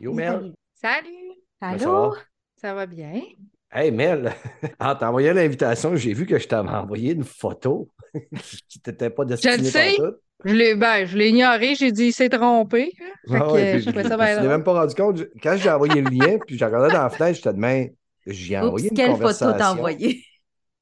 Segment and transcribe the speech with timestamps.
[0.00, 0.56] Yo, Mel.
[0.74, 1.36] Salut!
[1.60, 2.10] Allô?
[2.10, 2.26] va?
[2.56, 3.22] Ça va bien?
[3.72, 4.32] Hey, Mel,
[4.80, 7.88] en t'envoyant l'invitation, j'ai vu que je t'avais envoyé une photo
[8.68, 10.04] qui t'était pas destinée Je le sais.
[10.44, 12.92] Je l'ai ben, je l'ai ignoré, j'ai dit il s'est trompé.
[13.30, 14.48] Fait Ah que, ouais, puis je suis drôle.
[14.48, 15.16] même pas rendu compte.
[15.18, 17.88] Je- Quand j'ai envoyé le lien, puis j'ai regardé dans la fenêtre, je te demande,
[18.26, 20.24] j'y ai envoyé Oups, une quelle photo t'as envoyée?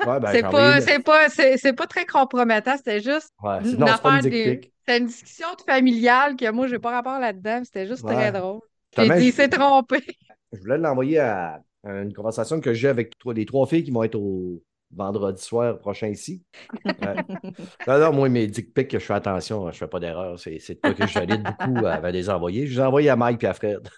[0.02, 3.00] Ouais, ben, C'est j'ai pas, envoyé une- c'est pas, c'est, c'est pas très compromettant, c'était
[3.00, 4.72] juste Ouais, c'est- une c'est pas une affaire dick de- pic.
[4.80, 8.08] c'était une discussion de familiale que moi, j'ai pas rapport là-dedans, c'était juste Ouais.
[8.08, 8.60] très drôle.
[8.98, 10.02] T'as J'ai dit il s'est trompé.
[10.52, 13.90] Je voulais l'envoyer à, à une conversation que j'ai avec toi, les trois filles qui
[13.90, 16.42] vont être au vendredi soir prochain ici.
[16.84, 16.94] Ouais.
[17.86, 20.38] non, non, moi, mes dick pics, je fais attention, je fais pas d'erreur.
[20.38, 22.66] C'est c'est toi que je valide beaucoup avant de les envoyer.
[22.66, 23.88] Je les ai envoyés à Mike et à Fred.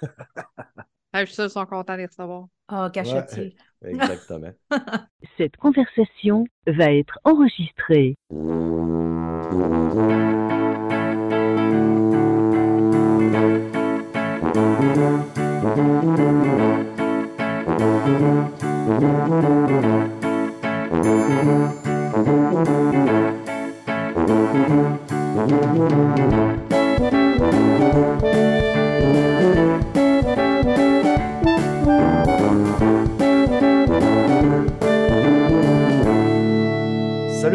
[1.12, 2.46] Ah, je suis qu'ils sont contents de les recevoir.
[2.72, 3.56] Oh, cachetier.
[3.84, 4.52] Exactement.
[5.36, 8.16] Cette conversation va être enregistrée.
[21.40, 21.48] Salut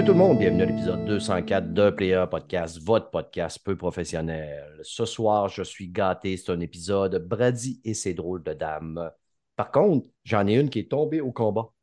[0.03, 4.80] tout le monde, bienvenue à l'épisode 204 de Player Podcast, votre podcast peu professionnel.
[4.81, 9.11] Ce soir, je suis gâté, c'est un épisode Brady et ses drôles de dames.
[9.55, 11.75] Par contre, j'en ai une qui est tombée au combat.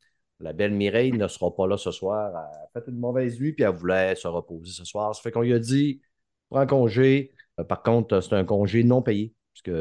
[0.43, 2.29] La belle Mireille ne sera pas là ce soir.
[2.29, 5.15] Elle a fait une mauvaise nuit puis elle voulait se reposer ce soir.
[5.15, 6.01] Ça fait qu'on lui a dit
[6.49, 7.31] prends congé.
[7.59, 9.75] Euh, Par contre, c'est un congé non payé puisque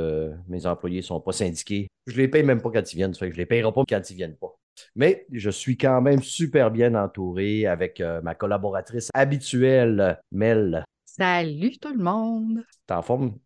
[0.48, 1.88] mes employés ne sont pas syndiqués.
[2.06, 3.12] Je les paye même pas quand ils viennent.
[3.12, 4.54] Ça fait que je les payerai pas quand ils viennent pas.
[4.94, 10.84] Mais je suis quand même super bien entouré avec euh, ma collaboratrice habituelle, Mel.
[11.04, 12.64] Salut tout le monde!
[12.86, 13.36] T'es en forme?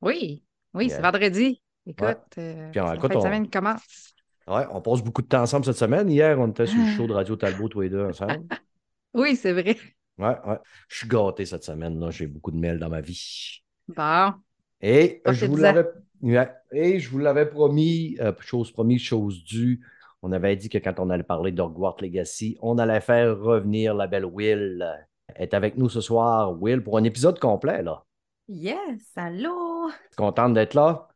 [0.00, 1.60] Oui, oui, c'est vendredi.
[1.86, 4.14] Écoute, euh, Puis, la écoute, fin de on- semaine commence.
[4.48, 6.08] Ouais, on passe beaucoup de temps ensemble cette semaine.
[6.08, 8.44] Hier, on était sur le show de Radio Talbot, tous les deux ensemble.
[9.14, 9.78] Oui, c'est vrai.
[10.18, 10.58] Ouais, ouais.
[10.88, 11.98] Je suis gâté cette semaine.
[11.98, 12.10] là.
[12.10, 13.62] J'ai beaucoup de mails dans ma vie.
[13.88, 14.34] Bon,
[14.82, 15.86] Et Ah, je vous l'avais
[16.20, 16.50] ouais.
[16.70, 19.80] Et je vous l'avais promis, euh, chose promise, chose due.
[20.20, 24.06] On avait dit que quand on allait parler d'Hogwarts Legacy, on allait faire revenir la
[24.06, 24.86] belle Will.
[25.34, 28.04] Elle est avec nous ce soir, Will, pour un épisode complet, là.
[28.48, 29.88] Yes, allô?
[30.16, 31.08] Contente d'être là?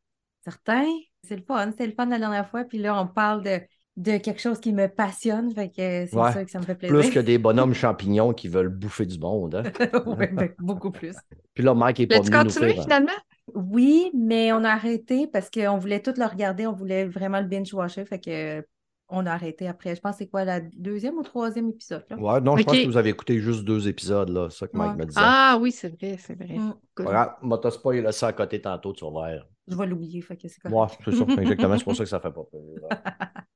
[0.43, 0.87] Certain?
[1.29, 1.71] C'est le fun.
[1.71, 2.65] C'était le fun la dernière fois.
[2.65, 3.61] Puis là, on parle de,
[3.97, 5.53] de quelque chose qui me passionne.
[5.55, 6.33] Fait que c'est Ouais.
[6.33, 6.99] ça que ça me fait plaisir.
[6.99, 9.55] Plus que des bonhommes champignons qui veulent bouffer du monde.
[9.55, 9.63] hein.
[10.07, 11.15] Ouais, ben, beaucoup plus.
[11.55, 12.83] Puis là, Mike est pas venu nous faire.
[12.83, 13.13] finalement?
[13.55, 16.67] Oui, mais on a arrêté parce qu'on voulait tout le regarder.
[16.67, 18.05] On voulait vraiment le binge-watcher.
[18.05, 18.65] Fait que
[19.13, 19.97] on a arrêté après.
[19.97, 22.05] Je pense que c'est quoi, la deuxième ou troisième épisode?
[22.11, 22.17] Là?
[22.17, 24.47] Ouais, non, je pense que vous avez écouté juste deux épisodes, là.
[24.51, 24.97] C'est ça que Mike Ouais.
[24.99, 25.21] me disait.
[25.21, 26.57] Ah oui, c'est vrai, c'est vrai.
[26.57, 26.75] Mm.
[26.97, 29.31] Regarde, moi, t'as spoilé ça à côté tantôt, tu vas voir.
[29.71, 30.21] Je vais l'oublier.
[30.21, 30.67] Fait que c'est.
[30.69, 31.79] Ouais, c'est ça, exactement.
[31.79, 32.89] C'est pour ça que ça fait pas peur.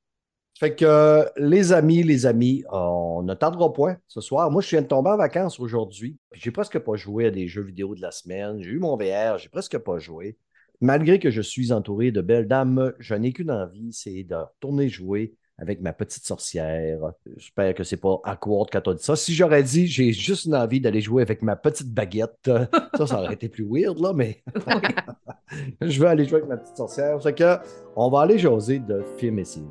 [0.61, 4.53] Fait que, euh, les amis, les amis, on ne tardera point ce soir.
[4.53, 6.17] Moi, je viens de tomber en vacances aujourd'hui.
[6.33, 8.63] J'ai presque pas joué à des jeux vidéo de la semaine.
[8.63, 10.39] J'ai eu mon VR, j'ai presque pas joué.
[10.81, 14.89] Malgré que je suis entouré de belles dames, je n'ai qu'une envie, c'est de retourner
[14.89, 16.99] jouer avec ma petite sorcière.
[17.37, 19.17] J'espère que c'est pas awkward quand on dit ça.
[19.17, 22.51] Si j'aurais dit j'ai juste une envie d'aller jouer avec ma petite baguette,
[22.97, 24.43] ça, ça aurait été plus weird, là, mais
[25.81, 27.23] je veux aller jouer avec ma petite sorcière.
[27.23, 27.57] Fait que
[27.97, 29.67] on va aller jaser de films et séries.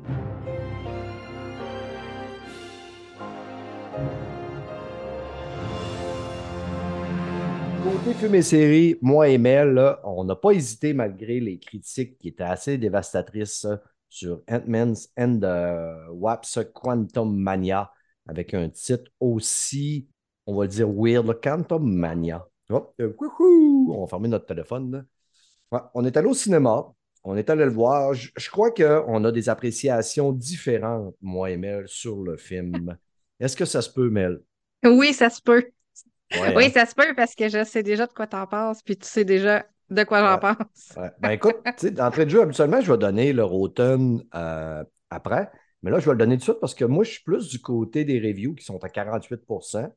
[7.84, 12.16] Côté films et séries, moi et Mel, là, on n'a pas hésité malgré les critiques
[12.18, 13.66] qui étaient assez dévastatrices
[14.14, 17.90] sur Ant-Man's and the Waps Quantum Mania
[18.28, 20.06] avec un titre aussi,
[20.46, 22.46] on va le dire weird, là, Quantum Mania.
[22.70, 25.04] Euh, on va fermer notre téléphone.
[25.72, 26.92] Ouais, on est allé au cinéma,
[27.24, 28.14] on est allé le voir.
[28.14, 32.96] Je, je crois qu'on a des appréciations différentes, moi et Mel, sur le film.
[33.40, 34.40] Est-ce que ça se peut, Mel?
[34.84, 35.64] Oui, ça se peut.
[36.32, 36.70] Ouais, Oui, hein?
[36.72, 39.24] ça se peut parce que je sais déjà de quoi t'en penses, puis tu sais
[39.24, 40.54] déjà de quoi j'en Ouais.
[40.56, 40.92] pense.
[40.96, 41.10] Ouais.
[41.20, 45.50] Ben écoute, tu sais, d'entrée de jeu, habituellement, je vais donner le Rotten euh, après.
[45.82, 47.48] Mais là, je vais le donner tout de suite parce que moi, je suis plus
[47.48, 49.90] du côté des reviews qui sont à 48%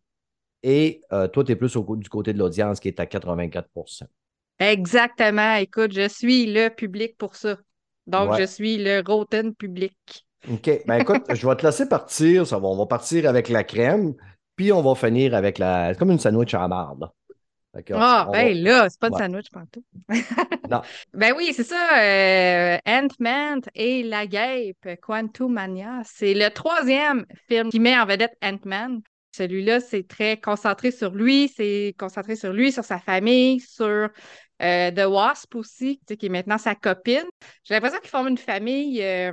[0.64, 4.04] et euh, toi, tu es plus au, du côté de l'audience qui est à 84%
[4.60, 5.56] Exactement.
[5.56, 7.58] Écoute, je suis le public pour ça.
[8.08, 8.42] Donc, Ouais.
[8.42, 9.96] je suis le Rotten public.
[10.52, 10.70] OK.
[10.88, 12.46] Ben écoute, je vais te laisser partir.
[12.48, 14.14] Ça va, on va partir avec la crème,
[14.56, 15.94] puis on va finir avec la.
[15.94, 17.10] C'est comme une sandwich à marde.
[17.94, 19.22] Ah, on ben va- là, c'est pas de Ouais.
[19.24, 19.84] sandwich partout.
[20.70, 20.82] Non.
[21.14, 22.00] Ben oui, c'est ça.
[22.02, 26.02] euh, Ant-Man et la guêpe, Quantumania.
[26.06, 29.02] C'est le troisième film qui met en vedette Ant-Man.
[29.32, 34.10] Celui-là, c'est très concentré sur lui, c'est concentré sur lui, sur sa famille, sur
[34.62, 37.26] euh, The Wasp aussi, qui est maintenant sa copine.
[37.64, 39.32] J'ai l'impression qu'ils forment une famille, euh,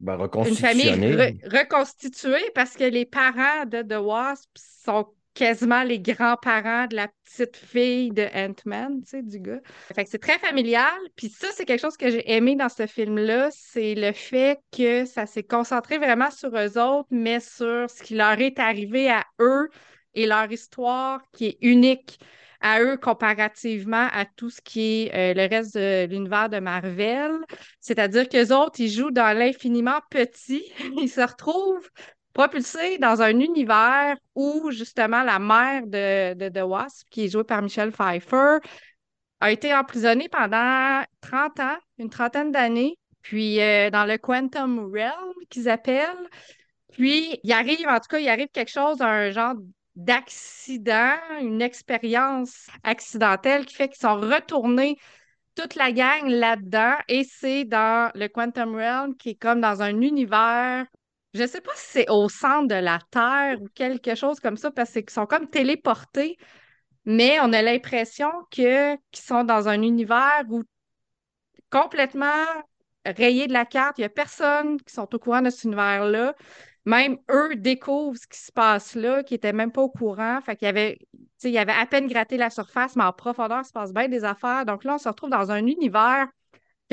[0.00, 5.98] Ben, une famille re- reconstituée parce que les parents de The Wasp sont quasiment les
[5.98, 9.60] grands-parents de la petite fille de Ant-Man, tu sais, du gars.
[9.94, 10.94] Fait c'est très familial.
[11.16, 15.04] Puis ça, c'est quelque chose que j'ai aimé dans ce film-là, c'est le fait que
[15.04, 19.24] ça s'est concentré vraiment sur eux autres, mais sur ce qui leur est arrivé à
[19.40, 19.68] eux
[20.14, 22.18] et leur histoire qui est unique
[22.60, 27.32] à eux comparativement à tout ce qui est euh, le reste de l'univers de Marvel.
[27.80, 30.64] C'est-à-dire qu'eux autres, ils jouent dans l'infiniment petit.
[30.98, 31.90] Ils se retrouvent
[32.34, 37.62] propulsés dans un univers où, justement, la mère de, de Wasp, qui est jouée par
[37.62, 38.58] Michelle Pfeiffer,
[39.40, 45.32] a été emprisonnée pendant 30 ans, une trentaine d'années, puis euh, dans le Quantum Realm
[45.48, 46.28] qu'ils appellent.
[46.92, 49.54] Puis, il arrive, en tout cas, il arrive quelque chose, un genre
[49.96, 54.96] d'accident, une expérience accidentelle qui fait qu'ils sont retournés
[55.54, 60.00] toute la gang là-dedans et c'est dans le Quantum Realm qui est comme dans un
[60.00, 60.86] univers,
[61.34, 64.70] je sais pas si c'est au centre de la Terre ou quelque chose comme ça
[64.70, 66.38] parce qu'ils sont comme téléportés,
[67.04, 70.62] mais on a l'impression qu'ils sont dans un univers où
[71.70, 72.46] complètement
[73.04, 76.34] rayé de la carte, il n'y a personne qui sont au courant de cet univers-là.
[76.86, 80.40] Même eux découvrent ce qui se passe là, qui n'étaient même pas au courant.
[80.42, 80.98] Fait qu'il y avait,
[81.42, 84.08] il y avait à peine gratté la surface, mais en profondeur, il se passe bien
[84.08, 84.64] des affaires.
[84.66, 86.28] Donc là, on se retrouve dans un univers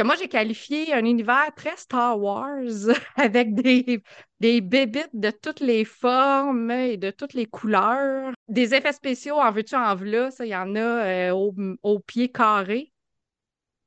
[0.02, 2.62] que moi, j'ai qualifié un univers très Star Wars,
[3.16, 4.02] avec des,
[4.40, 8.34] des bébites de toutes les formes et de toutes les couleurs.
[8.48, 11.54] Des effets spéciaux, en veux-tu, en veux ça, il y en a euh, au,
[11.84, 12.92] au pied carré.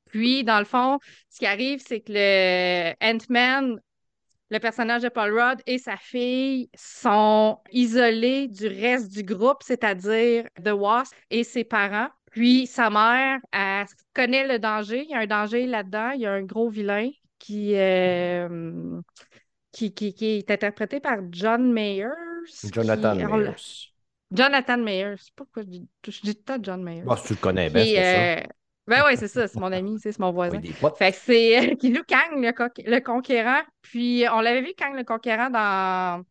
[0.05, 3.81] Puis, dans le fond, ce qui arrive, c'est que le Ant-Man,
[4.49, 10.47] le personnage de Paul Rudd et sa fille sont isolés du reste du groupe, c'est-à-dire
[10.63, 12.09] The Wasp et ses parents.
[12.35, 15.03] Puis sa mère, elle connaît le danger.
[15.05, 16.11] Il y a un danger là-dedans.
[16.11, 17.09] Il y a un gros vilain
[17.39, 18.99] qui, euh,
[19.71, 22.09] qui, qui, qui est interprété par John Mayers.
[22.73, 23.91] Jonathan qui- Mayers.
[24.31, 25.15] Jonathan Mayers.
[25.17, 27.03] Je sais pas pourquoi je dis, je dis tout le temps John Mayers.
[27.03, 28.01] Bon, si tu le connais bien, c'est ça.
[28.01, 28.43] euh,
[28.87, 30.59] Ben oui, c'est ça, c'est mon ami, c'est mon voisin.
[30.59, 30.73] Oui.
[30.97, 33.61] Fait que c'est euh, qui joue Kang le, co- le conquérant.
[33.81, 36.23] Puis on l'avait vu Kang le conquérant dans,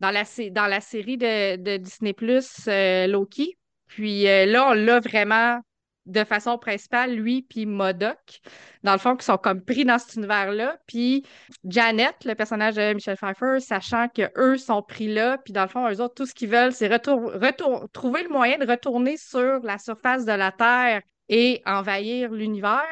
[0.00, 2.68] dans, la, dans la série de, de Disney Plus
[3.08, 3.58] Loki.
[3.94, 5.60] Puis euh, là, on l'a vraiment
[6.06, 8.40] de façon principale, lui puis Modoc,
[8.82, 10.76] dans le fond, qui sont comme pris dans cet univers-là.
[10.86, 11.24] Puis
[11.64, 15.88] Janet, le personnage de Michelle Pfeiffer, sachant qu'eux sont pris là, puis dans le fond,
[15.88, 19.60] eux autres, tout ce qu'ils veulent, c'est retour- retour- trouver le moyen de retourner sur
[19.62, 22.82] la surface de la Terre et envahir l'univers.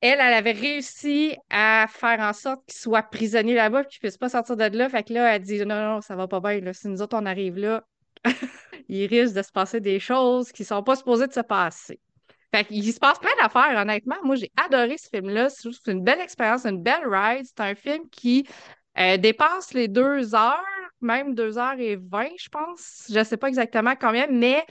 [0.00, 4.16] Elle, elle avait réussi à faire en sorte qu'il soit prisonnier là-bas qu'il ne puisse
[4.18, 4.88] pas sortir de là.
[4.88, 6.60] Fait que là, elle dit non, non, ça va pas bien.
[6.60, 6.72] là.
[6.72, 7.84] Si nous autres, on arrive là,
[8.88, 12.00] il risque de se passer des choses qui ne sont pas supposées de se passer.
[12.52, 14.16] Fait qu'il se passe plein d'affaires, honnêtement.
[14.24, 15.48] Moi, j'ai adoré ce film-là.
[15.50, 17.46] C'est une belle expérience, une belle ride.
[17.46, 18.46] C'est un film qui
[18.98, 20.64] euh, dépasse les deux heures,
[21.00, 23.04] même deux heures et vingt, je pense.
[23.08, 24.64] Je ne sais pas exactement combien, mais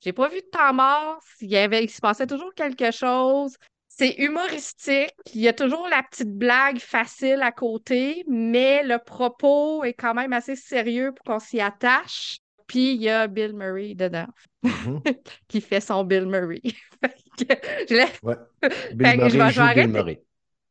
[0.00, 1.20] j'ai pas vu de temps mort.
[1.40, 3.56] Il y avait, il se passait toujours quelque chose.
[3.88, 5.14] C'est humoristique.
[5.34, 10.14] Il y a toujours la petite blague facile à côté, mais le propos est quand
[10.14, 12.38] même assez sérieux pour qu'on s'y attache.
[12.70, 14.26] Puis il y a Bill Murray dedans,
[14.62, 15.00] Mhm.
[15.48, 16.60] qui fait son Bill Murray.
[16.62, 17.96] Je.
[18.60, 19.86] Fait Bill que je vais- Murray joue vais Bill arrêter.
[19.88, 20.22] Murray.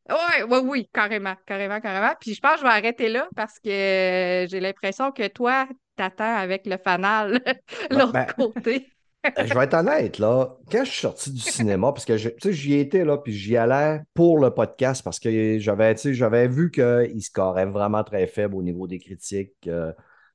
[0.08, 2.14] Ouais, ouais, oui, carrément, carrément, carrément.
[2.20, 6.36] Puis je pense que je vais arrêter là parce que j'ai l'impression que toi, t'attends
[6.36, 7.40] avec le fanal
[7.90, 8.86] l'autre ben- côté.
[9.26, 12.30] Euh, Je vais être honnête, là, quand je suis sorti du cinéma, parce que je-
[12.30, 16.00] tu sais, j'y étais, là, puis j'y allais pour le podcast, parce que j'avais, tu
[16.00, 19.52] sais, j'avais vu qu'il scorait vraiment très faible au niveau des critiques.
[19.66, 19.92] euh,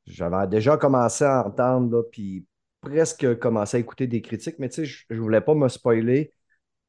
[0.07, 2.45] j'avais déjà commencé à entendre, là, puis
[2.81, 6.31] presque commencé à écouter des critiques, mais tu sais, je, je voulais pas me spoiler,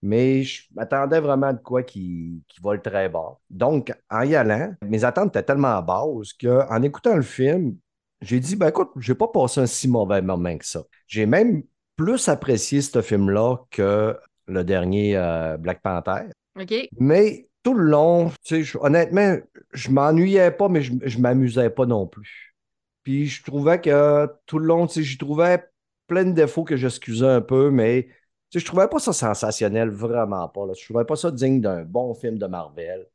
[0.02, 3.38] mais je m'attendais vraiment de quoi qui, qui vole très bas.
[3.50, 7.76] Donc, en y allant, mes attentes étaient tellement basses qu'en écoutant le film,
[8.20, 10.82] j'ai dit, ben écoute, j'ai pas passé un si mauvais moment que ça.
[11.06, 11.62] J'ai même
[11.96, 16.24] plus apprécié ce film-là que le dernier euh, Black Panther.
[16.56, 16.90] OK?
[16.98, 19.36] Mais tout le long, tu sais, je- honnêtement,
[19.72, 22.45] je m'ennuyais pas, mais je, je m'amusais pas non plus.
[23.06, 25.64] Puis je trouvais que tout le long, j'y trouvais
[26.08, 28.08] plein de défauts que j'excusais un peu, mais
[28.52, 30.62] je trouvais pas ça sensationnel, vraiment pas.
[30.76, 33.06] Je trouvais pas ça digne d'un bon film de Marvel.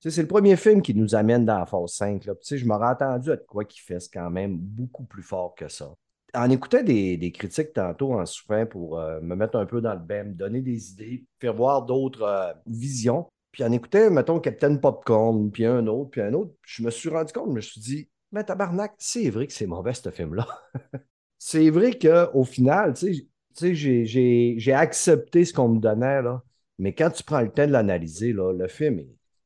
[0.00, 2.24] C'est le premier film qui nous amène dans la phase 5.
[2.24, 2.34] Là.
[2.34, 5.94] Puis, je m'aurais attendu à quoi qu'il fasse quand même beaucoup plus fort que ça.
[6.34, 9.94] En écoutant des, des critiques tantôt en souffrant pour euh, me mettre un peu dans
[9.94, 13.28] le bain, me donner des idées, faire voir d'autres euh, visions.
[13.52, 17.10] Puis en écoutant, mettons, Captain Popcorn, puis un autre, puis un autre, je me suis
[17.10, 20.46] rendu compte, je me suis dit, mais tabarnak, c'est vrai que c'est mauvais ce film-là.
[21.38, 26.42] c'est vrai qu'au final, tu sais, j'ai- accepté ce qu'on me donnait, là.
[26.78, 29.02] Mais quand tu prends le temps de l'analyser, le film,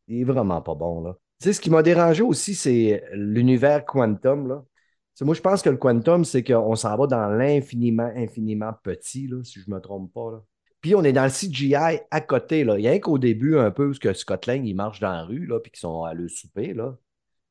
[0.09, 1.17] il est vraiment pas bon, là.
[1.41, 4.65] Tu sais, ce qui m'a dérangé aussi, c'est l'univers quantum, là.
[5.23, 9.43] Moi, je pense que le quantum, c'est qu'on s'en va dans l'infiniment, infiniment petit, là,
[9.45, 10.43] si je me trompe pas, là.
[10.81, 12.79] Puis on est dans le CGI à côté, là.
[12.79, 15.13] Il y a qu'au début, un peu, où ce que Scott Lang, il marche dans
[15.13, 16.97] la rue, là, puis qu'ils sont à le souper, là.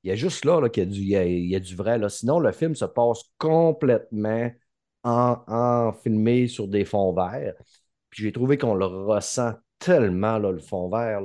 [0.03, 1.99] Il y a juste là, là qu'il y, a du- vrai.
[2.09, 4.49] Sinon, le film se passe complètement
[5.03, 7.53] en, filmé sur des fonds verts.
[8.09, 11.21] Puis j'ai trouvé qu'on le ressent tellement, le fond vert.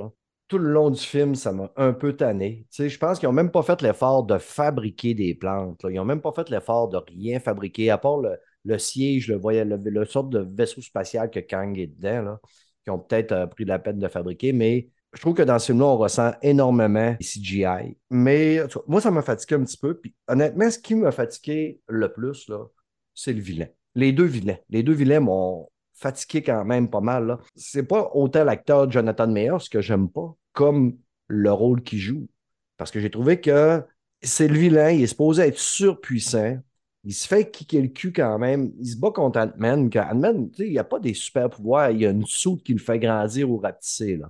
[0.47, 2.67] Tout le long du film, ça m'a un peu tanné.
[2.77, 5.81] Je pense qu'ils n'ont même pas fait l'effort de fabriquer des plantes.
[5.89, 8.19] Ils n'ont même pas fait l'effort de rien fabriquer, à part
[8.63, 12.39] le, siège, le, voyez, le, le sorte de vaisseau spatial que Kang est dedans, là,
[12.83, 14.53] qui ont peut-être euh, pris la peine de fabriquer.
[14.53, 17.97] Mais je trouve que dans ce film-là, on ressent énormément les CGI.
[18.09, 19.97] Mais moi, ça m'a fatigué un petit peu.
[19.97, 22.65] Puis honnêtement, ce qui m'a fatigué le plus, là,
[23.13, 23.67] c'est le vilain.
[23.95, 24.57] Les deux vilains.
[24.69, 27.37] Les deux vilains m'ont fatigué quand même pas mal.
[27.55, 32.27] C'est pas autant l'acteur Jonathan Mayer, ce que j'aime pas, comme le rôle qu'il joue.
[32.75, 33.81] Parce que j'ai trouvé que
[34.21, 36.57] c'est le vilain, il est supposé être surpuissant.
[37.05, 38.73] Il se fait kicker le cul quand même.
[38.79, 39.89] Il se bat contre Ant-Man.
[39.95, 41.91] Ant-Man, il n'y a pas des super pouvoirs.
[41.91, 44.17] Il y a une soude qui le fait grandir ou rapetisser.
[44.17, 44.29] Là.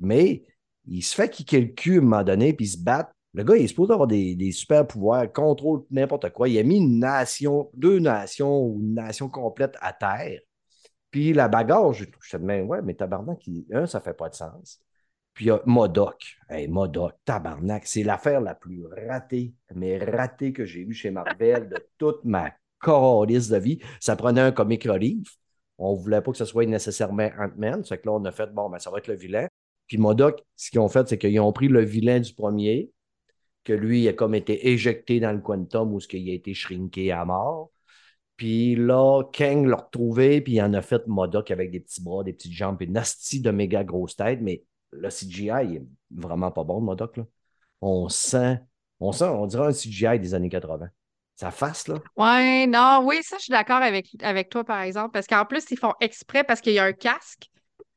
[0.00, 0.44] Mais
[0.86, 3.10] il se fait kicker le cul à un moment donné, puis il se bat.
[3.32, 6.48] Le gars, il est supposé avoir des, des super pouvoirs, contrôle n'importe quoi.
[6.48, 10.40] Il a mis une nation, deux nations ou une nation complète à terre.
[11.10, 13.40] Puis la bagarre, je, je te dis, ouais, mais tabarnak,
[13.72, 14.80] un, ça fait pas de sens.
[15.34, 16.36] Puis il y a Modoc.
[16.48, 21.68] Hey, Modoc, tabarnak, c'est l'affaire la plus ratée, mais ratée que j'ai eue chez Marvel
[21.68, 23.80] de toute ma corollisse de vie.
[24.00, 25.36] Ça prenait un comic relief.
[25.78, 27.84] On voulait pas que ce soit nécessairement Ant-Man.
[27.84, 29.48] C'est que là, on a fait, bon, ben, ça va être le vilain.
[29.90, 32.92] Puis Modoc, ce qu'ils ont fait, c'est qu'ils ont pris le vilain du premier,
[33.64, 37.10] que lui, a comme été éjecté dans le quantum où ce qu'il a été shrinké
[37.10, 37.72] à mort.
[38.36, 42.22] Puis là, Kang l'a retrouvé, puis il en a fait Modoc avec des petits bras,
[42.22, 45.82] des petites jambes, une astie de méga grosse tête, mais le CGI il est
[46.12, 47.18] vraiment pas bon, Modoc.
[47.80, 48.60] On sent,
[49.00, 50.86] on sent, on dirait un CGI des années 80.
[51.34, 51.96] Sa face, là.
[52.16, 55.68] Ouais, non, oui, ça, je suis d'accord avec, avec toi, par exemple, parce qu'en plus,
[55.72, 57.49] ils font exprès parce qu'il y a un casque.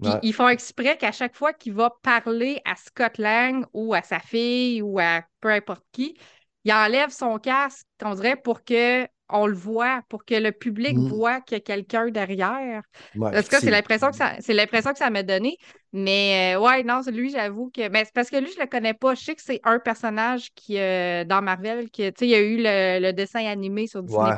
[0.04, 0.24] Puis Ouais.
[0.24, 4.20] ils font exprès qu'à chaque fois qu'il va parler à Scott Lang ou à sa
[4.20, 6.18] fille ou à peu importe qui,
[6.66, 10.96] il enlève son casque, on dirait, pour que on le voit, pour que le public
[10.96, 11.08] Mm.
[11.08, 12.84] voit qu'il y a quelqu'un derrière.
[13.16, 15.58] Ouais, En tout cas, c'est l'impression que ça, c'est l'impression que ça m'a donné.
[15.92, 17.90] Mais euh, ouais, non, c'est lui, j'avoue que.
[17.90, 19.16] Mais c'est parce que lui, je le connais pas.
[19.16, 22.36] Je sais que c'est un personnage qui euh, dans Marvel, qui, tu sais, il y
[22.36, 24.38] a eu le, le dessin animé sur Disney Ouais.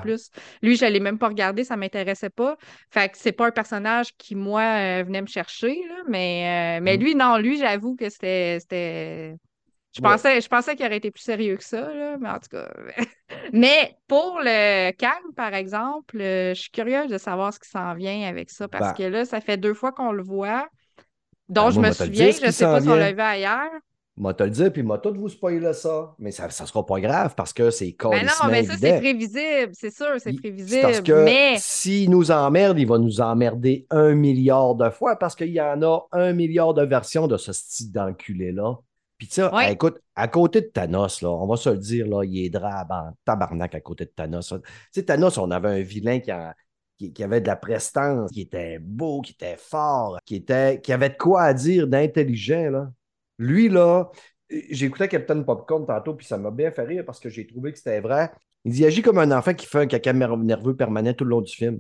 [0.61, 2.57] Lui, je l'ai même pas regardé, ça m'intéressait pas.
[2.89, 5.95] Fait que c'est pas un personnage qui, moi, euh, venait me chercher, là.
[6.07, 7.01] Mais, mais Mm.
[7.01, 8.59] lui, non, lui, j'avoue que c'était.
[8.61, 9.35] c'était...
[9.95, 10.09] Je Ouais.
[10.11, 12.69] pensais, je pensais qu'il aurait été plus sérieux que ça, là, mais en tout cas.
[13.53, 17.93] mais pour le Kang, par exemple, euh, je suis curieuse de savoir ce qui s'en
[17.93, 18.93] vient avec ça, parce Ben.
[18.93, 20.67] que là, ça fait deux fois qu'on le voit,
[21.49, 23.71] dont Ben, je moi, me souviens, je qui sais pas si on l'a vu ailleurs.
[24.17, 26.15] Moi, te le dire, puis moi, tout vous spoiler ça.
[26.19, 28.93] Mais ça ne sera pas grave parce que c'est Ben non, calissement mais ça, c'est
[28.93, 30.81] prévisible, c'est sûr, c'est prévisible.
[30.81, 35.35] parce que mais s'il nous emmerde, il va nous emmerder un milliard de fois parce
[35.35, 38.79] qu'il y en a un milliard de versions de ce style d'enculé-là.
[39.17, 39.71] Puis Ouais.
[39.73, 42.91] écoute, à côté de Thanos, là, on va se le dire, là, il est drabe
[42.91, 44.49] en tabarnak à côté de Thanos.
[44.49, 44.55] Tu
[44.91, 46.53] sais, Thanos, on avait un vilain qui, en-
[46.97, 50.91] qui, qui avait de la prestance, qui était beau, qui était fort, qui, était, qui
[50.93, 52.69] avait de quoi à dire d'intelligent.
[52.71, 52.91] Là.
[53.37, 54.09] Lui, là,
[54.49, 57.77] j'écoutais Captain Popcorn tantôt, puis ça m'a bien fait rire parce que j'ai trouvé que
[57.77, 58.31] c'était vrai.
[58.63, 61.29] Il dit, il agit comme un enfant qui fait un caca nerveux permanent tout le
[61.31, 61.79] long du film.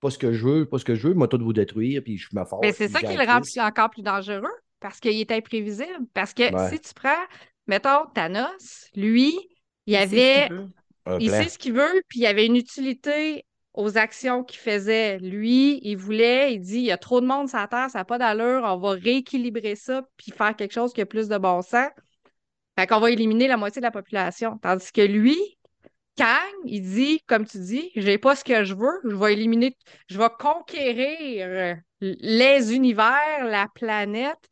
[0.00, 2.18] Pas ce que je veux, pas ce que je veux, moi, tout vous détruire, puis
[2.18, 2.62] je me force.
[2.62, 4.42] Mais c'est puis ça qui le rend encore plus dangereux,
[4.82, 6.06] parce qu'il est imprévisible.
[6.12, 6.70] Parce que Ouais.
[6.70, 7.24] si tu prends,
[7.66, 9.34] mettons, Thanos, lui,
[9.86, 10.50] il avait,
[11.18, 15.18] il sait ce qu'il veut, puis il y avait une utilité aux actions qu'il faisait.
[15.18, 18.00] Lui, il voulait, il dit, il y a trop de monde sur la Terre, ça
[18.00, 21.38] n'a pas d'allure, on va rééquilibrer ça, puis faire quelque chose qui a plus de
[21.38, 21.88] bon sens.
[22.78, 24.58] Fait qu'on va éliminer la moitié de la population.
[24.58, 25.38] Tandis que lui,
[26.16, 26.26] Kang,
[26.64, 29.76] il dit, comme tu dis, j'ai pas ce que je veux, je vais éliminer,
[30.08, 34.48] je vais conquérir les univers, la planète,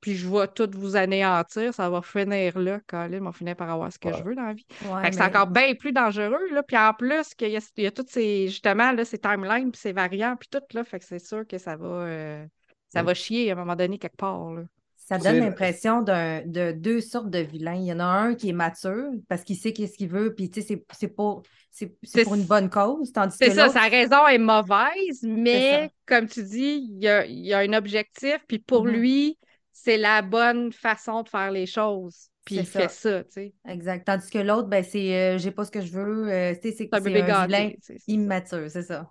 [0.00, 3.70] puis je vais tout vous anéantir, ça va finir là, Colin, on va finir par
[3.70, 4.66] avoir ce que je veux dans la vie.
[4.84, 7.56] Ouais, Fait que c'est mais- encore bien plus dangereux, là, puis en plus, qu'il y
[7.56, 10.62] a, il y a toutes ces, justement, là, ces timelines, puis ces variants, puis tout,
[10.74, 12.46] là, fait que c'est sûr que ça va, euh,
[12.88, 14.62] ça va chier à un moment donné quelque part, là.
[14.96, 17.76] Ça donne l'impression d'un- de deux sortes de vilains.
[17.76, 20.50] Il y en a un qui est mature parce qu'il sait qu'est-ce qu'il veut, puis
[20.50, 23.88] tu sais, c'est- c'est pour, c'est- pour une bonne cause, tandis C'est que ça, sa
[23.88, 28.36] raison est mauvaise, mais comme tu dis, il y a, il y a un objectif,
[28.46, 28.90] puis pour Mhm.
[28.92, 29.38] lui,
[29.82, 32.30] c'est la bonne façon de faire les choses.
[32.44, 32.80] Puis il ça.
[32.80, 33.54] fait ça, tu sais.
[33.68, 34.04] Exact.
[34.06, 36.28] Tandis que l'autre, ben, c'est euh, j'ai pas ce que je veux.
[36.32, 37.78] euh, tu sais, c'est C'est un c'est bébé un vilain gâté.
[38.06, 39.10] immature, c'est ça.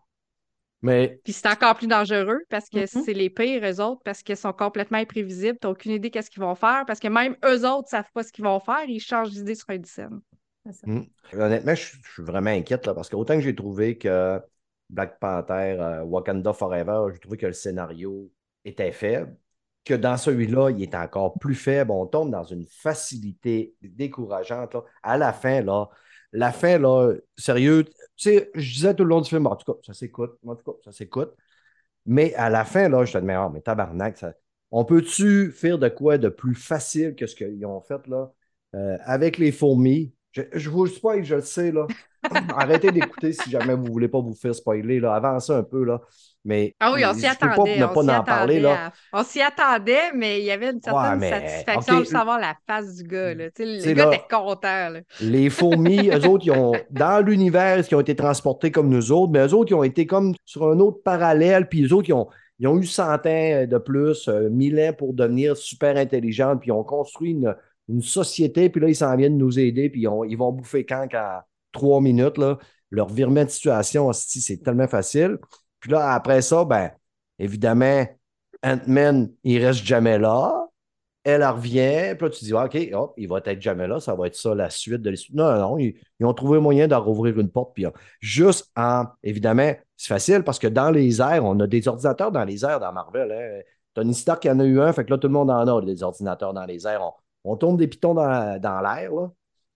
[0.82, 3.04] Mais Puis c'est encore plus dangereux parce que Mhm.
[3.04, 5.58] c'est les pires, eux autres, parce qu'ils sont complètement imprévisibles.
[5.60, 8.32] T'as aucune idée qu'est-ce qu'ils vont faire, parce que même eux autres savent pas ce
[8.32, 10.22] qu'ils vont faire, ils changent d'idée sur une scène.
[10.66, 10.88] C'est ça.
[10.88, 11.02] Hmm.
[11.34, 14.42] Honnêtement, je, je suis vraiment inquiète là, parce que autant que j'ai trouvé que
[14.90, 18.32] Black Panther, euh, Wakanda Forever, j'ai trouvé que le scénario
[18.64, 19.36] était faible,
[19.88, 21.92] que dans celui-là, il est encore plus faible.
[21.92, 24.76] On tombe dans une facilité décourageante.
[25.04, 25.90] À la fin, là,
[26.32, 29.72] la fin, là, sérieux, tu sais, je disais tout le long du film, en tout
[29.72, 31.34] cas, ça s'écoute, en tout cas, ça s'écoute.
[32.06, 34.34] Mais à la fin, là, je te dis, mais, ah, mais tabarnak, ça-
[34.72, 38.32] on peut-tu faire de quoi de plus facile que ce qu'ils ont fait là?
[38.76, 40.14] Euh, avec les fourmis?
[40.54, 41.88] Je, vous spoil, je le sais, là.
[42.56, 45.16] Arrêtez d'écouter si jamais vous voulez pas vous faire spoiler, là.
[45.16, 46.02] Avancez un peu, là.
[46.48, 47.78] Mais Ah oui, on s'y pas attendait.
[47.78, 48.86] ne on pas s'y en parler, attendait là.
[48.88, 52.56] à- On s'y attendait, mais il y avait une certaine mais, satisfaction de savoir la
[52.66, 53.34] face du gars.
[53.34, 53.46] Là.
[53.60, 54.90] Le gars là- était content.
[54.90, 55.00] Là.
[55.20, 59.32] Les fourmis, eux autres, ils ont, dans l'univers, ils ont été transportés comme nous autres,
[59.34, 62.14] mais eux autres, ils ont été comme sur un autre parallèle, puis eux autres, ils
[62.14, 66.56] ont, ils ont eu 100 ans de plus, euh, 1000 ans pour devenir super intelligents,
[66.58, 67.54] puis ils ont construit une,
[67.90, 70.86] une société, puis là, ils s'en viennent nous aider, puis ils, ont- ils vont bouffer
[70.86, 72.58] quand à trois minutes, là.
[72.90, 75.38] Leur virement de situation, c'est tellement facile.
[75.80, 76.92] Puis là, après ça, ben,
[77.40, 78.06] évidemment,
[78.64, 80.68] Ant-Man, il reste jamais là.
[81.24, 84.28] Elle revient, puis là, tu dis, OK, hop, il va être jamais là, ça va
[84.28, 85.36] être ça la suite de l'histoire.
[85.36, 87.74] Non, non, non, ils, ont trouvé moyen d'en rouvrir une porte.
[87.76, 87.86] Puis
[88.22, 92.46] juste en, évidemment, c'est facile parce que dans les airs, on a des ordinateurs dans
[92.46, 93.32] les airs dans Marvel.
[93.32, 93.62] Hein.
[93.94, 96.02] Tony Stark en a eu un, fait que là, tout le monde en a des
[96.02, 97.02] ordinateurs dans les airs.
[97.02, 97.12] On,
[97.52, 99.12] on tourne des pitons dans, dans l'air.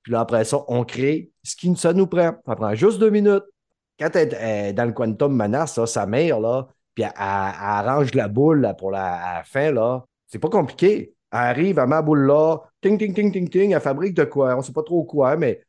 [0.04, 2.36] Puis là, après ça, on crée ce qui ça nous prend.
[2.46, 3.44] Ça prend juste deux minutes.
[4.00, 8.74] Quand elle est dans le Quantum Menace, sa mère, là, puis elle, arrange la boule
[8.78, 11.14] pour la, à fin, là, c'est pas compliqué.
[11.32, 14.56] Elle arrive, met la boule là, ting, ting, ting, ting, ting, elle fabrique de quoi,
[14.58, 15.62] on sait pas trop quoi, mais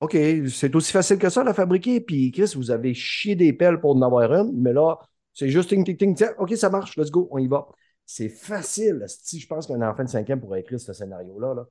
[0.00, 0.16] OK,
[0.48, 2.00] c'est aussi facile que ça, la fabriquer.
[2.00, 4.98] Puis, Chris, vous avez chié des pelles pour en avoir une, mais là,
[5.34, 7.68] c'est juste ting, ting, ting, tiens, OK, ça marche, let's go, on y va.
[8.06, 9.04] C'est facile.
[9.06, 11.66] Si je pense qu'un enfant de 5 ans pourrait écrire ce scénario-là, là.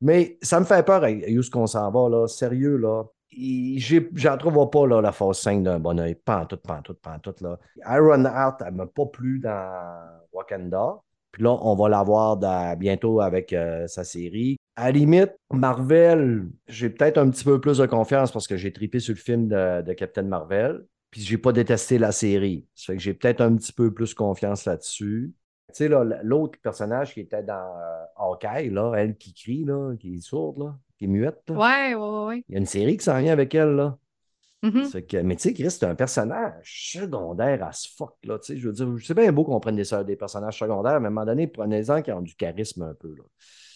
[0.00, 1.10] Mais ça me fait peur à
[1.52, 2.26] qu'on s'en va, là.
[2.26, 3.04] Sérieux, là?
[3.30, 6.14] J'en trouve pas la phase 5 d'un bon oeil.
[6.14, 7.34] Pas en tout, pas en tout, pas en tout.
[7.40, 7.58] Là.
[7.86, 10.98] Iron Heart, elle m'a pas plu dans Wakanda.
[11.32, 14.56] Puis là, on va la voir dans- bientôt avec euh, sa série.
[14.76, 18.72] À la limite, Marvel, j'ai peut-être un petit peu plus de confiance parce que j'ai
[18.72, 20.84] tripé sur le film de, de Captain Marvel.
[21.10, 22.66] Puis j'ai pas détesté la série.
[22.74, 25.34] Ça fait que j'ai peut-être un petit peu plus confiance là-dessus.
[25.68, 29.94] Tu sais, là, l'autre personnage qui était dans euh, Hawkeye, là, elle qui crie, là,
[29.98, 31.54] qui est sourde, là, qui est muette, là.
[31.56, 32.44] Ouais, ouais, ouais.
[32.48, 33.98] Il y a une série qui s'en vient avec elle, là.
[34.62, 34.86] Mhm.
[34.86, 38.38] C'est que, mais tu sais, Chris, c'est un personnage secondaire à ce fuck, là.
[38.40, 41.06] Tu sais, je veux dire, c'est bien beau qu'on prenne des, des personnages secondaires, mais
[41.06, 43.22] à un moment donné, prenez-en qui ont du charisme un peu, là.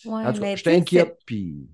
[0.05, 1.69] Ouais, En tout cas, je t'inquiète, puis...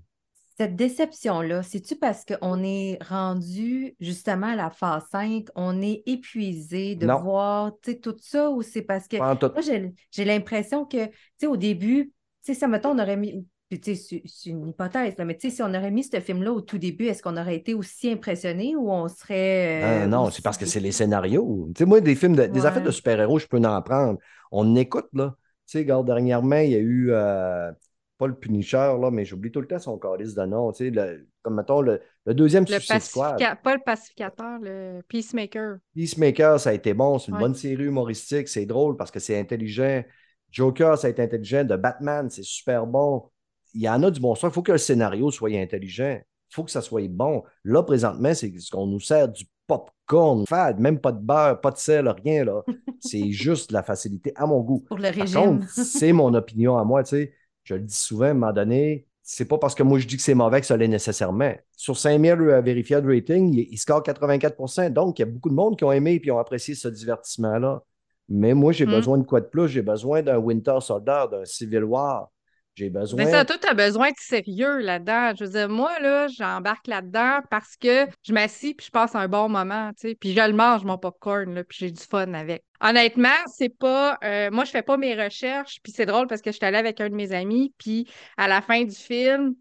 [0.57, 6.95] Cette déception-là, c'est-tu parce qu'on est rendu justement à la phase 5, on est épuisé
[6.95, 7.21] de Non.
[7.21, 11.55] voir tout ça ou c'est parce que moi, j'ai j'ai l'impression que, tu sais, au
[11.55, 12.11] début,
[12.43, 15.37] tu sais, ça, mettons, on aurait mis, puis, tu sais, c'est une hypothèse, là, mais
[15.37, 17.73] tu sais, si on aurait mis ce film-là au tout début, est-ce qu'on aurait été
[17.75, 20.03] aussi impressionné ou on serait.
[20.03, 21.69] euh, Non, non, aussi c'est parce que c'est les scénarios.
[21.75, 24.17] Tu sais, moi, des films, de- des affaires de super-héros, je peux en prendre.
[24.51, 25.35] On écoute, là.
[25.67, 27.71] Tu sais, regarde, dernièrement, il y a eu, euh,
[28.17, 30.71] pas le Punisher, là, mais j'oublie tout le temps son calice de nom.
[30.71, 33.33] Tu sais, le- comme, mettons, le, le deuxième Le Suicide Squad.
[33.33, 33.55] pacifica...
[33.55, 35.77] Pas le pacificateur, le peacemaker.
[35.95, 37.19] Peacemaker, ça a été bon.
[37.19, 37.39] C'est une Ouais.
[37.41, 38.47] bonne série humoristique.
[38.47, 40.03] C'est drôle parce que c'est intelligent.
[40.51, 41.63] Joker, ça a été intelligent.
[41.63, 43.29] De Batman, c'est super bon.
[43.73, 44.51] Il y en a du bon sens.
[44.51, 46.19] Il faut que le scénario soit intelligent.
[46.19, 47.43] Il faut que ça soit bon.
[47.63, 51.71] Là, présentement, c'est ce qu'on nous sert du popcorn fade, même pas de beurre, pas
[51.71, 52.43] de sel, rien.
[52.45, 52.63] là.
[52.99, 54.79] C'est juste la facilité à mon goût.
[54.87, 55.65] Pour le régime.
[55.69, 57.33] c'est mon opinion à moi, sais.
[57.63, 60.17] Je le dis souvent, à un moment donné, c'est pas parce que moi je dis
[60.17, 61.53] que c'est mauvais que ça l'est nécessairement.
[61.77, 65.49] Sur 5000 euh, vérifiés de rating, il, il score 84 Donc, il y a beaucoup
[65.49, 67.83] de monde qui ont aimé et qui ont apprécié ce divertissement-là.
[68.27, 68.91] Mais moi, j'ai Mm.
[68.91, 69.67] besoin de quoi de plus?
[69.69, 72.31] J'ai besoin d'un Winter Soldier, d'un Civil War.
[72.79, 73.25] J'ai besoin.
[73.25, 75.33] Mais ça, toi, t'as besoin de sérieux là-dedans.
[75.37, 79.27] Je veux dire, moi, là, j'embarque là-dedans parce que je m'assis puis je passe un
[79.27, 80.15] bon moment, tu sais.
[80.15, 82.63] Puis je le mange, mon popcorn, là, puis j'ai du fun avec.
[82.79, 84.17] Honnêtement, c'est pas...
[84.23, 86.77] euh, moi, je fais pas mes recherches, puis c'est drôle parce que je suis allée
[86.77, 89.55] avec un de mes amis, puis à la fin du film,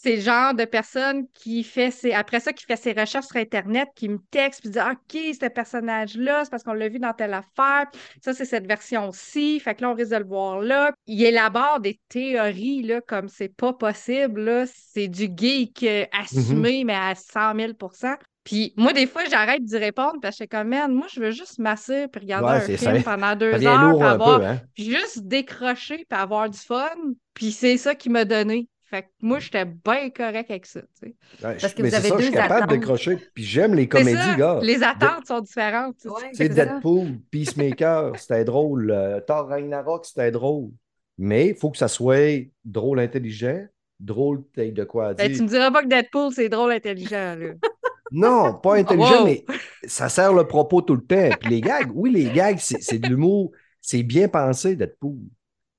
[0.00, 2.12] c'est le genre de personne qui fait ses...
[2.12, 5.48] Après ça, qui fait ses recherches sur Internet, qui me texte, puis dit «OK, ce
[5.48, 7.86] personnage-là, c'est parce qu'on l'a vu dans telle affaire.
[8.22, 9.58] Ça, c'est cette version-ci.
[9.58, 13.28] Fait que là, on risque de le voir là.» Il élabore des théories, là, comme
[13.28, 14.64] c'est pas possible.
[14.72, 19.76] C'est du geek euh, assumé, mais à 100 000% puis moi, des fois, j'arrête d'y
[19.76, 22.74] répondre parce que je suis comme, man, moi, je veux juste m'asseoir puis regarder Ouais,
[22.74, 23.16] un film ça.
[23.16, 24.60] pendant deux heures, avoir peu, hein?
[24.74, 26.88] puis juste décrocher puis avoir du fun.
[27.34, 28.66] Puis c'est ça qui m'a donné.
[28.90, 30.80] Fait que moi, j'étais bien correct avec ça.
[30.80, 31.06] tu sais.
[31.46, 32.70] Ouais, Parce que mais vous avez ça, je deux suis capable attentes.
[32.70, 33.18] d'accrocher.
[33.34, 34.60] Puis j'aime les comédies, ça, gars.
[34.62, 35.96] Les attentes sont différentes.
[35.96, 36.14] tu sais.
[36.14, 36.64] Ouais, c'est ça.
[36.64, 38.90] Deadpool, Peacemaker, c'était drôle.
[38.90, 40.70] euh, Thor Ragnarok, c'était drôle.
[41.18, 43.60] Mais il faut que ça soit drôle intelligent,
[44.00, 45.36] drôle de quoi à Ben, dire.
[45.36, 47.36] tu me diras pas que Deadpool, c'est drôle intelligent.
[47.38, 47.48] Là.
[48.10, 49.26] Non, pas intelligent, Wow.
[49.26, 49.44] mais
[49.84, 51.28] ça sert le propos tout le temps.
[51.38, 53.52] Puis les gags, oui, les gags, c'est c'est de l'humour.
[53.82, 55.18] C'est bien pensé, Deadpool.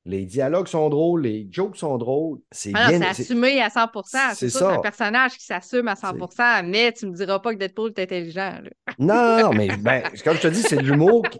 [0.06, 2.40] Les dialogues sont drôles, les jokes sont drôles.
[2.52, 3.00] C'est Ah bien.
[3.00, 3.90] c'est assumé à 100
[4.34, 4.60] c'est ça.
[4.60, 8.02] c'est un personnage qui s'assume à 100% mais tu me diras pas que Deadpool est
[8.02, 8.60] intelligent.
[8.64, 8.94] là.
[8.98, 11.38] Non, non, mais ben, comme je te dis, c'est de l'humour qui,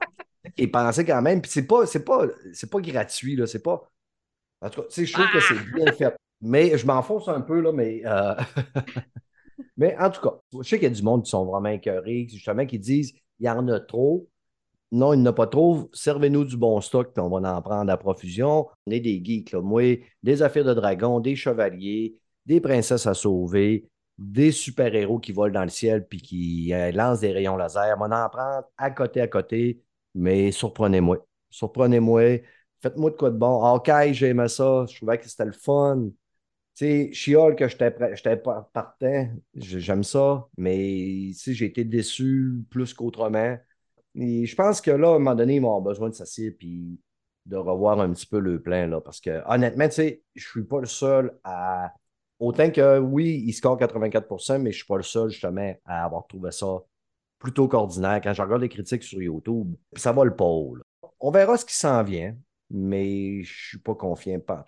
[0.56, 1.42] qui est pensé quand même.
[1.42, 3.48] Puis c'est pas, c'est pas, c'est pas gratuit, là.
[3.48, 3.90] C'est pas.
[4.62, 6.16] En tout cas, je trouve que c'est bien fait.
[6.42, 8.02] Mais je m'enfonce un peu, là, mais.
[8.06, 8.36] euh,
[9.78, 12.28] mais en tout cas, je sais qu'il y a du monde qui sont vraiment écœurés,
[12.30, 14.28] justement, qui disent il y en a trop.
[14.92, 15.90] Non, il n'y en a pas trop.
[15.94, 18.68] Servez-nous du bon stock, puis on va en prendre à profusion.
[18.88, 19.62] On est des geeks, là.
[19.62, 22.16] Moi, des affaires de dragons, des chevaliers,
[22.48, 27.20] des princesses à sauver, des super-héros qui volent dans le ciel puis qui euh, lancent
[27.22, 27.98] des rayons laser.
[28.00, 29.82] On en prend à côté, à côté,
[30.16, 31.26] mais surprenez-moi.
[31.52, 32.40] Surprenez-moi.
[32.82, 33.64] Faites-moi de quoi de bon.
[33.64, 34.86] Hawkeye, j'aimais ça.
[34.90, 36.10] Je trouvais que c'était le fun.
[36.76, 43.58] Tu sais, She-Hulk, que j'étais partant, j'aime ça, mais j'ai été déçu plus qu'autrement.
[44.16, 46.52] Et je pense que là, à un moment donné, ils vont avoir besoin de s'asseoir
[46.58, 47.00] puis
[47.46, 50.86] de revoir un petit peu le plan, là, parce que honnêtement, je suis pas le
[50.86, 51.94] seul à.
[52.40, 56.26] Autant que oui, il score 84% mais je suis pas le seul justement à avoir
[56.26, 56.80] trouvé ça
[57.38, 58.22] plutôt qu'ordinaire.
[58.24, 61.10] Quand je regarde les critiques sur YouTube, ça va le là.
[61.20, 62.34] On verra ce qui s'en vient,
[62.70, 64.64] mais je suis pas confiant pas.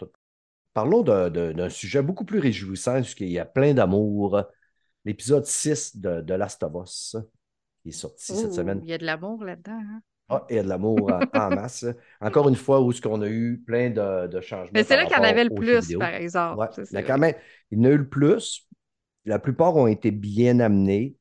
[0.74, 4.42] Parlons d'un sujet beaucoup plus réjouissant, puisqu'il y a plein d'amour.
[5.06, 7.16] L'épisode 6 de, de Last of Us,
[7.82, 8.80] qui est sorti cette semaine.
[8.84, 9.80] Il y a de l'amour là-dedans.
[9.80, 10.02] hein?
[10.30, 11.86] Ah, il y a de l'amour en, masse.
[12.22, 14.72] Encore une fois, où est-ce qu'on a eu plein de, de changements.
[14.74, 16.60] Mais c'est là qu'il y en avait le plus, par exemple.
[16.60, 17.36] Ouais, Ça, il y quand même,
[17.70, 18.66] il en a eu le plus.
[19.26, 21.18] La plupart ont été bien amenés.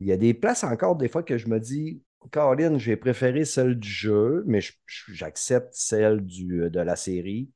[0.00, 3.44] Il y a des places encore, des fois, que je me dis, Caroline, j'ai préféré
[3.44, 4.60] celle du jeu, mais
[5.08, 7.50] j'accepte celle du, de la série.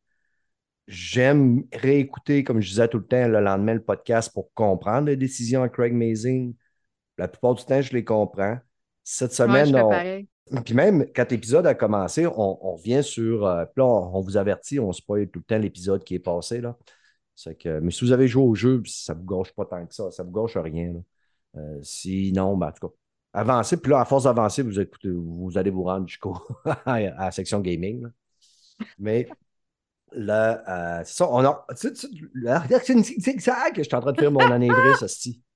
[0.87, 5.17] J'aime réécouter, comme je disais tout le temps, le lendemain, le podcast pour comprendre les
[5.17, 6.55] décisions à Craig Mazing.
[7.19, 8.59] La plupart du temps, je les comprends.
[9.05, 9.89] Cette semaine, on-
[10.65, 13.45] puis même quand l'épisode a commencé, on, on revient sur.
[13.47, 16.19] euh, puis là, on, on vous avertit, on spoil tout le temps l'épisode qui est
[16.21, 16.61] passé.
[16.61, 16.77] Là.
[17.61, 19.95] Que, mais si vous avez joué au jeu, ça ne vous gâche pas tant que
[19.95, 20.11] ça.
[20.11, 20.93] Ça ne vous gâche rien.
[20.95, 21.01] là.
[21.61, 22.95] Euh, sinon, ben, en tout cas,
[23.33, 23.77] avancez.
[23.77, 26.37] Puis là, à force d'avancer, vous, écoutez- vous allez vous rendre jusqu'au
[26.87, 28.03] à la section gaming.
[28.03, 28.09] là.
[28.99, 29.29] Mais
[30.13, 30.63] là,
[31.01, 31.29] euh, c'est ça.
[31.31, 31.67] On a.
[31.79, 32.09] Tu sais,
[33.21, 35.07] zigzag que je suis en train de faire mon anévrisme.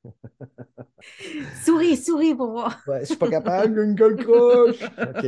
[1.65, 2.81] Souris, souris pour voir.
[2.87, 4.83] Ouais, je suis pas capable, une gueule croche.
[4.83, 5.27] OK.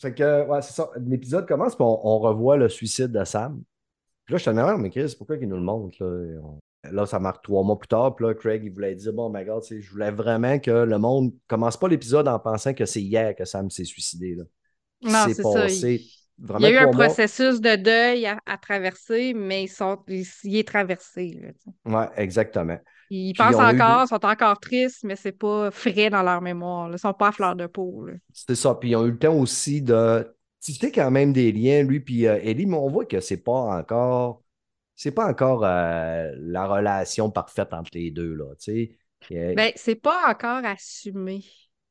[0.00, 0.90] Fait que, ouais, c'est ça.
[1.00, 3.62] L'épisode commence, puis on, on revoit le suicide de Sam.
[4.24, 5.96] Puis là, je te demande, mais Chris, pourquoi il nous le montre?
[6.04, 6.58] Là, On-
[6.90, 8.16] là, ça marque trois mois plus tard.
[8.16, 10.70] Puis là, Craig, il voulait dire, bon, my God, tu sais, je voulais vraiment que
[10.70, 14.34] le monde commence pas l'épisode en pensant que c'est hier que Sam s'est suicidé.
[14.34, 14.44] Là.
[15.00, 15.62] Qu'il Non, s'est c'est ça.
[15.62, 17.06] passé Il, il vraiment y a eu un mois.
[17.06, 21.54] processus de deuil à, à traverser, mais ils sont, il, il est traversé.
[21.84, 22.78] Ouais, exactement.
[23.14, 26.88] Ils Puis pensent eu encore, sont encore tristes, mais c'est pas frais dans leur mémoire.
[26.88, 26.96] là.
[26.96, 28.06] Ils sont pas à fleur de peau.
[28.32, 28.74] C'était ça.
[28.74, 32.26] Puis ils ont eu le temps aussi de tisser quand même des liens, lui puis
[32.26, 34.42] euh, Ellie, mais on voit que c'est pas encore.
[34.94, 38.54] C'est pas encore euh, la relation parfaite entre les deux, là.
[38.60, 39.34] Tu sais.
[39.34, 41.44] Euh, Ben, c'est pas encore assumé.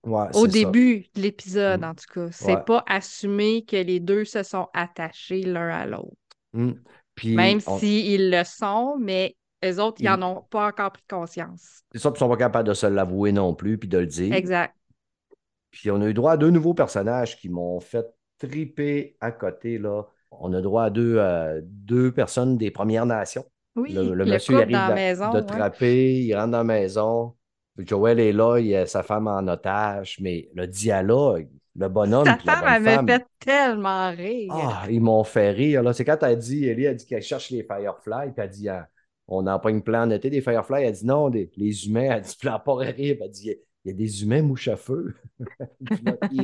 [0.05, 0.65] ouais, Au c'est ça.
[0.65, 1.83] début de l'épisode, Mm.
[1.83, 2.27] en tout cas.
[2.31, 2.63] C'est Ouais.
[2.65, 6.15] pas assumé que les deux se sont attachés l'un à l'autre.
[6.53, 6.71] Mm.
[7.25, 11.83] Même on- s'ils le sont, mais eux autres, ils n'en ont pas encore pris conscience.
[11.91, 14.05] c'est ça, puis ils sont pas capables de se l'avouer non plus, puis de le
[14.07, 14.33] dire.
[14.33, 14.73] Exact.
[15.71, 18.05] Puis on a eu droit à deux nouveaux personnages qui m'ont fait
[18.37, 20.03] triper à côté, là.
[20.31, 23.45] On a droit à deux, euh, deux personnes des Premières Nations.
[23.75, 25.29] Oui, Le, le le monsieur il arrive dans la de- maison.
[25.31, 25.45] de ouais.
[25.45, 27.35] trapper, il rentre dans la maison.
[27.77, 32.37] Joël est là, il a sa femme en otage, mais le dialogue, le bonhomme Sa
[32.37, 34.51] femme, elle me femme, fait tellement rire.
[34.53, 35.83] ah, ils m'ont fait rire.
[35.83, 35.93] là.
[35.93, 38.87] C'est quand elle dit, Ellie a dit qu'elle cherche les Fireflies, puis elle dit, ah,
[39.27, 40.83] on n'a pas une plan d'été des Fireflies.
[40.83, 43.55] Elle dit non, des- les humains, elle dit, a pas rire, elle dit,
[43.85, 45.15] il y a des humains mouches à feu.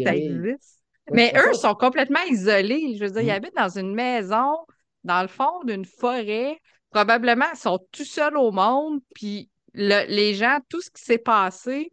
[0.06, 0.82] Ça existe.
[1.12, 2.96] Mais eux sont complètement isolés.
[2.98, 3.30] Je veux dire, ils Mm.
[3.32, 4.58] habitent dans une maison,
[5.04, 6.60] dans le fond d'une forêt.
[6.92, 9.00] Probablement, ils sont tout seuls au monde.
[9.16, 11.92] Puis le- les gens, tout ce qui s'est passé,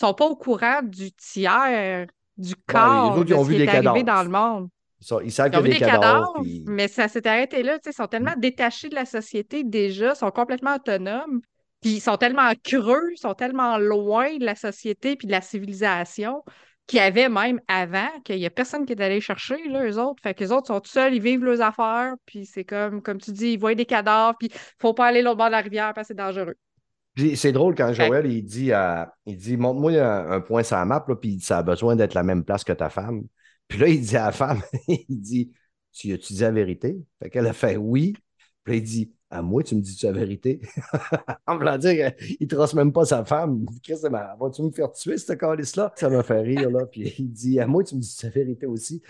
[0.00, 3.62] sont pas au courant du tiers, du corps, autres, ils de ont ce vu qui
[3.62, 4.68] est arrivé dans le monde.
[5.24, 6.02] Ils savent qu'il y des a des cadavres.
[6.02, 7.78] cadavres, puis- mais ça s'est arrêté là.
[7.84, 11.40] Ils sont tellement détachés de la société déjà, sont complètement autonomes,
[11.80, 15.40] puis ils sont tellement creux, ils sont tellement loin de la société puis de la
[15.40, 16.42] civilisation
[16.88, 19.98] qu'il y avait même avant, qu'il n'y a personne qui est allé chercher, là, eux
[19.98, 20.22] autres.
[20.22, 23.32] Fait qu'eux autres sont tout seuls, ils vivent leurs affaires, puis c'est comme, comme tu
[23.32, 26.06] dis, ils voient des cadavres, puis faut pas aller l'autre bord de la rivière parce
[26.08, 26.54] que c'est dangereux.
[27.34, 30.84] C'est drôle quand Joël, il dit, euh, il dit montre-moi un, un point sur la
[30.84, 33.22] map, là, puis il dit, ça a besoin d'être la même place que ta femme.
[33.68, 35.52] Puis là, il dit à la femme, il dit,
[35.92, 36.96] tu as-tu dit la vérité?
[37.22, 38.14] Fait qu'elle a fait oui.
[38.64, 40.60] Puis là, il dit, à moi, tu me dis-tu la vérité?
[41.46, 43.64] en voulant dire, il ne trace même pas sa femme.
[43.82, 45.92] Chris, ben, vas-tu me faire tuer, ce calice-là?
[45.96, 46.86] Ça m'a fait rire, là.
[46.86, 49.02] Puis il dit, à moi, tu me dis la vérité aussi?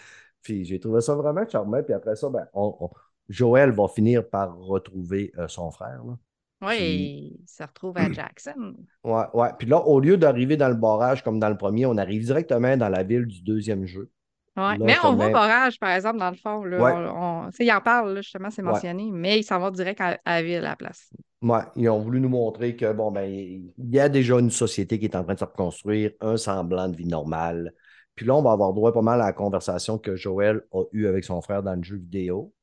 [0.42, 1.82] Puis j'ai trouvé ça vraiment charmant.
[1.82, 2.90] Puis après ça, ben, on- on-
[3.28, 6.02] Joël va finir par retrouver euh, son frère.
[6.06, 6.16] Là.
[6.62, 8.74] Oui, Puis- il se retrouve à Jackson.
[9.04, 9.48] Ouais, ouais.
[9.58, 12.76] Puis là, au lieu d'arriver dans le barrage comme dans le premier, on arrive directement
[12.76, 14.10] dans la ville du deuxième jeu.
[14.56, 14.62] Ouais.
[14.62, 16.64] Là, Mais on voit même- Barrage, par exemple, dans le fond.
[16.64, 16.92] Là, Ouais.
[16.92, 18.70] on, on- tu sais, il en parle, là, justement, c'est Ouais.
[18.70, 21.10] mentionné, mais il s'en va direct à, à la ville à la place.
[21.42, 24.98] Ouais, ils ont voulu nous montrer que, bon, ben, il y a déjà une société
[24.98, 27.72] qui est en train de se reconstruire, un semblant de vie normale.
[28.14, 31.06] Puis là, on va avoir droit pas mal à la conversation que Joël a eue
[31.06, 32.54] avec son frère dans le jeu vidéo.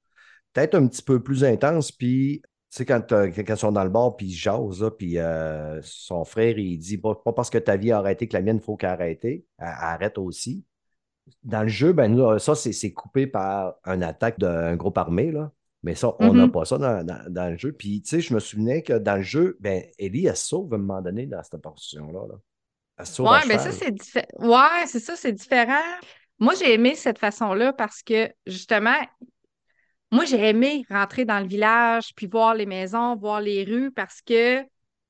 [0.54, 3.84] Peut-être un petit peu plus intense, puis, tu sais, quand, euh, quand ils sont dans
[3.84, 7.52] le bar, puis ils jasent, là, puis euh, son frère, il dit, pas, pas parce
[7.52, 9.24] que ta vie a arrêté que la mienne, il faut qu'elle arrête.
[9.24, 10.64] Elle arrête aussi.
[11.44, 15.52] Dans le jeu, ben, nous, ça, c'est coupé par une attaque d'un groupe armé, là.
[15.84, 16.52] Mais ça, on n'a Mhm.
[16.52, 17.74] pas ça dans, dans- dans le jeu.
[17.74, 20.72] Puis, tu sais, je me souvenais que dans le jeu, ben, Ellie, elle se sauve
[20.74, 22.28] à un moment donné dans cette portion-là.
[22.30, 22.36] là.
[22.98, 24.28] Elle se sauve Ouais, mais ça, c'est différent.
[24.40, 25.82] Ouais, c'est ça, c'est différent.
[26.40, 28.96] Moi, j'ai aimé cette façon-là parce que, justement,
[30.12, 34.22] moi, j'ai aimé rentrer dans le village, puis voir les maisons, voir les rues, parce
[34.22, 34.64] que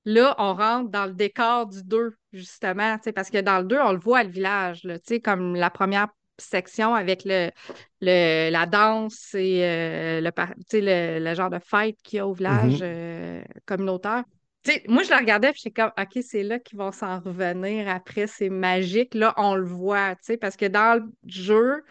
[0.06, 3.66] là, on rentre dans le décor du 2, justement, tu sais, parce que dans le
[3.66, 6.08] 2, on le voit, le village, là, tu sais, comme la première
[6.40, 7.52] section avec le,
[8.02, 10.32] le- la danse et euh, le,
[10.74, 12.82] le, le genre de fête qu'il y a au village Mhm.
[12.82, 14.24] euh, communautaire.
[14.88, 18.28] Moi, je la regardais, puis j'étais comme, OK, c'est là qu'ils vont s'en revenir après,
[18.28, 19.14] c'est magique.
[19.14, 21.84] Là, on le voit, parce que dans le jeu,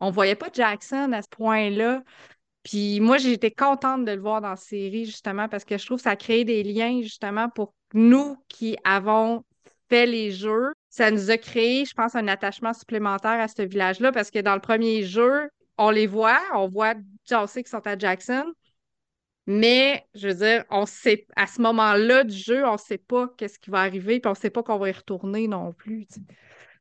[0.00, 2.02] on voyait pas Jackson à ce point-là.
[2.62, 5.98] Puis moi, j'étais contente de le voir dans la série, justement, parce que je trouve
[5.98, 9.44] que ça a créé des liens, justement, pour nous qui avons
[9.88, 10.72] fait les jeux.
[10.88, 14.54] Ça nous a créé, je pense, un attachement supplémentaire à ce village-là, parce que dans
[14.54, 16.94] le premier jeu, on les voit, on voit,
[17.32, 18.44] on sait qu'ils sont à Jackson,
[19.46, 23.58] mais, je veux dire, on sait, à ce moment-là du jeu, on sait pas qu'est-ce
[23.58, 26.06] qui va arriver, puis on sait pas qu'on va y retourner non plus.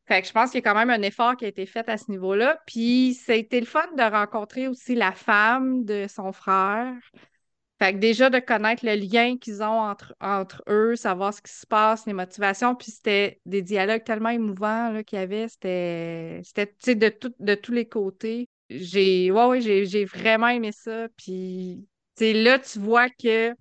[0.06, 1.88] Fait que je pense qu'il y a quand même un effort qui a été fait
[1.90, 2.62] à ce niveau-là.
[2.66, 6.94] Puis, été le fun de rencontrer aussi la femme de son frère.
[7.84, 11.52] Fait que déjà de connaître le lien qu'ils ont entre, entre eux, savoir ce qui
[11.52, 12.76] se passe, les motivations.
[12.76, 15.50] Puis c'était des dialogues tellement émouvants qu'il y avait.
[15.50, 16.42] C'était,
[16.96, 18.48] de, tout- de tous les côtés.
[18.70, 21.10] J'ai, ouais, ouais, j'ai, vraiment aimé ça.
[21.18, 21.86] Puis,
[22.22, 23.54] là, tu vois que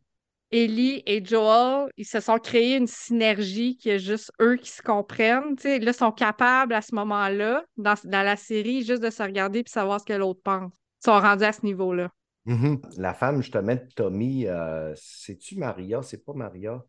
[0.52, 4.82] Ellie et Joel, ils se sont créés une synergie qui est juste eux qui se
[4.82, 5.56] comprennent.
[5.56, 9.10] Tu sais, là, ils sont capables à ce moment-là, dans, dans la série, juste de
[9.10, 10.70] se regarder et savoir ce que l'autre pense.
[11.02, 12.08] Ils sont rendus à ce niveau-là.
[12.44, 12.80] Mhm.
[12.96, 16.02] La femme, justement, de Tommy, euh, c'est-tu Maria?
[16.02, 16.84] C'est pas Maria.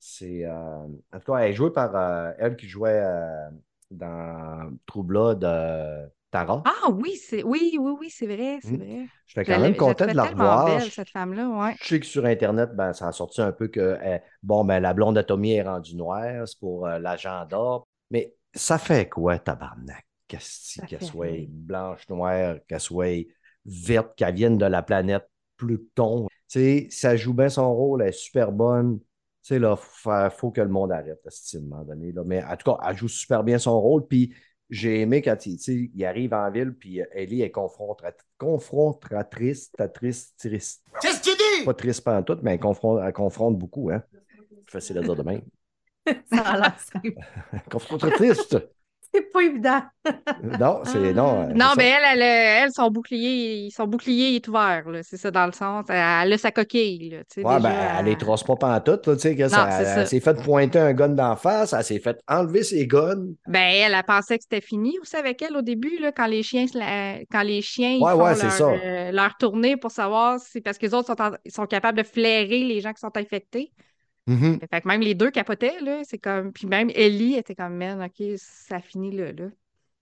[0.00, 0.44] C'est.
[0.46, 3.02] euh, en tout cas, elle est jouée par euh, elle qui jouait
[3.90, 6.64] dans True Blood, euh, Tara.
[6.64, 8.78] Ah oui, c'est oui, oui, oui, c'est vrai, c'est Mm.
[8.78, 9.10] vrai.
[9.26, 10.64] Je suis Je quand même content de la revoir.
[10.64, 11.76] belle, cette femme-là, ouais.
[11.80, 13.98] Je sais que sur Internet, ben, ça a sorti un peu que
[14.42, 17.80] bon, ben, la blonde de Tommy est rendue noire, c'est pour l'agenda.
[18.10, 20.06] Mais ça fait quoi, tabarnak?
[20.28, 23.26] Qu'elle fait soit blanche, noire, qu'elle soit
[23.64, 26.26] verte, qu'elle vienne de la planète Pluton.
[26.48, 28.98] Tu sais, ça joue bien son rôle, elle est super bonne.
[28.98, 29.06] Tu
[29.42, 32.12] sais, là, faut, faut que le monde arrête, à ce moment donné.
[32.12, 32.22] Là.
[32.24, 34.06] Mais en tout cas, elle joue super bien son rôle.
[34.06, 34.34] Puis
[34.70, 38.14] j'ai aimé quand il, tu sais, il arrive en ville, puis euh, Ellie est confrontra-
[38.38, 40.82] confrontatrice, triste, triste.
[41.00, 41.64] Qu'est-ce que tu dis?
[41.64, 44.02] Pas triste pas tout, mais elle confronte, elle confronte beaucoup, hein.
[44.66, 45.42] Facile à dire de même.
[46.32, 47.14] Ça a l'air simple.
[47.70, 48.48] Confrontatrice.
[49.14, 49.80] C'est pas évident.
[50.58, 51.42] non, c'est non.
[51.42, 51.98] euh, Non, mais ça.
[52.14, 52.22] elle, elle,
[52.64, 55.00] elle, son bouclier, son bouclier est ouvert, là.
[55.04, 55.84] C'est ça, dans le sens.
[55.88, 57.18] Elle, elle a sa coquille, là.
[57.18, 59.68] tu sais, Ouais, déjà, ben, elle les trosse pas pantoute, là, tu sais, que ça,
[59.70, 60.06] c'est elle, ça.
[60.06, 63.24] s'est fait pointer un gun d'en face, elle s'est fait enlever ses guns.
[63.46, 66.42] Ben, elle, elle pensait que c'était fini aussi avec elle au début, là, quand les
[66.42, 68.64] chiens, se la- quand les chiens ils Ouais, font ouais, c'est leur, ça.
[68.72, 72.02] euh, leur tournée pour savoir si, parce que les autres sont, en- sont capables de
[72.02, 73.70] flairer les gens qui sont infectés.
[74.26, 74.60] Mhm.
[74.70, 76.02] Fait que même les deux capotaient, là.
[76.04, 79.48] C'est comme, puis même Ellie était comme, man, OK, ça finit là, là.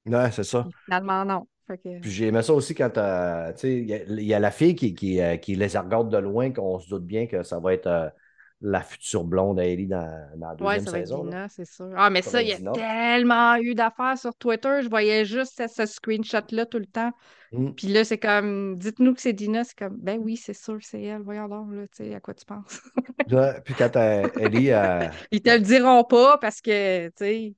[0.06, 0.72] Ouais, c'est ça.
[0.84, 1.48] Finalement, non.
[1.68, 4.34] Que, Puis j'ai aimé ça aussi quand, euh, tu sais, il y, a- il y
[4.34, 7.26] a la fille qui, qui, euh, qui les regarde de loin, qu'on se doute bien
[7.26, 8.08] que ça va être euh,
[8.62, 11.30] la future blonde à Ellie dans, dans la ouais, deuxième ça va être saison.
[11.48, 11.90] c'est sûr.
[11.96, 14.80] Ah, mais Ça ça, il y a tellement eu d'affaires sur Twitter.
[14.82, 17.10] Je voyais juste ce, ce screenshot-là tout le temps.
[17.52, 17.72] Mm.
[17.72, 19.64] Puis là, c'est comme, dites-nous que c'est Dina.
[19.64, 21.22] C'est comme, ben oui, c'est sûr, c'est elle.
[21.22, 22.80] Voyons donc, là, tu sais, à quoi tu penses?
[23.64, 27.54] Puis quand euh, Ellie, euh, Ils te le diront pas parce que, tu sais,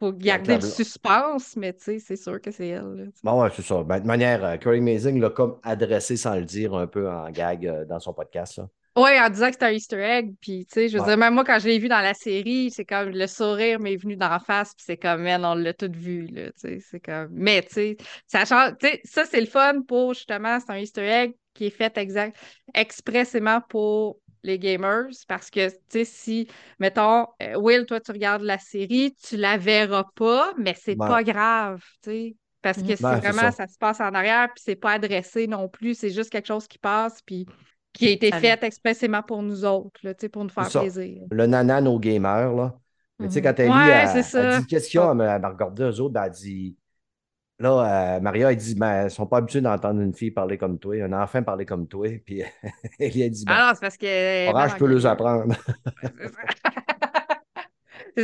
[0.00, 2.94] faut garder le suspense, mais tu sais, c'est sûr que c'est elle.
[2.94, 3.04] là.
[3.24, 3.82] Bon, ouais, c'est ça.
[3.82, 7.30] Ben, de manière, euh, Craig Mazing l'a comme adressé sans le dire un peu en
[7.30, 8.58] gag euh, dans son podcast.
[8.58, 8.68] Là.
[8.98, 11.06] Oui, en disant que c'était un Easter egg, puis tu sais, je veux Ouais.
[11.06, 13.96] dire, même moi, quand je l'ai vu dans la série, c'est comme le sourire m'est
[13.96, 16.98] venu d'en face, puis c'est comme, man, on l'a tout vu, là, tu sais, c'est
[16.98, 17.28] comme...
[17.30, 20.78] Mais, tu sais, ça change, tu sais, ça, c'est le fun pour, justement, c'est un
[20.78, 22.36] Easter egg qui est fait exact,
[22.74, 26.48] expressément pour les gamers, parce que, tu sais, si,
[26.80, 31.06] mettons, euh, Will, toi, tu regardes la série, tu la verras pas, mais c'est Ouais.
[31.06, 32.96] pas grave, tu sais, parce que Mhm.
[32.96, 33.52] c'est Ben, c'est vraiment, ça.
[33.52, 36.66] ça se passe en arrière, puis c'est pas adressé non plus, c'est juste quelque chose
[36.66, 37.46] qui passe, puis
[37.92, 41.22] qui a été Ça fait expressément pour nous autres, là, pour nous faire plaisir.
[41.30, 42.78] Le nanan aux gamers, là.
[43.18, 43.44] Mais tu sais, Mhm.
[43.46, 44.60] quand Ellie Ouais, elle- c'est elle ça.
[44.60, 44.66] dit
[45.20, 46.76] a, elle elle eux autres, ben, elle dit.
[47.60, 50.78] Là, euh, Maria, elle dit, ben, ils sont pas habitués d'entendre une fille parler comme
[50.78, 52.08] toi, un enfant parler comme toi.
[52.24, 52.42] Puis
[53.00, 54.06] Ellie, elle dit, ben, Ah non, c'est parce que.
[54.68, 55.54] je peux les apprendre.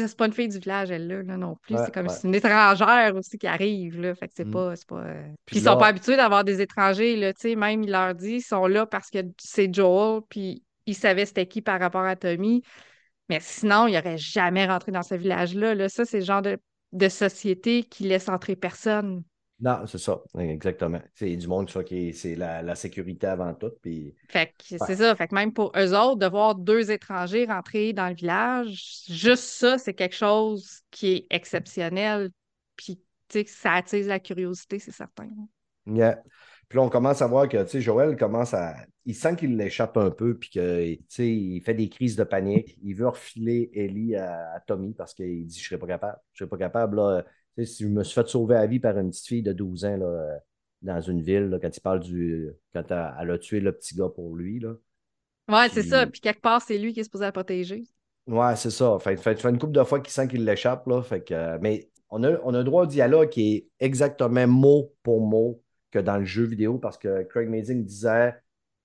[0.07, 1.75] C'est pas une fille du village, elle, là, là, non plus.
[1.75, 2.13] Ouais, c'est comme ouais.
[2.13, 4.15] c'est une étrangère aussi qui arrive, là.
[4.15, 4.51] Fait que c'est Mm.
[4.51, 4.75] pas.
[4.93, 7.57] euh, Puis ils sont pas habitués d'avoir des étrangers, là, tu sais.
[7.57, 11.47] Même, il leur dit, ils sont là parce que c'est Joel, puis ils savaient c'était
[11.47, 12.63] qui par rapport à Tommy.
[13.29, 15.75] Mais sinon, ils n'auraient jamais rentré dans ce village-là.
[15.75, 15.89] Là.
[15.89, 16.59] Ça, c'est le genre de,
[16.93, 19.23] de société qui laisse entrer personne.
[19.61, 21.01] Non, c'est ça, exactement.
[21.15, 23.71] C'est du monde, ça, qui est- c'est la, la sécurité avant tout.
[23.83, 24.87] Puis, Fait que Ouais.
[24.87, 25.15] c'est ça.
[25.15, 29.45] Fait que même pour eux autres, de voir deux étrangers rentrer dans le village, juste
[29.45, 32.31] ça, c'est quelque chose qui est exceptionnel.
[32.77, 35.29] Puis, tu sais, que ça attise la curiosité, c'est certain.
[35.87, 36.23] yeah.
[36.69, 38.75] Puis là, on commence à voir que, tu sais, Joël commence à.
[39.05, 42.25] Il sent qu'il l'échappe un peu, puis que, tu sais, il fait des crises de
[42.25, 42.77] panique.
[42.83, 46.19] Il veut refiler Ellie à, à Tommy parce qu'il dit Je serais pas capable.
[46.33, 47.25] Je serais pas capable, là.
[47.57, 49.53] Tu sais, si je me suis fait sauver la vie par une petite fille de
[49.53, 50.39] 12 ans, là, euh,
[50.83, 52.51] dans une ville, là, quand il parle du.
[52.73, 54.75] Quand elle, elle a tué le petit gars pour lui, là.
[55.49, 56.07] Ouais, c'est ça.
[56.07, 57.85] Puis quelque part, c'est lui qui est supposé la protéger.
[58.27, 58.99] Ouais, c'est ça.
[58.99, 61.03] Fait, fait, fait une couple de fois qu'il sent qu'il l'échappe, là.
[61.03, 65.21] Fait que, mais on a, on a droit au dialogue qui est exactement mot pour
[65.21, 68.35] mot que dans le jeu vidéo parce que Craig Mazing disait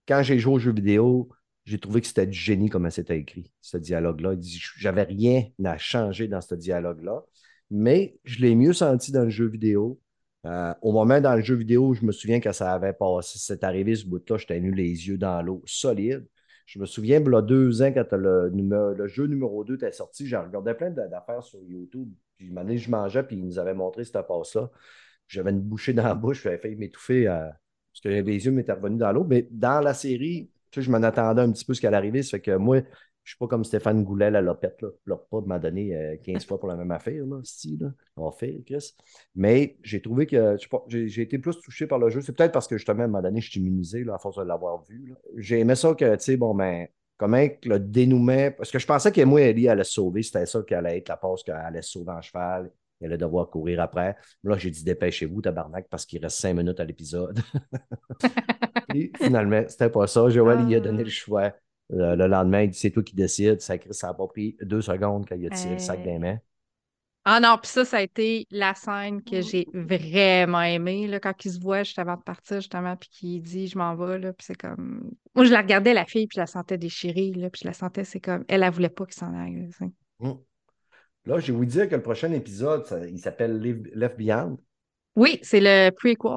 [0.08, 1.30] quand j'ai joué au jeu vidéo,
[1.66, 4.34] j'ai trouvé que c'était du génie comment c'était écrit, ce dialogue-là.
[4.34, 7.24] Il dit j'avais rien à changer dans ce dialogue-là,
[7.72, 10.00] mais je l'ai mieux senti dans le jeu vidéo.
[10.46, 13.64] Euh, au moment dans le jeu vidéo, je me souviens que ça avait passé, c'est
[13.64, 16.26] arrivé ce bout-là, j'étais nu les yeux dans l'eau, solide.
[16.66, 20.28] Je me souviens, il y a deux ans, quand le, jeu numéro 2 était sorti,
[20.28, 22.10] j'ai regardé plein d'a- d'affaires sur YouTube.
[22.38, 24.70] Puis, donné, je mangeais, puis ils nous avaient montré cette passe-là.
[25.28, 27.50] J'avais une bouchée dans la bouche, j'avais failli m'étouffer euh,
[27.92, 29.24] parce que les yeux m'étaient revenus dans l'eau.
[29.24, 32.24] Mais dans la série, tu je m'en attendais un petit peu ce qu'elle arrivait.
[32.24, 32.82] Ça fait que moi,
[33.30, 34.88] je suis pas comme Stéphane Goulet, la lopette, là.
[35.06, 37.78] Je leur pas de m'en donner euh, 15 fois pour la même affaire, là, style,
[37.80, 37.92] là.
[38.18, 38.96] On faire, Chris.
[39.36, 42.22] Mais j'ai trouvé que, j'ai été plus touché par le jeu.
[42.22, 44.38] C'est peut-être parce que justement, à un moment donné, je suis immunisé, là, à force
[44.38, 45.14] de l'avoir vu.
[45.38, 46.88] J'ai aimé ça que, tu sais, bon, ben,
[47.18, 48.50] comment le dénouement.
[48.58, 50.24] Parce que je pensais que moi, Ellie allait sauver.
[50.24, 52.72] C'était ça qu'elle allait être la passe qu'elle allait sauver en cheval.
[53.00, 54.16] Elle allait devoir courir après.
[54.44, 57.40] Là, j'ai dit dépêchez-vous, tabarnak, parce qu'il reste cinq minutes à l'épisode.
[59.22, 60.30] Finalement, c'était pas ça.
[60.30, 61.54] Joël, il a donné le choix.
[61.92, 63.62] Euh, le lendemain, il dit c'est toi qui décides.
[63.62, 66.40] Ça n'a pas pris deux secondes quand il a tiré le sac des mains.
[67.26, 71.46] Ah non, puis ça, ça a été la scène que j'ai vraiment aimée, là, quand
[71.46, 74.34] il se voit juste avant de partir, justement, puis qu'il dit «je m'en vais», là,
[74.34, 75.12] puis c'est comme...
[75.36, 77.74] Moi, je la regardais, la fille, puis je la sentais déchirée, là, puis je la
[77.74, 78.46] sentais, c'est comme...
[78.48, 79.88] Elle, elle voulait pas qu'il s'en aille, là.
[80.22, 80.40] Hum.
[81.26, 83.62] Là, j'ai voulu dire que le prochain épisode, ça- il s'appelle
[83.94, 84.58] Left Behind.
[85.16, 86.32] Oui, c'est le prequel.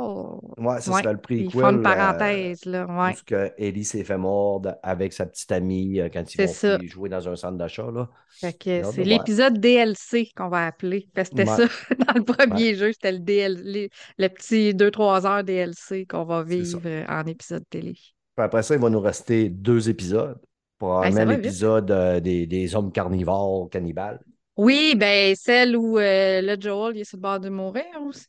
[0.58, 1.50] Ouais, ça Ouais, le Ils prequel.
[1.50, 3.14] font une euh, parenthèse, là, où ouais.
[3.14, 6.78] ce que Ellie s'est fait mordre avec sa petite amie euh, quand ils vont ça.
[6.82, 7.86] jouer- dans un centre d'achat.
[7.92, 8.08] là.
[8.40, 11.06] C'est l'épisode DLC qu'on va appeler.
[11.14, 11.56] Fait que c'était Ouais.
[11.56, 11.64] ça,
[12.08, 16.42] dans le premier jeu, c'était le, DL, les- le petit 2-3 heures DLC qu'on va
[16.42, 17.92] vivre euh, en épisode télé.
[17.92, 20.40] Puis après ça, il va nous rester deux épisodes.
[20.78, 21.44] Probablement vite.
[21.44, 24.18] l'épisode euh, des, des hommes carnivores cannibales.
[24.56, 28.26] Oui, ben celle où euh, le Joel il est sur le bord de mourir aussi.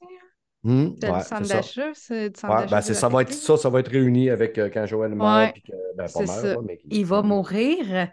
[0.65, 1.53] C'est ouais, le centre c'est ça.
[1.55, 1.87] d'achat.
[1.93, 4.57] C'est du centre Ouais, d'achat ben, ça, va être, ça, ça va être réuni avec
[4.57, 5.45] euh, quand Joël meurt.
[5.47, 6.47] Ouais, puis que, ben, pas c'est meurt, ça.
[6.53, 8.07] là, mais Il va mourir.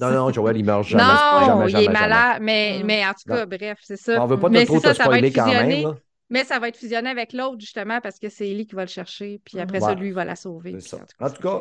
[0.00, 1.02] Non, non, Joël, il meurt jamais.
[1.04, 1.92] non, jamais, il est jamais.
[2.00, 2.86] malade, mais, Mm.
[2.86, 3.34] mais en tout Non.
[3.36, 4.22] cas, bref, c'est ça.
[4.22, 5.82] On veut pas mais trop ça, te ça va spoiler être quand même.
[5.82, 5.94] là.
[6.30, 8.88] Mais ça va être fusionné avec l'autre, justement, parce que c'est Ellie qui va le
[8.88, 9.40] chercher.
[9.44, 9.84] Puis après Ouais.
[9.88, 10.80] ça, lui, il va la sauver.
[10.80, 10.96] Ça.
[11.20, 11.60] en En tout cas,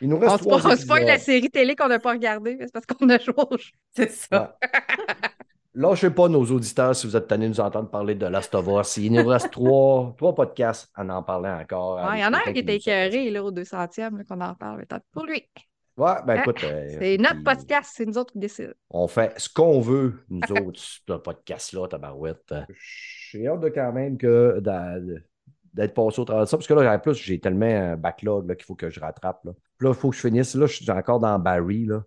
[0.00, 2.56] Il nous on reste se trois on spoil la série télé qu'on n'a pas regardée,
[2.58, 3.70] mais c'est parce qu'on a joué au jeu.
[3.94, 4.58] C'est ça.
[5.78, 8.66] Lâchez pas nos auditeurs si vous êtes tannés de nous entendre parler de Last of
[8.66, 8.96] Us.
[8.96, 11.96] Il nous reste trois, trois podcasts à en parler encore.
[12.04, 14.54] Ouais, Il y en a un qui était écœuré là, au 200e, là, qu'on en
[14.56, 14.84] parle.
[14.86, 15.44] tant pour lui.
[15.96, 16.40] Ouais, ben Hein?
[16.42, 16.64] écoute.
[16.64, 18.72] euh, C'est notre podcast, c'est nous autres qui décident.
[18.90, 22.54] On fait ce qu'on veut, nous autres, sur ce podcast-là, tabarouette.
[23.30, 24.60] J'ai hâte de quand même que
[25.74, 28.48] d'être passé au travers de ça, parce que là, en plus, j'ai tellement un backlog
[28.48, 29.44] là, qu'il faut que je rattrape.
[29.44, 30.56] Là, il faut que je finisse.
[30.56, 31.84] Là, je suis encore dans Barry.
[31.86, 32.02] Là.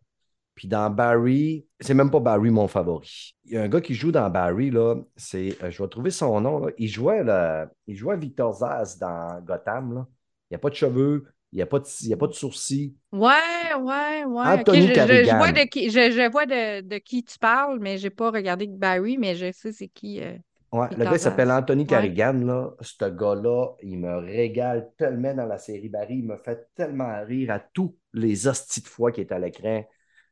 [0.55, 3.35] Puis dans Barry, c'est même pas Barry mon favori.
[3.45, 6.11] Il y a un gars qui joue dans Barry, là, c'est, euh, je vais trouver
[6.11, 6.71] son nom, là.
[6.77, 9.93] Il, jouait, là, il jouait Victor Zaz dans Gotham.
[9.95, 10.07] Là.
[10.49, 12.27] Il n'y a pas de cheveux, il n'y a, pas de- il y a pas
[12.27, 12.95] de sourcils.
[13.13, 13.31] Ouais,
[13.79, 14.43] ouais, ouais.
[14.45, 17.39] Anthony Ok, je, je- je vois, de qui, je, je vois de, de qui tu
[17.39, 20.21] parles, mais j'ai pas regardé Barry, mais je sais c'est qui.
[20.21, 20.37] euh.
[20.73, 21.51] Ouais, le gars s'appelle.
[21.51, 21.87] Anthony Ouais.
[21.87, 22.33] Carrigan.
[22.45, 22.71] Là.
[22.81, 26.19] Ce gars-là, il me régale tellement dans la série Barry.
[26.19, 29.83] Il me fait tellement rire à tous les hosties de fois qu'il est à l'écran.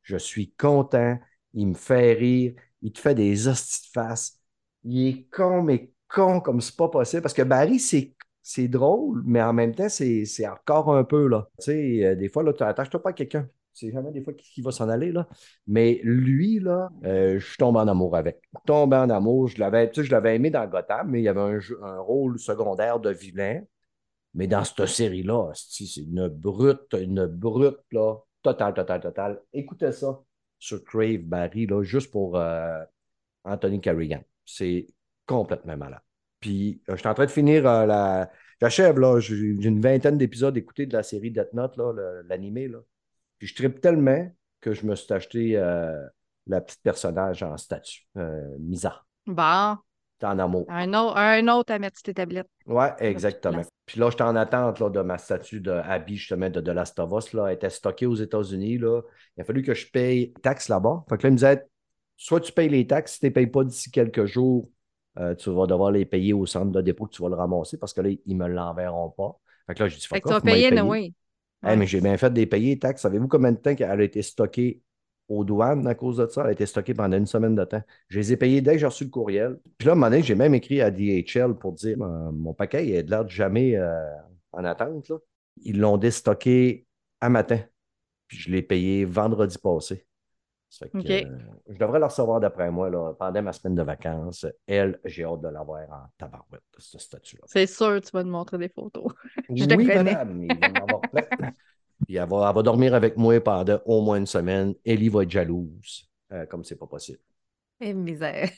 [0.03, 1.17] Je suis content.
[1.53, 2.53] Il me fait rire.
[2.81, 4.39] Il te fait des hosties de face.
[4.83, 7.21] Il est con, mais con comme c'est pas possible.
[7.21, 8.15] Parce que Barry, c'est.
[8.67, 11.47] Drôle, mais en même temps, c'est encore un peu, là.
[11.59, 13.47] Tu sais, euh, des fois, là, tu attaches-toi pas à quelqu'un.
[13.73, 15.27] C'est jamais des fois qui, qui va s'en aller, là.
[15.67, 18.41] Mais lui, là, euh, je tombé en amour avec.
[18.65, 19.47] Tombé en amour.
[19.49, 21.99] Je l'avais, tu sais, je l'avais aimé dans Gotham, mais il y avait un, un
[21.99, 23.61] rôle secondaire de vilain.
[24.33, 29.41] Mais dans cette série-là, c'est une brute, une brute, là, totale, totale, totale.
[29.53, 30.19] Écoutez ça
[30.57, 32.83] sur Crave Barry, là, juste pour euh,
[33.43, 34.21] Anthony Carrigan.
[34.45, 34.87] C'est
[35.25, 36.01] complètement malade.
[36.39, 38.31] Puis, euh, je suis en train de finir euh, la.
[38.61, 39.19] J'achève, là.
[39.19, 41.93] J'ai une vingtaine d'épisodes écoutés de la série Death Note, là,
[42.25, 42.79] l'animé, là.
[43.37, 44.29] Puis, je tripe tellement
[44.59, 45.53] que je me suis acheté
[46.47, 48.05] la petite personnage en statue,
[48.59, 49.05] Misa.
[49.25, 49.77] Bon,
[50.17, 50.65] T'es en amour.
[50.67, 52.49] un autre, un autre à mettre sur tes tablettes.
[52.65, 53.63] Ouais, exactement.
[53.89, 56.99] Puis là, j'étais en attente là, de ma statue de Abby, justement, de, de Last
[56.99, 57.47] of Us, là.
[57.47, 59.01] Elle était stockée aux États-Unis, là.
[59.35, 61.05] Il a fallu que je paye taxes là-bas.
[61.09, 61.65] Fait que là, il me disait,
[62.15, 64.69] soit tu payes les taxes, si tu ne les payes pas d'ici quelques jours,
[65.17, 67.79] euh, tu vas devoir les payer au centre de dépôt que tu vas le ramasser
[67.79, 69.39] parce que là, ils ne me l'enverront pas.
[69.65, 70.69] Fait que là, j'ai dit, Fait que tu vas payer.
[70.69, 71.15] Noé.
[71.63, 73.01] Hey, mais j'ai bien fait des payer les taxes.
[73.01, 74.83] Savez-vous combien de temps qu'elle a été stockée
[75.29, 76.41] aux douanes à cause de ça?
[76.41, 77.81] Elle a été stockée pendant une semaine de temps.
[78.09, 79.59] Je les ai payés dès que j'ai reçu le courriel.
[79.77, 82.53] Puis là, à un moment donné, j'ai même écrit à DHL pour dire euh, mon
[82.53, 84.03] paquet il a de l'air de jamais euh,
[84.51, 85.07] en attente.
[85.09, 85.17] là.
[85.63, 86.85] Ils l'ont déstocké
[87.21, 87.59] à matin.
[88.27, 90.05] Puis je l'ai payé vendredi passé.
[90.71, 93.81] Ça fait que, euh, je devrais la recevoir d'après moi là, pendant ma semaine de
[93.81, 94.45] vacances.
[94.67, 97.41] Elle, j'ai hâte de l'avoir en tabarouette, ce statut-là.
[97.47, 99.11] C'est sûr, tu vas te montrer des photos.
[99.49, 100.13] Je oui, te connais.
[100.13, 101.23] madame, il va en avoir plein.
[102.05, 104.73] Puis elle va, elle va dormir avec moi pendant au moins une semaine.
[104.85, 107.19] Ellie va être jalouse, euh, comme c'est pas possible.
[107.81, 108.49] Eh, misère.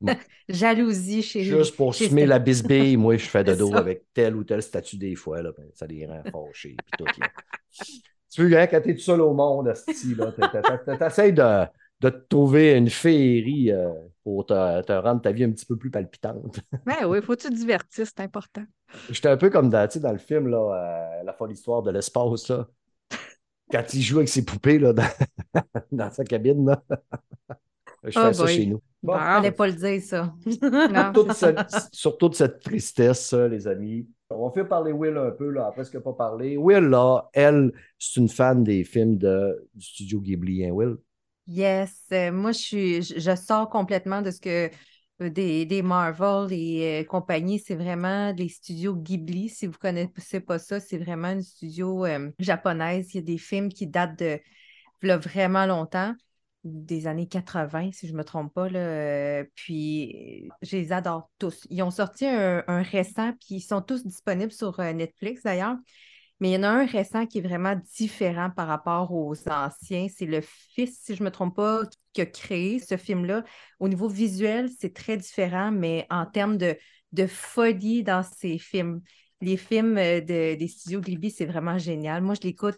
[0.00, 0.14] Bon.
[0.48, 3.78] Jalousie chez Juste pour chez semer la bisbille, moi, je fais de C'est dos ça.
[3.78, 5.42] avec tel ou tel statut des fois.
[5.42, 6.76] Là, ben, ça les rend fâchés.
[6.76, 7.28] puis tout, là.
[8.30, 9.72] tu veux, hein, quand t'es tout seul au monde,
[10.98, 11.64] t'essayes de,
[12.00, 13.90] de te trouver une féerie euh,
[14.22, 16.60] pour te, te rendre ta vie un petit peu plus palpitante.
[16.86, 18.64] Ben oui, faut que tu te divertisses, c'est important.
[19.10, 22.48] J'étais un peu comme dans, dans le film, là, euh, La folle histoire de l'espace,
[22.48, 22.68] là.
[23.70, 25.08] Quand il joue avec ses poupées là, dans,
[25.92, 26.66] dans sa cabine.
[26.66, 26.82] Là.
[28.04, 28.54] Je fais Oh ça boy.
[28.54, 28.80] chez nous.
[29.02, 29.18] Bon, Bon.
[29.18, 30.34] Fallait pas le dire, ça.
[30.62, 31.12] Non.
[31.12, 31.58] toute cette-
[31.92, 34.08] surtout de cette tristesse, ça, les amis.
[34.30, 36.56] On va faire parler Will un peu, là, après ce pas parlé.
[36.56, 40.96] Will, là, elle, c'est une fan des films de, du studio Ghibli, hein, Will?
[41.46, 44.70] Yes, euh, moi je suis, je, je sors complètement de ce que
[45.20, 49.48] des, des Marvel et euh, compagnie, c'est vraiment les studios Ghibli.
[49.48, 53.12] Si vous ne connaissez pas ça, c'est vraiment une studio euh, japonaise.
[53.14, 54.40] Il y a des films qui datent de
[55.02, 56.14] vraiment longtemps,
[56.64, 58.68] des années 80, si je ne me trompe pas.
[58.68, 61.66] Euh, Puis je les adore tous.
[61.70, 65.76] Ils ont sorti un, un récent, puis ils sont tous disponibles sur euh, Netflix d'ailleurs.
[66.40, 70.06] Mais il y en a un récent qui est vraiment différent par rapport aux anciens.
[70.08, 71.82] C'est le fils, si je ne me trompe pas,
[72.18, 73.44] qui a créé ce film-là.
[73.80, 76.76] Au niveau visuel, c'est très différent, mais en termes de,
[77.12, 79.00] de folie dans ces films.
[79.40, 82.22] Les films euh, de- des studios Ghibli, c'est vraiment génial.
[82.22, 82.76] Moi, je l'écoute.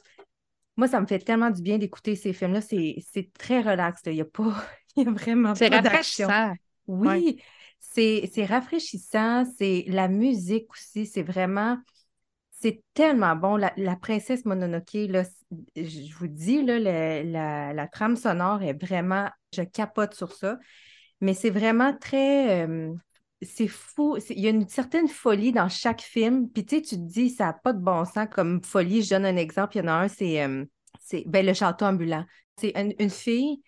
[0.76, 2.60] Moi, ça me fait tellement du bien d'écouter ces films-là.
[2.60, 4.04] C'est c'est très relax.
[4.06, 4.12] là.
[4.12, 4.54] Il n'y a pas.
[4.96, 6.54] Il y a vraiment C'est rafraîchissant.
[6.86, 7.36] Oui, Ouais.
[7.78, 11.78] c'est c'est rafraîchissant, c'est la musique aussi, c'est vraiment,
[12.50, 13.56] c'est tellement bon.
[13.56, 15.24] La, la princesse Mononoke, là,
[15.76, 20.58] je vous dis, la, trame sonore est vraiment, je capote sur ça,
[21.20, 22.92] mais c'est vraiment très, euh,
[23.42, 26.96] c'est fou, il y a une certaine folie dans chaque film, puis tu sais, tu
[26.96, 29.02] te dis, ça n'a pas de bon sens comme folie.
[29.02, 30.64] Je donne un exemple, il y en a un, c'est euh,
[31.26, 32.24] ben, le château ambulant.
[32.56, 33.62] C'est une, une fille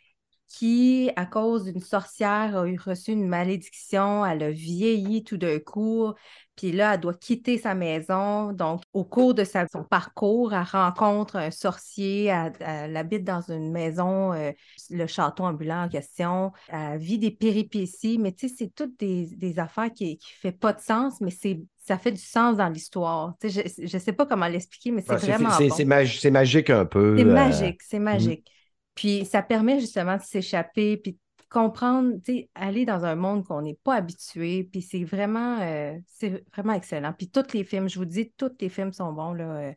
[0.48, 6.12] qui, à cause d'une sorcière, a reçu une malédiction, elle a vieilli tout d'un coup,
[6.56, 8.52] puis là, elle doit quitter sa maison.
[8.52, 13.40] Donc, au cours de sa- son parcours, elle rencontre un sorcier, elle, elle habite dans
[13.40, 14.52] une maison, euh,
[14.90, 19.26] le château ambulant en question, elle vit des péripéties, mais tu sais, c'est toutes des,
[19.36, 22.68] des affaires qui ne fait pas de sens, mais c'est ça fait du sens dans
[22.68, 23.34] l'histoire.
[23.40, 25.82] Tu sais, je ne sais pas comment l'expliquer, mais c'est Ouais, vraiment c'est, bon.
[25.84, 26.98] magi- magique un peu.
[27.16, 28.50] C'est euh, magique, c'est magique.
[28.94, 31.18] Puis ça permet justement de s'échapper, puis de
[31.52, 35.96] comprendre, tu sais, aller dans un monde qu'on n'est pas habitué, puis c'est vraiment, euh,
[36.08, 37.12] c'est vraiment excellent.
[37.12, 39.44] Puis tous les films, je vous dis, tous les films sont bons, là.
[39.68, 39.72] euh.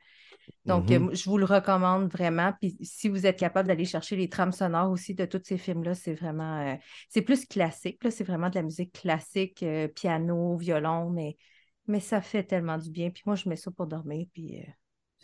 [0.65, 1.15] Donc, euh, Mhm.
[1.15, 2.53] je vous le recommande vraiment.
[2.59, 5.93] Puis si vous êtes capable d'aller chercher les trames sonores aussi de tous ces films-là,
[5.95, 6.75] c'est vraiment, euh,
[7.09, 8.03] c'est plus classique.
[8.03, 8.11] là.
[8.11, 9.63] C'est vraiment de la musique classique,
[9.95, 11.37] piano, violon, mais,
[11.87, 13.09] mais ça fait tellement du bien.
[13.09, 14.27] Puis moi, je mets ça pour dormir.
[14.33, 14.63] Puis,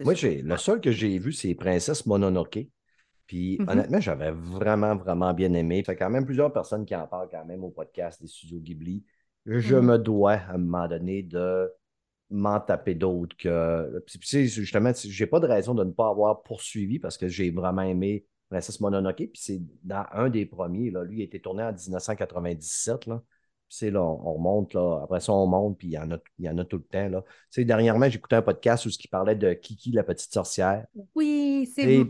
[0.03, 2.67] Moi, j'ai, le seul que j'ai vu, c'est Princesse Mononoke.
[3.31, 3.69] Puis Mhm.
[3.69, 5.79] honnêtement, j'avais vraiment, vraiment bien aimé.
[5.79, 8.27] Il y a quand même plusieurs personnes qui en parlent quand même au podcast des
[8.27, 9.05] studios Ghibli.
[9.45, 9.85] Je Mhm.
[9.85, 11.71] me dois, à un moment donné, de
[12.29, 14.03] m'en taper d'autres que.
[14.05, 17.83] Puis, justement, j'ai pas de raison de ne pas avoir poursuivi parce que j'ai vraiment
[17.83, 19.15] aimé Princesse Mononoke.
[19.15, 20.91] Puis c'est dans un des premiers.
[20.91, 21.05] Là.
[21.05, 23.05] Lui, il a été tourné en 1997.
[23.05, 23.23] Là.
[23.71, 24.99] Puis c'est là, on remonte, là.
[25.01, 26.83] Après ça, on monte, puis il y en a, il y en a tout le
[26.83, 27.07] temps.
[27.07, 27.21] Là.
[27.21, 30.85] Tu sais, dernièrement, j'écoutais un podcast où il parlait de Kiki, la petite sorcière.
[31.15, 32.03] Oui, c'est,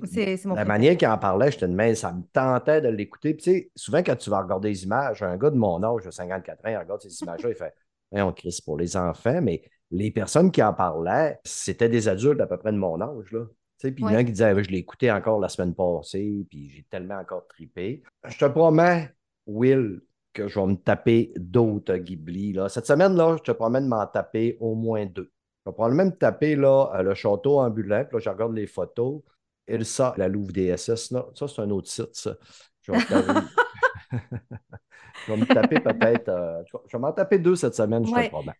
[0.45, 3.36] mon La manière qu'il en parlait, je te demande, ça me tentait de l'écouter.
[3.36, 6.03] Puis, tu sais, souvent, quand tu vas regarder les images, un gars de mon âge,
[6.03, 7.76] de 54 ans, il regarde ces images-là, il fait
[8.14, 12.47] on crie pour les enfants, mais les personnes qui en parlaient, c'était des adultes à
[12.47, 13.32] peu près de mon âge.
[13.32, 13.45] Là.
[13.80, 14.26] Tu sais, Puis il y en a Ouais.
[14.26, 18.01] qui disaient je l'ai écouté encore la semaine passée, puis j'ai tellement encore tripé.
[18.28, 19.14] Je te promets,
[19.45, 20.01] Will,
[20.34, 22.53] que je vais me taper d'autres Ghibli.
[22.53, 22.69] Là.
[22.69, 25.32] Cette semaine-là, je te promets de m'en taper au moins deux.
[25.65, 28.03] Je vais probablement me taper là, euh, le château ambulant.
[28.05, 29.21] Puis là, je regarde les photos.
[29.67, 31.25] Elsa, la Louvre DSS, là.
[31.36, 32.36] ça, c'est un autre site, ça.
[32.82, 33.47] Je vais, me taper-
[35.27, 36.29] je vais me taper peut-être.
[36.29, 38.29] euh, je vais- m'en taper deux cette semaine, je te Ouais.
[38.29, 38.53] promets.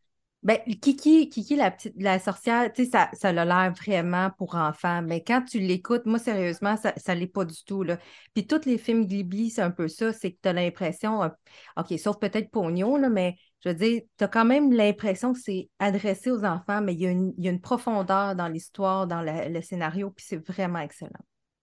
[0.44, 4.56] Ben, Kiki, Kiki, la petite, la sorcière, tu sais, ça, ça a l'air vraiment pour
[4.56, 8.00] enfants, mais quand tu l'écoutes, moi, sérieusement, ça ne l'est pas du tout, là.
[8.34, 11.30] Puis tous les films Ghibli, c'est un peu ça, c'est que tu as l'impression, euh,
[11.78, 15.40] OK, sauf peut-être Pognon, là, mais je veux dire, tu as quand même l'impression que
[15.40, 18.48] c'est adressé aux enfants, mais il y a une, il y a une profondeur dans
[18.48, 21.12] l'histoire, dans la- le scénario, puis c'est vraiment excellent.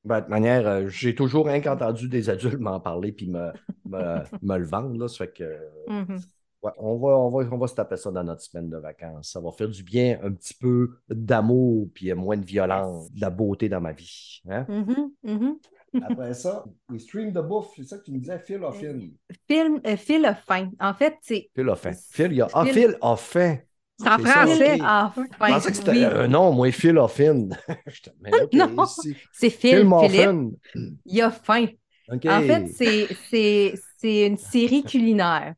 [0.05, 3.51] Ben, de toute manière, euh, j'ai toujours rien qu'entendu des adultes m'en parler puis me,
[3.87, 4.97] me, me le vendre.
[4.97, 5.59] Là, ça fait que
[5.89, 6.19] Mhm.
[6.63, 9.31] Ouais, on va, on, va, on va se taper ça dans notre semaine de vacances.
[9.31, 13.31] Ça va faire du bien, un petit peu d'amour, puis moins de violence, de la
[13.31, 14.41] beauté dans ma vie.
[14.49, 14.67] hein?
[14.69, 15.59] Mhm, mhm.
[16.03, 18.99] Après ça, we stream de bouffe, c'est ça que tu me disais, Phil a fin.
[19.49, 20.71] Film, euh, Phil a faim.
[20.81, 21.93] En fait, c'est Phil a faim.
[22.11, 22.49] Phil, il y a...
[22.53, 23.59] Ah, Phil- Phil a faim.
[24.01, 24.75] C'est en français.
[24.75, 24.81] ok.
[24.81, 25.47] a Je faim.
[25.55, 26.05] pensais que c'était oui.
[26.05, 27.49] un nom, moi, Phil a fin.
[27.87, 28.11] Je te-
[28.57, 28.85] Non.
[28.85, 29.17] ici.
[29.33, 30.51] C'est Phil Phil, Philippe, faim.
[31.07, 31.67] il a faim.
[32.27, 35.55] En fait, c'est, c'est, c'est une série culinaire,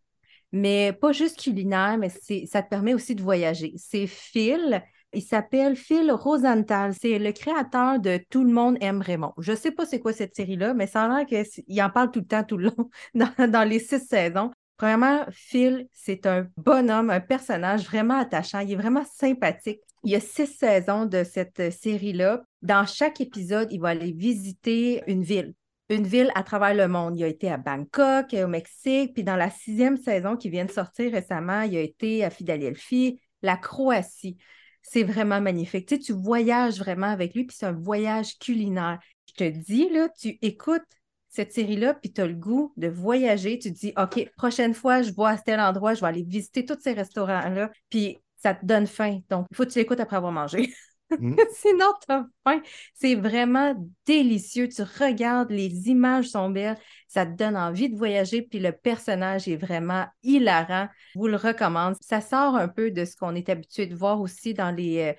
[0.52, 2.08] mais pas juste culinaire, mais
[2.46, 3.72] ça te permet aussi de voyager.
[3.76, 4.82] C'est Phil,
[5.12, 9.32] il s'appelle Phil Rosenthal, c'est le créateur de Tout le monde aime Raymond.
[9.38, 12.20] Je sais pas c'est quoi cette série-là, mais ça a l'air qu'il en parle tout
[12.20, 14.50] le temps, tout le long, dans, dans les six saisons.
[14.76, 18.60] Premièrement, Phil, c'est un bonhomme, un personnage vraiment attachant.
[18.60, 19.80] Il est vraiment sympathique.
[20.04, 22.42] Il y a six saisons de cette série-là.
[22.62, 25.52] Dans chaque épisode, il va aller visiter une ville
[25.90, 27.18] une ville à travers le monde.
[27.18, 30.70] Il a été à Bangkok, au Mexique, puis dans la sixième saison qui vient de
[30.70, 34.38] sortir récemment, il a été à Philadelphie, la Croatie.
[34.82, 35.86] C'est vraiment magnifique.
[35.86, 38.98] Tu voyages vraiment avec lui, puis c'est un voyage culinaire.
[39.28, 40.82] Je te dis, là, tu écoutes
[41.28, 43.58] cette série-là, puis tu as le goût de voyager.
[43.58, 46.64] Tu te dis, OK, prochaine fois, je vois à tel endroit, je vais aller visiter
[46.64, 49.20] tous ces restaurants-là, puis ça te donne faim.
[49.28, 50.72] Donc, il faut que tu l'écoutes après avoir mangé.
[51.18, 51.36] Mm.
[51.52, 52.62] Sinon, tu as faim.
[52.94, 53.74] C'est vraiment
[54.06, 54.68] délicieux.
[54.68, 56.76] Tu regardes, les images sont belles,
[57.08, 60.88] ça te donne envie de voyager, puis le personnage est vraiment hilarant.
[61.14, 61.96] Je vous le recommande.
[62.00, 65.14] Ça sort un peu de ce qu'on est habitué de voir aussi dans les,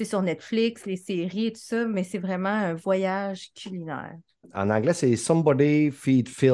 [0.00, 4.16] euh, sur Netflix, les séries et tout ça, mais c'est vraiment un voyage culinaire.
[4.54, 6.50] En anglais, c'est Somebody Feed Phil.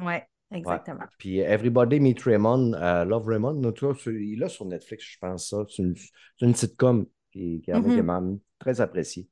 [0.00, 1.04] Ouais, exactement.
[1.18, 5.04] Puis Everybody Meet Raymond, euh, Love Raymond, en tout cas, c'est- il est sur Netflix,
[5.04, 5.64] je pense ça.
[5.68, 5.94] C'est une,
[6.40, 7.06] une sitcom
[7.38, 9.28] qui, qui, qui est même très appréciée.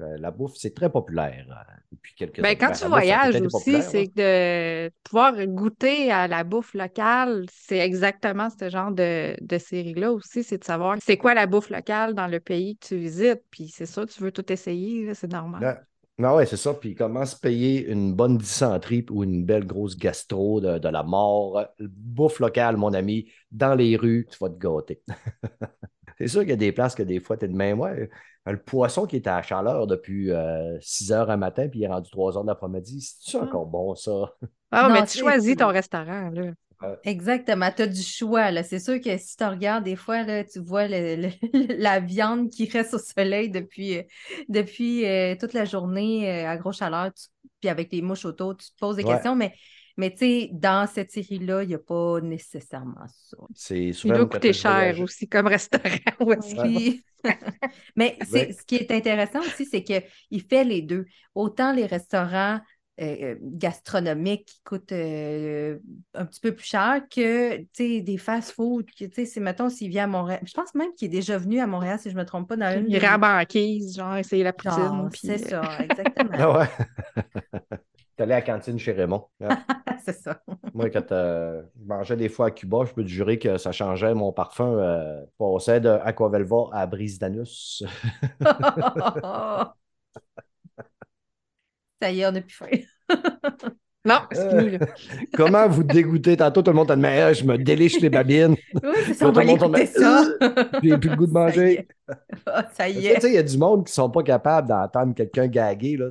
[0.00, 2.58] Euh, la bouffe, c'est très populaire euh, depuis quelques Ben, années.
[2.58, 7.46] quand Ben, tu voyages aussi, c'est de pouvoir goûter à la bouffe locale.
[7.52, 11.70] C'est exactement ce genre de, de série-là aussi, c'est de savoir c'est quoi la bouffe
[11.70, 13.42] locale dans le pays que tu visites.
[13.50, 15.62] Puis c'est ça, tu veux tout essayer, c'est normal.
[15.62, 15.74] Ouais.
[16.18, 16.74] Non, ouais, c'est ça.
[16.74, 21.02] Puis comment se payer une bonne dysenterie ou une belle grosse gastro de, de la
[21.02, 21.66] mort?
[21.80, 25.02] Bouffe locale, mon ami, dans les rues, tu vas te gâter.
[26.18, 27.80] c'est sûr qu'il y a des places que des fois, tu es de même.
[27.80, 28.08] Ouais,
[28.46, 30.30] le poisson qui était à chaleur depuis
[30.80, 33.00] 6 heures un matin, puis il est rendu 3 heures d'après-midi.
[33.00, 33.44] C'est-tu Ah.
[33.44, 34.34] encore bon, ça?
[34.70, 36.52] Ah, Non, mais tu c'est- choisis ton restaurant, là.
[37.04, 38.50] Exactement, tu as du choix.
[38.50, 38.62] là.
[38.62, 41.28] C'est sûr que si tu regardes, des fois, là, tu vois le- le-
[41.78, 44.02] la viande qui reste au soleil depuis, euh,
[44.50, 47.28] depuis euh, toute la journée euh, à grosse chaleur, tu-
[47.60, 49.12] puis avec les mouches autour, tu te poses des Ouais.
[49.14, 49.54] questions, mais,
[49.96, 53.36] mais tu sais, dans cette série-là, il n'y a pas nécessairement ça.
[53.54, 55.88] C'est Il doit coûter cher aussi comme restaurant
[56.20, 57.04] aussi.
[57.96, 58.52] Mais c'est, Ouais.
[58.52, 61.06] ce qui est intéressant aussi, c'est qu'il fait les deux.
[61.34, 62.60] Autant les restaurants
[63.00, 65.78] euh, gastronomiques qui coûtent euh,
[66.14, 68.86] un petit peu plus cher que des fast-food.
[68.86, 70.40] que, tu sais, C'est, mettons, s'il vient à Montréal.
[70.44, 72.56] Je pense même qu'il est déjà venu à Montréal, si je ne me trompe pas,
[72.56, 72.90] dans une.
[72.90, 75.08] Il banquise, genre, essayer la Genre, poutine.
[75.10, 76.64] puis, c'est euh, ça, exactement.
[78.16, 79.26] T'es allé à la cantine chez Raymond.
[79.40, 79.58] hein?
[80.04, 80.40] c'est ça.
[80.72, 83.72] Moi, quand euh, je mangeais des fois à Cuba, je peux te jurer que ça
[83.72, 84.14] changeait.
[84.14, 87.82] Mon parfum euh, passait de Aquavelva à Brise d'Anus.
[92.00, 92.68] ça y est, on n'a plus faim.
[94.06, 94.86] Non, c'est fini, là.
[95.34, 96.36] Comment vous dégoûtez?
[96.36, 98.54] Tantôt, tout le monde a dit, mais euh, je me déliche les babines.
[98.82, 100.24] Oui, c'est ça, Tout on va l'écouter ça.
[100.82, 101.72] J'ai plus le goût de Ça y manger.
[101.78, 101.88] est.
[102.46, 103.20] Ah, ça y Tu est.
[103.20, 105.96] sais, il y a du monde qui ne sont pas capables d'entendre quelqu'un gaguer.
[105.96, 106.08] Là,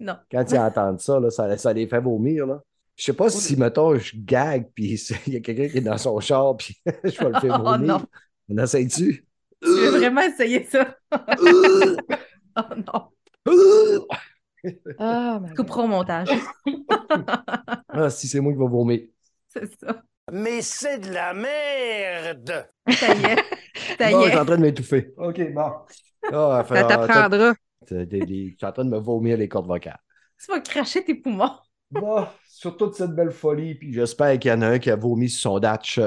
[0.00, 0.16] Non.
[0.30, 2.46] Quand ils entendent ça, là, ça, ça les fait vomir.
[2.46, 2.62] Là.
[2.96, 5.98] Je sais pas si, mettons, je gague, puis il y a quelqu'un qui est dans
[5.98, 7.78] son char, puis je vais le faire Oh vomir.
[7.98, 8.02] non.
[8.48, 9.24] On essaye-tu?
[9.62, 10.96] Tu veux vraiment essayer ça?
[11.12, 13.08] oh non.
[14.98, 15.40] Ah.
[15.56, 16.28] Coupera au montage.
[17.88, 19.00] ah, si c'est moi qui vais vomir.
[19.48, 20.02] C'est ça.
[20.32, 22.66] Mais c'est de la merde!
[22.88, 23.36] Ça y est.
[23.98, 24.40] Ça y Bon, je suis est.
[24.40, 25.12] en train de m'étouffer.
[25.18, 25.70] OK, bon.
[26.32, 27.54] Ah, fait- Ça t'apprendra.
[27.88, 30.00] Je suis en train de me vomir les cordes vocales.
[30.42, 31.52] Tu vas cracher tes poumons.
[31.90, 34.96] Bon, sur toute cette belle folie, puis j'espère qu'il y en a un qui a
[34.96, 36.00] vomi sur son datch.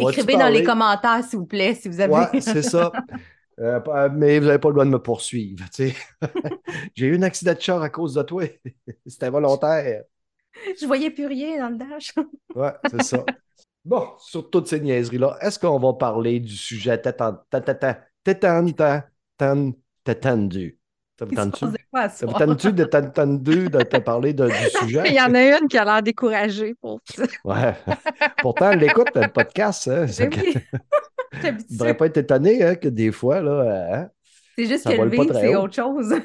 [0.00, 2.12] Écrivez dans les commentaires, s'il vous plaît, si vous avez.
[2.12, 2.90] Ouais, c'est ça.
[3.60, 5.64] Euh, pas- mais vous n'avez pas le droit de me poursuivre.
[6.94, 8.44] J'ai eu un accident de char à cause de toi.
[9.06, 10.02] C'était volontaire.
[10.80, 12.12] Je voyais plus rien dans le dash.
[12.54, 13.24] Ouais, c'est ça.
[13.84, 18.00] Bon, sur toutes ces niaiseries-là, est-ce qu'on va parler du sujet tétan- ta- ta- ta-
[18.24, 19.72] tétan- ta- tan-
[20.04, 20.78] tétendu?
[21.18, 21.66] Ça vous tente-tu?
[22.10, 25.02] Ça vous tente-tu de t'entendu de te parler de- du sujet?
[25.06, 27.22] Il y en a une qui a l'air découragée pour ça.
[27.44, 27.74] Ouais.
[28.38, 29.86] Pourtant, elle l'écoute, le podcast.
[29.88, 30.06] Hein?
[31.42, 31.66] Habituée.
[31.70, 34.08] ne devrait pas être étonné hein, que des fois, là, hein?
[34.56, 36.14] C'est juste que le vivre, c'est autre chose.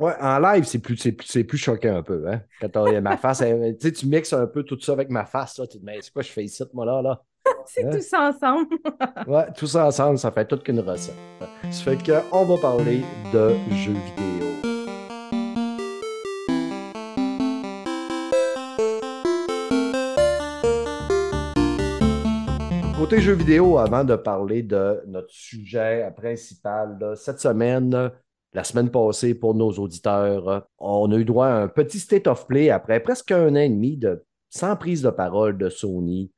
[0.00, 2.24] Ouais, en live, c'est plus, c'est plus, c'est plus choquant un peu.
[2.26, 2.40] Hein?
[2.60, 5.58] Quand ma face, elle- tu sais, tu mixes un peu tout ça avec ma face.
[5.58, 7.02] Là, tu te dis, mais c'est quoi je fais ici, moi, là?
[7.02, 7.22] là?
[7.66, 7.90] c'est Hein?
[7.90, 8.66] tout ça ensemble.
[9.26, 11.14] Ouais, tout ça ensemble, ça fait toute qu'une recette.
[11.70, 11.98] Ça fait
[12.30, 13.02] qu'on va parler
[13.34, 14.31] de jeux vidéo.
[23.02, 28.12] Côté jeux vidéo, avant de parler de notre sujet principal, cette semaine,
[28.52, 32.46] la semaine passée, pour nos auditeurs, on a eu droit à un petit state of
[32.46, 36.30] play après presque un an et demi de sans prise de parole de Sony.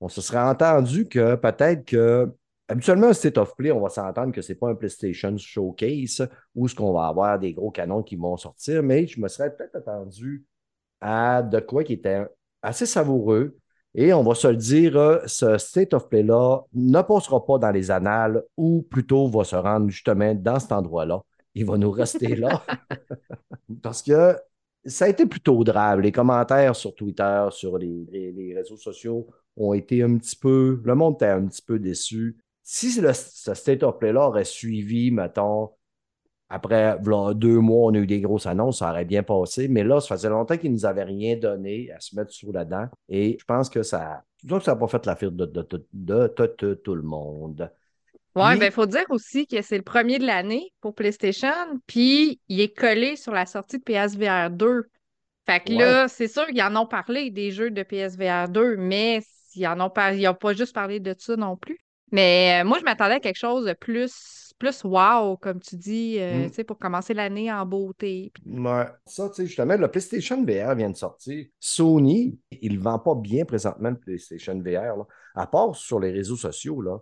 [0.00, 2.32] On se serait entendu que peut-être que
[2.68, 6.28] Habituellement, un state of play, on va s'entendre que ce n'est pas un PlayStation Showcase
[6.54, 9.52] où ce qu'on va avoir des gros canons qui vont sortir, mais je me serais
[9.52, 10.44] peut-être attendu
[11.00, 12.24] à de quoi qui était
[12.62, 13.58] assez savoureux.
[13.94, 17.70] Et on va se le dire, euh, ce state of play-là ne passera pas dans
[17.70, 21.20] les annales ou plutôt va se rendre justement dans cet endroit-là.
[21.54, 22.62] Il va nous rester là.
[23.82, 24.36] Parce que
[24.84, 26.00] ça a été plutôt drame.
[26.00, 29.26] Les commentaires sur Twitter, sur les, les- les réseaux sociaux
[29.56, 30.80] ont été un petit peu.
[30.84, 32.38] Le monde était un petit peu déçu.
[32.62, 35.70] Si le- ce state of play-là aurait suivi, mettons,
[36.52, 39.68] après v'là deux mois, on a eu des grosses annonces, ça aurait bien passé.
[39.68, 42.52] Mais là, ça faisait longtemps qu'ils ne nous avaient rien donné à se mettre sous
[42.52, 42.86] la dent.
[43.08, 44.22] Et je pense que ça
[44.60, 47.70] ça n'a pas fait l'affaire de, de- de- de- de- de tout le monde.
[48.34, 51.52] Ouais, Puis- ben, il faut dire aussi que c'est le premier de l'année pour PlayStation,
[51.86, 54.84] puis il est collé sur la sortie de PSVR 2.
[55.46, 59.22] Fait que là, c'est sûr qu'ils en ont parlé des jeux de PSVR 2, mais
[59.54, 61.78] ils n'ont pas juste parlé de ça non plus.
[62.10, 66.16] Mais euh, moi, je m'attendais à quelque chose de plus, plus wow, comme tu dis,
[66.20, 66.48] euh, Mm.
[66.48, 68.32] tu sais, pour commencer l'année en beauté.
[68.46, 68.86] Ouais.
[69.06, 71.46] Ça, tu sais, justement, le PlayStation VR vient de sortir.
[71.58, 75.04] Sony, il ne vend pas bien présentement le PlayStation VR, là.
[75.34, 76.80] à part sur les réseaux sociaux.
[76.82, 76.98] Là.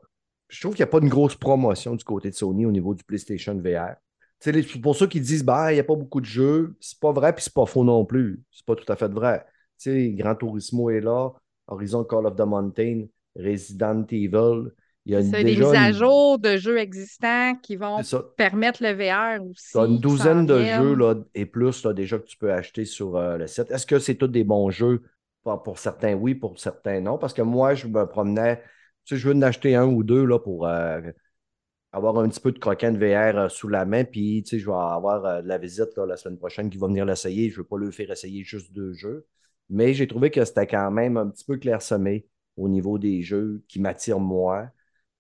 [0.49, 2.95] Je trouve qu'il n'y a pas une grosse promotion du côté de Sony au niveau
[2.95, 3.97] du PlayStation VR.
[4.47, 7.13] Les- pour ceux qui disent, bah, il n'y a pas beaucoup de jeux, c'est pas
[7.13, 8.43] vrai, puis c'est pas faux non plus.
[8.51, 9.45] C'est pas tout à fait vrai.
[9.79, 11.31] Tu sais, Gran Turismo est là,
[11.67, 13.07] Horizon Call of the Mountain,
[13.37, 14.71] Resident Evil.
[15.07, 18.01] Il y a des mises à jour de jeux existants qui vont
[18.37, 19.73] permettre le VR aussi.
[19.73, 20.83] Tu as une douzaine de viennent.
[20.83, 23.71] jeux là, et plus là, déjà que tu peux acheter sur euh, le site.
[23.71, 25.03] Est-ce que c'est tous des bons jeux?
[25.43, 27.17] Pour, pour certains, oui, pour certains, non.
[27.17, 28.57] Parce que moi, je me promenais,
[29.05, 31.01] tu sais, je veux en acheter un ou deux là, pour euh,
[31.93, 34.05] avoir un petit peu de croquant de VR euh, sous la main.
[34.05, 36.89] Puis, tu sais, je vais avoir de la visite là, la semaine prochaine qui va
[36.89, 37.49] venir l'essayer.
[37.49, 39.27] Je ne veux pas le faire essayer juste deux jeux.
[39.71, 42.27] Mais j'ai trouvé que c'était quand même un petit peu clairsemé
[42.57, 44.69] au niveau des jeux qui m'attirent moi.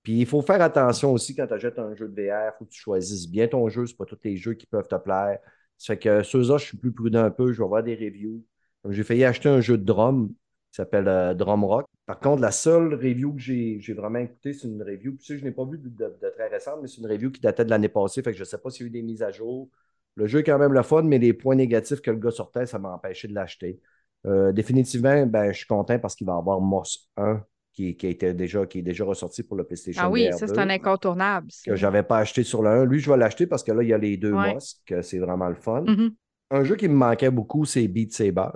[0.02, 2.64] Puis il faut faire attention aussi quand tu achètes un jeu de VR, il faut
[2.64, 3.86] que tu choisisses bien ton jeu.
[3.86, 5.38] Ce pas tous les jeux qui peuvent te plaire.
[5.76, 7.52] Ça fait que ceux-là, je suis plus prudent un peu.
[7.52, 8.44] Je vais voir des reviews.
[8.88, 11.86] J'ai failli acheter un jeu de drum qui s'appelle euh, Drum Rock.
[12.06, 15.12] Par contre, la seule review que j'ai vraiment écoutée, c'est une review.
[15.12, 17.40] Puis, tu sais, je n'ai pas vu de, très récente, mais c'est une review qui
[17.40, 18.22] datait de l'année passée.
[18.22, 19.68] Fait que je ne sais pas s'il y a eu des mises à jour
[20.16, 22.66] Le jeu est quand même le fun, mais les points négatifs que le gars sortait,
[22.66, 23.80] ça m'a empêché de l'acheter.
[24.26, 27.44] Euh, définitivement, ben, je suis content parce qu'il va avoir Moss 1
[27.80, 30.54] qui, qui, était déjà, qui est déjà ressorti pour le PlayStation Ah oui, ça, c'est
[30.54, 31.48] 2, un incontournable.
[31.64, 32.84] que je n'avais pas acheté sur le 1.
[32.84, 34.54] Lui, je vais l'acheter parce que là, il y a les deux Ouais.
[34.54, 35.82] Moss, que c'est vraiment le fun.
[35.86, 36.10] Mhm.
[36.50, 38.48] Un jeu qui me manquait beaucoup, c'est Beat Saber.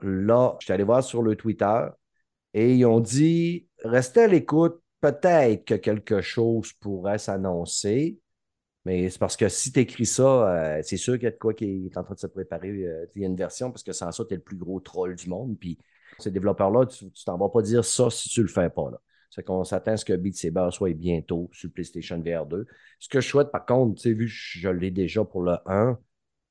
[0.00, 1.80] Là, je suis allé voir sur le Twitter
[2.54, 8.18] et ils ont dit restez à l'écoute, peut-être que quelque chose pourrait s'annoncer.
[8.84, 11.36] Mais c'est parce que si tu écris ça, euh, c'est sûr qu'il y a de
[11.36, 12.68] quoi qui est en train de se préparer.
[12.70, 14.80] euh, il y a une version parce que sans ça, tu es le plus gros
[14.80, 15.56] troll du monde.
[15.58, 15.78] Puis
[16.22, 18.90] ces développeurs-là, tu t'en vas pas dire ça si tu le fais pas.
[18.90, 18.98] Là.
[19.30, 22.66] C'est qu'on s'attend à ce que Beat Saber soit bientôt sur le PlayStation VR 2.
[22.98, 25.56] Ce que je souhaite, par contre, tu sais, vu que je l'ai déjà pour le
[25.66, 25.98] 1,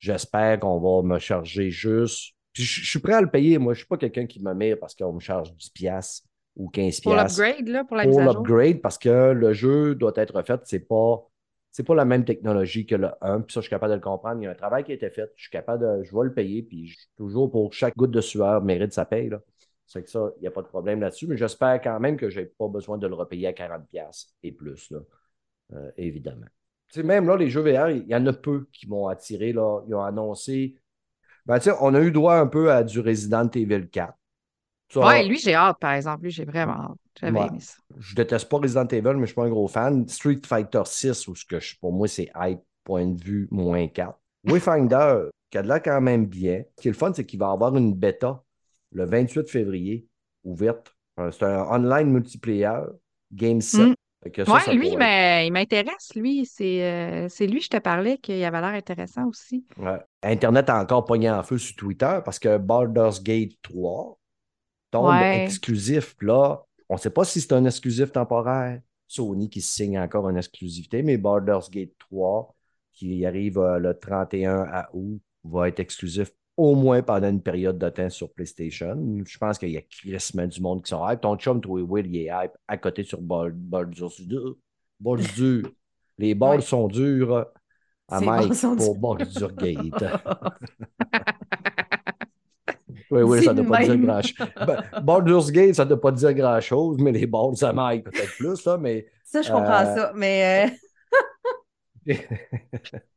[0.00, 2.34] j'espère qu'on va me charger juste.
[2.52, 3.58] Puis je, je suis prêt à le payer.
[3.58, 6.22] Moi, je suis pas quelqu'un qui me met parce qu'on me charge 10$
[6.56, 7.02] ou 15$.
[7.02, 10.60] Pour l'upgrade, là, pour la pour l'upgrade parce que le jeu doit être fait.
[10.64, 11.22] C'est pas.
[11.74, 14.02] C'est pas la même technologie que le 1, puis ça, je suis capable de le
[14.02, 14.42] comprendre.
[14.42, 15.32] Il y a un travail qui a été fait.
[15.36, 16.02] Je suis capable de.
[16.02, 19.30] Je vais le payer, puis je- toujours pour chaque goutte de sueur mérite sa paye.
[19.30, 19.40] Là.
[19.92, 22.30] C'est que ça, il n'y a pas de problème là-dessus, mais j'espère quand même que
[22.30, 25.00] je n'ai pas besoin de le repayer à 40$ et plus, là.
[25.74, 26.46] Euh, évidemment.
[26.96, 29.52] Même là, les jeux VR, il y en a peu qui m'ont attiré.
[29.52, 29.80] Là.
[29.88, 30.76] Ils ont annoncé.
[31.46, 34.14] Ben, on a eu droit un peu à du Resident Evil 4.
[34.92, 36.24] Ça, Ouais, lui, j'ai hâte, par exemple.
[36.24, 36.98] Lui, j'ai vraiment hâte.
[37.18, 37.46] J'avais Ouais.
[37.48, 37.74] aimé ça.
[37.98, 40.06] je déteste pas Resident Evil, mais je suis pas un gros fan.
[40.08, 43.88] Street Fighter 6, où ce que je- pour moi, c'est hype, point de vue, moins
[43.88, 44.18] 4.
[44.44, 46.62] Wayfinder, qui a de l'air quand même bien.
[46.76, 48.42] Ce qui est le fun, c'est qu'il va avoir une bêta
[48.92, 50.06] le 28 février,
[50.44, 50.94] ouverte.
[51.18, 52.80] Euh, C'est un online multiplayer,
[53.32, 53.88] Game 7.
[53.88, 53.94] Mm.
[54.24, 56.46] Ouais, ça lui, mais il m'intéresse, lui.
[56.46, 59.66] C'est euh, c'est lui, je te parlais, qu'il avait l'air intéressant aussi.
[59.78, 59.98] ouais.
[60.22, 64.16] Internet a encore pogné en feu sur Twitter parce que Baldur's Gate 3
[64.92, 65.44] tombe Ouais.
[65.44, 66.14] exclusif.
[66.20, 68.80] Là, on ne sait pas si c'est un exclusif temporaire.
[69.08, 72.54] Sony qui signe encore une exclusivité, mais Baldur's Gate 3,
[72.92, 77.78] qui arrive euh, le 31 à août, va être exclusif au moins pendant une période
[77.78, 78.96] de temps sur PlayStation.
[79.24, 81.20] Je pense qu'il y a crissement du monde qui sont hype.
[81.20, 84.58] Ton chum, toi, Will, il est hype à côté sur Bal- Baldur's 2.
[85.00, 85.62] Baldur's 2.
[86.18, 86.60] Les balles Ouais.
[86.60, 87.46] sont dures
[88.08, 88.94] à Mike pour durs.
[88.96, 90.04] Baldur's Gate.
[93.10, 94.48] Oui, oui, ça ne doit pas dire grand-chose.
[94.66, 98.30] Ben, Baldur's Gate, ça ne doit pas dire grand-chose, mais les balles, ça m'aille peut-être
[98.38, 100.70] plus, là, mais Ça, je comprends Euh, ça, mais
[102.06, 102.14] euh,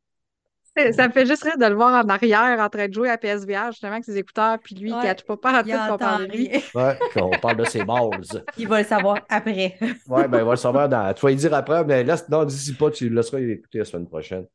[0.92, 3.18] Ça me fait juste rire de le voir en arrière en train de jouer à
[3.18, 5.84] PSVR, justement, avec ses écouteurs, puis lui, il ne catch pas pas en il tête
[5.86, 6.50] qu'on entend parle de lui.
[6.74, 8.10] ouais, on parle de ses balles.
[8.58, 9.76] Il va le savoir après.
[10.06, 11.12] Ouais, ben, il va le savoir dans.
[11.14, 13.84] Tu vas lui dire après, mais laisse, non, d'ici pas, tu le laisseras écouter la
[13.84, 14.46] semaine prochaine.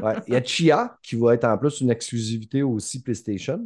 [0.00, 0.14] Ouais.
[0.26, 3.60] Il y a Chia, qui va être en plus une exclusivité aussi PlayStation,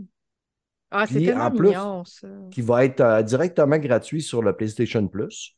[0.91, 2.29] Ah, c'est tellement en plus, mignon, ça.
[2.51, 5.57] qui va être euh, directement gratuit sur le PlayStation Plus.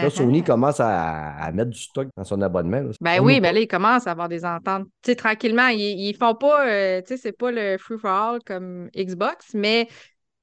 [0.00, 0.10] Là, Uh-huh.
[0.10, 2.80] Sony commence à, à mettre du stock dans son abonnement.
[2.80, 2.90] là.
[3.00, 4.86] Ben On oui, nous ben là, ils commencent à avoir des ententes.
[5.02, 8.10] Tu sais, tranquillement, ils, ils font pas, euh, tu sais, c'est pas le free for
[8.10, 9.88] all comme Xbox, mais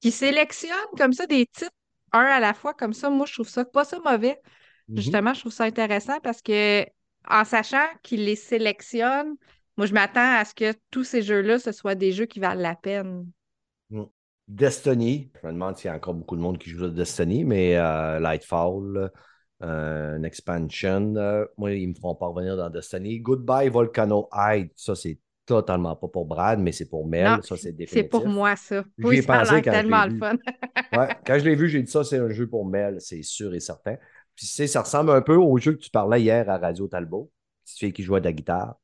[0.00, 1.70] qui sélectionnent comme ça des titres
[2.12, 3.10] un à la fois, comme ça.
[3.10, 4.40] Moi, je trouve ça pas ça mauvais.
[4.88, 4.96] Mhm.
[4.96, 6.84] Justement, je trouve ça intéressant parce que
[7.28, 9.34] en sachant qu'ils les sélectionnent,
[9.76, 12.60] moi, je m'attends à ce que tous ces jeux-là, ce soient des jeux qui valent
[12.60, 13.26] la peine.
[14.48, 15.30] Destiny.
[15.42, 17.76] Je me demande s'il y a encore beaucoup de monde qui joue à Destiny, mais
[17.76, 19.10] euh, Lightfall,
[19.60, 21.14] une expansion.
[21.16, 23.20] euh, moi, ils me feront pas revenir dans Destiny.
[23.20, 24.70] Goodbye Volcano Hide.
[24.76, 27.24] Ça, c'est totalement pas pour Brad, mais c'est pour Mel.
[27.24, 28.02] Non, ça, c'est définitif.
[28.02, 28.84] C'est pour moi, ça.
[28.98, 30.36] Oui, ça pensé quand tellement le fun.
[30.96, 33.52] Ouais, quand je l'ai vu, j'ai dit ça, c'est un jeu pour Mel, c'est sûr
[33.54, 33.96] et certain.
[34.34, 36.86] Puis, tu sais, ça ressemble un peu au jeu que tu parlais hier à Radio
[36.86, 37.30] Talbot.
[37.64, 38.76] Petite fille qui jouait de la guitare.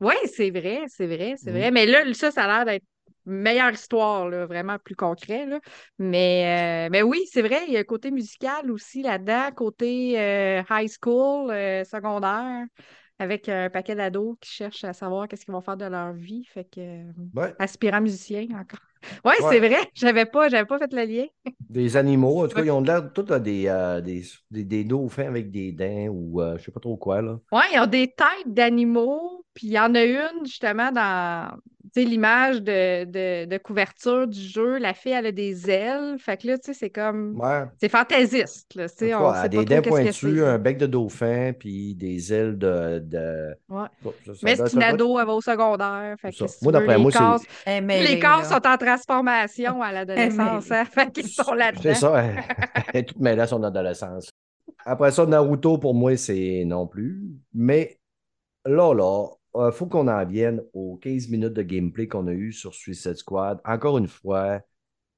[0.00, 1.70] Oui, c'est vrai, c'est vrai, c'est vrai.
[1.70, 2.84] Mais là, ça, ça a l'air d'être
[3.26, 5.46] meilleure histoire, là, vraiment plus concret.
[5.46, 5.60] Là.
[5.98, 10.18] Mais, euh, mais oui, c'est vrai, il y a un côté musical aussi là-dedans, côté
[10.18, 12.64] euh, high school, euh, secondaire,
[13.18, 16.44] avec un paquet d'ados qui cherchent à savoir qu'est-ce qu'ils vont faire de leur vie.
[16.44, 17.04] Fait que
[17.34, 17.54] Ouais.
[17.58, 18.80] aspirant musicien encore.
[19.24, 19.48] Oui, Ouais.
[19.50, 21.26] c'est vrai, j'avais pas, j'avais pas fait le lien.
[21.68, 24.84] Des animaux, en tout cas, ils ont l'air tous à des, euh, des, des, des
[24.84, 27.38] dauphins avec des dents ou euh, je sais pas trop quoi, là.
[27.52, 31.50] Oui, ils ont des têtes d'animaux, puis il y en a une justement dans
[31.94, 34.76] tu sais, l'image de, de, de couverture du jeu.
[34.78, 36.16] La fille, elle a des ailes.
[36.18, 37.38] Fait que là, tu sais, c'est comme.
[37.40, 37.62] Ouais.
[37.80, 38.84] C'est fantaisiste, là.
[38.84, 38.88] On
[39.34, 42.98] sait des pas dents pointues, un bec de dauphin, puis des ailes de.
[42.98, 43.54] de...
[43.68, 43.86] Ouais.
[44.04, 46.16] Oh, ça- ça Mais c'est une ado, elle va au secondaire.
[46.20, 50.70] Fait que Moi, d'après les moi, Eh, les corps sont en transformation à l'adolescence.
[50.70, 50.84] hein.
[50.84, 51.94] Fait qu'ils sont C'est là-dedans.
[51.94, 52.44] ça, elle,
[52.94, 54.30] elle est toute mêlée à son adolescence.
[54.84, 57.22] Après ça, Naruto, pour moi, c'est non plus.
[57.54, 57.98] Mais
[58.64, 59.28] là, là,
[59.68, 63.16] il faut qu'on en vienne aux 15 minutes de gameplay qu'on a eu sur Suicide
[63.16, 63.60] Squad.
[63.64, 64.60] Encore une fois,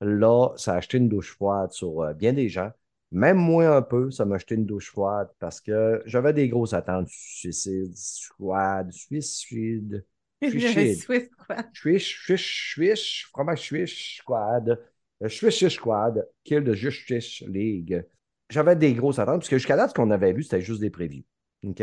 [0.01, 2.71] là, ça a acheté une douche froide sur euh, bien des gens.
[3.13, 6.75] Même moi un peu, ça m'a acheté une douche froide parce que j'avais des grosses
[6.75, 7.09] attentes.
[7.11, 10.05] Suicide Squad, Suicide.
[11.01, 11.67] Swiss Squad.
[11.75, 14.79] Swish, swish, swish, fromage swish squad.
[15.21, 18.05] Le Swish Squad, Kill the Justice League.
[18.51, 20.91] J'avais des grosses attentes, parce que jusqu'à là, ce qu'on avait vu, c'était juste des
[20.91, 21.25] previews.
[21.65, 21.83] OK?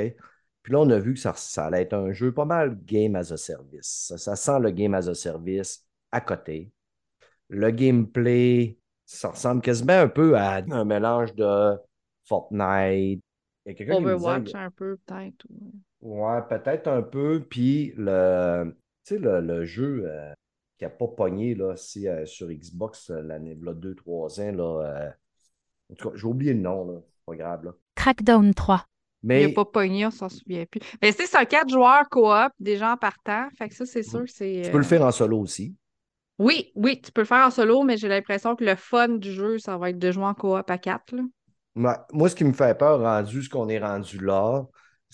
[0.63, 3.15] Puis là, on a vu que ça, ça allait être un jeu pas mal game
[3.15, 4.05] as a service.
[4.07, 6.71] Ça, ça sent le game as a service à côté.
[7.49, 11.75] Le gameplay, ça ressemble quasiment un peu à un mélange de
[12.23, 13.21] Fortnite.
[13.65, 15.45] Il y a disait- Overwatch un peu, peut-être.
[16.05, 17.45] Ou- Ouais, peut-être un peu.
[17.49, 18.75] Puis le,
[19.05, 20.33] tu sais, le, le jeu euh,
[20.77, 24.51] qui n'a pas pogné là, c'est euh, sur Xbox euh, l'année 2-3 ans.
[24.51, 25.09] Là, euh,
[25.91, 26.99] en tout cas, j'ai oublié le nom, là.
[27.11, 27.65] C'est pas grave.
[27.65, 27.71] Là.
[27.95, 28.85] Crackdown 3.
[29.23, 30.81] Il Mais n'a pas pogné, on s'en souvient plus.
[31.01, 33.47] Mais tu sais, c'est un quatre joueurs coop, des gens partant.
[33.57, 34.61] Fait que ça, c'est sûr que c'est.
[34.65, 35.75] tu peux le faire en solo aussi.
[36.37, 39.31] Oui, oui, tu peux le faire en solo, mais j'ai l'impression que le fun du
[39.31, 41.15] jeu, ça va être de jouer en coop à quatre.
[41.15, 41.23] Là.
[41.75, 44.65] Ouais, Moi, ce qui me fait peur, rendu ce qu'on est rendu là,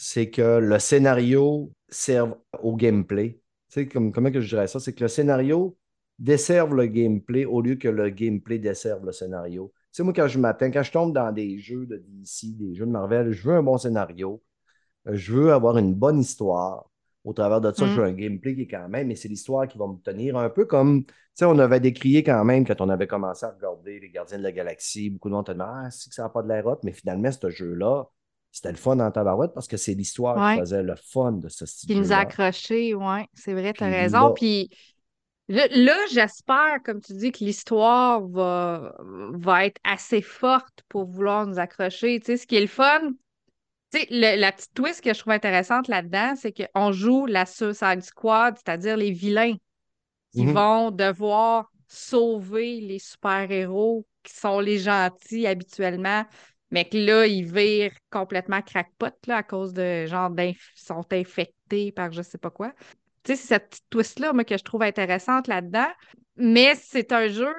[0.04, 3.34] c'est que le scénario serve au gameplay.
[3.70, 4.80] Tu sais, comme, comment que je dirais ça?
[4.80, 5.78] C'est que le scénario
[6.18, 9.72] desserve le gameplay au lieu que le gameplay desserve le scénario.
[9.76, 12.74] Tu sais, moi, quand je m'attends, quand je tombe dans des jeux de DC, des
[12.76, 14.42] jeux de Marvel, je veux un bon scénario.
[15.08, 16.90] Euh, Je veux avoir une bonne histoire.
[17.24, 17.90] Au travers de ça, Mm.
[17.90, 20.38] je veux un gameplay qui est quand même, mais c'est l'histoire qui va me tenir
[20.38, 23.52] un peu comme, tu sais, on avait décrié quand même quand on avait commencé à
[23.52, 25.10] regarder Les Gardiens de la Galaxie.
[25.12, 26.94] Beaucoup de monde te demandé, ah, c'est que ça n'a pas de l'air hot, mais
[26.94, 28.10] finalement, ce jeu-là,
[28.52, 30.56] c'était le fun en tabarouette parce que c'est l'histoire Ouais.
[30.56, 33.84] qui faisait le fun de ce style Qui nous a accrochés, ouais, c'est vrai, tu
[33.84, 34.28] as Puis raison.
[34.28, 34.70] là- Puis
[35.48, 38.96] là, j'espère, comme tu dis, que l'histoire va,
[39.34, 42.20] va être assez forte pour vouloir nous accrocher.
[42.20, 43.00] Tu sais, ce qui est le fun,
[43.92, 47.46] tu sais, le- la petite twist que je trouve intéressante là-dedans, c'est qu'on joue la
[47.46, 49.56] Suicide Squad, c'est-à-dire les vilains
[50.34, 50.54] qui Mhm.
[50.54, 56.24] vont devoir sauver les super-héros qui sont les gentils habituellement,
[56.72, 61.92] mais que là, ils virent complètement crackpot là, à cause de genre d'inf- sont infectés
[61.92, 62.74] par je sais pas quoi.
[63.24, 65.88] Tu sais, c'est cette petite twist-là, moi, que je trouve intéressante là-dedans.
[66.38, 67.54] Mais c'est un jeu,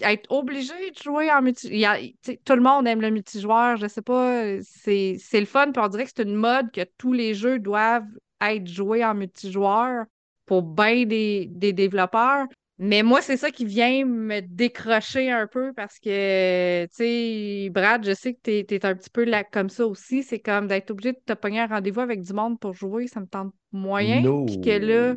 [0.00, 1.98] être obligé de jouer en multijoueur.
[2.44, 4.60] Tout le monde aime le multijoueur, je sais pas.
[4.62, 7.58] C'est c'est le fun, puis on dirait que c'est une mode que tous les jeux
[7.58, 8.06] doivent
[8.40, 10.04] être joués en multijoueur
[10.46, 12.46] pour bien des, des développeurs.
[12.78, 18.04] Mais moi, c'est ça qui vient me décrocher un peu parce que, tu sais, Brad,
[18.04, 20.24] je sais que t'es, t'es un petit peu là comme ça aussi.
[20.24, 23.20] C'est comme d'être obligé de te pogner un rendez-vous avec du monde pour jouer, ça
[23.20, 24.22] me tente moyen.
[24.22, 24.44] No.
[24.44, 25.14] Puis que là,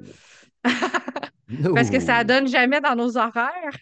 [1.74, 3.78] parce que ça donne jamais dans nos horaires.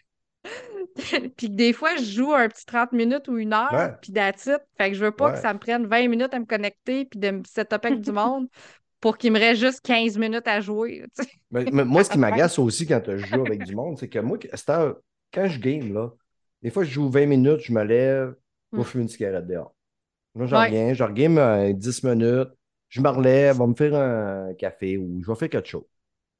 [1.35, 3.91] puis que des fois, je joue un petit 30 minutes ou une heure, Ouais.
[4.01, 4.49] puis it.
[4.77, 7.19] Fait que je veux pas que ça me prenne 20 minutes à me connecter puis
[7.19, 8.47] de me setuper avec du monde
[9.05, 11.05] pour qu'il me reste juste 15 minutes à jouer.
[11.13, 11.29] sais.
[11.51, 14.19] Mais- mais moi, ce qui m'agace aussi quand je joue avec du monde, c'est que
[14.19, 14.37] moi,
[15.31, 16.09] quand je game, là,
[16.61, 18.35] des fois, je joue 20 minutes, je me lève,
[18.75, 18.83] je Mm.
[18.83, 19.75] fumer une cigarette dehors.
[20.35, 20.61] Là, je Ouais.
[20.65, 22.49] reviens, je regame euh, 10 minutes,
[22.89, 25.85] je me relève, on va me faire un café ou je vais faire quelque chose.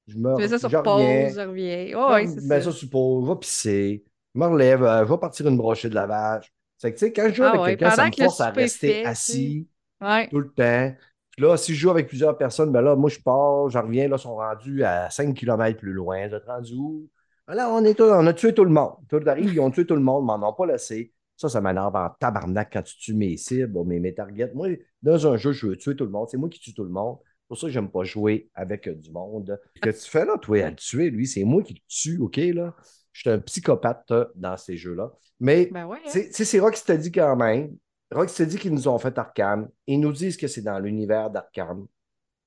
[0.08, 1.92] Je me Tu fais ça sur je pause, je reviens.
[1.98, 2.66] Oh, oui, c'est mets ça.
[2.66, 4.06] ça sur pause, je vais pisser,
[4.36, 6.54] je me relève, euh, je vais partir une brochée de lavage.
[6.78, 8.52] C'est que, tu sais, quand je joue Ah avec ouais, quelqu'un, ça me force à
[8.52, 9.68] rester fait, assis
[10.02, 10.30] Ouais.
[10.30, 10.96] tout le temps.
[11.36, 14.08] Puis là, si je joue avec plusieurs personnes, ben là, moi, je pars, je reviens,
[14.08, 16.28] là, ils sont rendus à 5 km plus loin.
[16.28, 17.10] Vous êtes rendus où?
[17.48, 18.94] Ben Là, on, est on a tué tout le monde.
[19.10, 21.12] Tout arrive, ils ont tué tout le monde, m'en ont pas laissé.
[21.38, 24.52] Ça, ça m'énerve en tabarnak quand tu tues mes cibles, mes, mes targets.
[24.54, 24.70] Moi,
[25.02, 26.30] dans un jeu, je veux tuer tout le monde.
[26.30, 27.18] C'est moi qui tue tout le monde.
[27.24, 29.60] C'est pour ça que j'aime pas jouer avec du monde.
[29.76, 32.18] Ce que tu fais là, toi, à le tuer, lui, c'est moi qui le tue,
[32.20, 32.74] OK, là?
[33.12, 35.12] Je suis un psychopathe dans ces jeux-là.
[35.40, 35.98] Mais Ben ouais.
[35.98, 36.10] hein.
[36.10, 37.76] c'est c'est- c'est Rocksteady quand même.
[38.12, 39.70] Rocksteady qui nous ont fait Arkham.
[39.88, 41.88] Ils nous disent que c'est dans l'univers d'Arkham.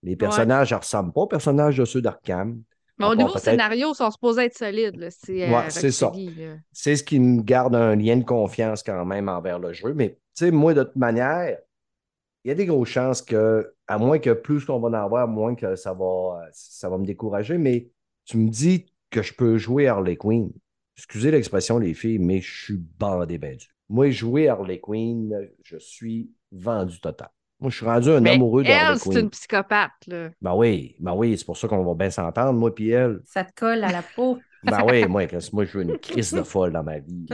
[0.02, 2.62] Les personnages ne ressemblent pas aux personnages de ceux d'Arkham.
[2.98, 5.08] Mais au niveau scénario, ils sont supposés être solides.
[5.10, 6.12] C'est euh, Ouais, c'est ça.
[6.72, 9.94] C'est ce qui me garde un lien de confiance quand même envers le jeu.
[9.94, 11.56] Mais, tu sais, moi, de toute manière,
[12.44, 15.28] il y a des grosses chances que, à moins que plus qu'on va en avoir,
[15.28, 17.56] moins que ça va, ça va me décourager.
[17.56, 17.88] Mais
[18.24, 20.50] tu me dis que je peux jouer Harley Quinn.
[20.96, 23.68] Excusez l'expression, les filles, mais je suis bandé ben dur.
[23.88, 27.28] Moi, jouer Harley Quinn, je suis vendu total.
[27.60, 29.18] Moi, je suis rendu un Mais amoureux elle, c'est Quinn.
[29.18, 29.90] une psychopathe.
[30.06, 30.30] Là.
[30.40, 33.20] Ben oui, ben oui, c'est pour ça qu'on va bien s'entendre, moi puis elle.
[33.24, 34.38] Ça te colle à la peau.
[34.64, 35.22] Ben oui, moi,
[35.52, 37.26] moi, je veux une crise de folle dans ma vie.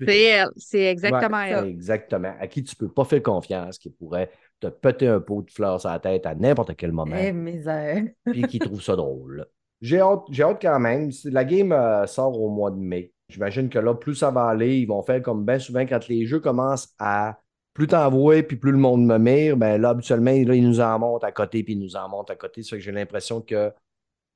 [0.00, 0.48] C'est elle.
[0.56, 1.66] C'est exactement Ouais, elle.
[1.66, 2.32] Exactement.
[2.40, 5.78] À qui tu peux pas faire confiance, qui pourrait te péter un pot de fleurs
[5.80, 8.02] sur la tête à n'importe quel moment, Eh, misère.
[8.24, 9.46] puis qui trouve ça drôle.
[9.82, 11.10] J'ai hâte, j'ai hâte quand même.
[11.24, 13.12] La game euh, sort au mois de mai.
[13.32, 16.26] J'imagine que là, plus ça va aller, ils vont faire comme bien souvent quand les
[16.26, 17.38] jeux commencent à
[17.74, 21.24] plus t'envoyer, puis plus le monde me mire, ben là, habituellement, ils nous en montent
[21.24, 22.62] à côté, puis ils nous en montent à côté.
[22.62, 23.72] Ça que j'ai l'impression que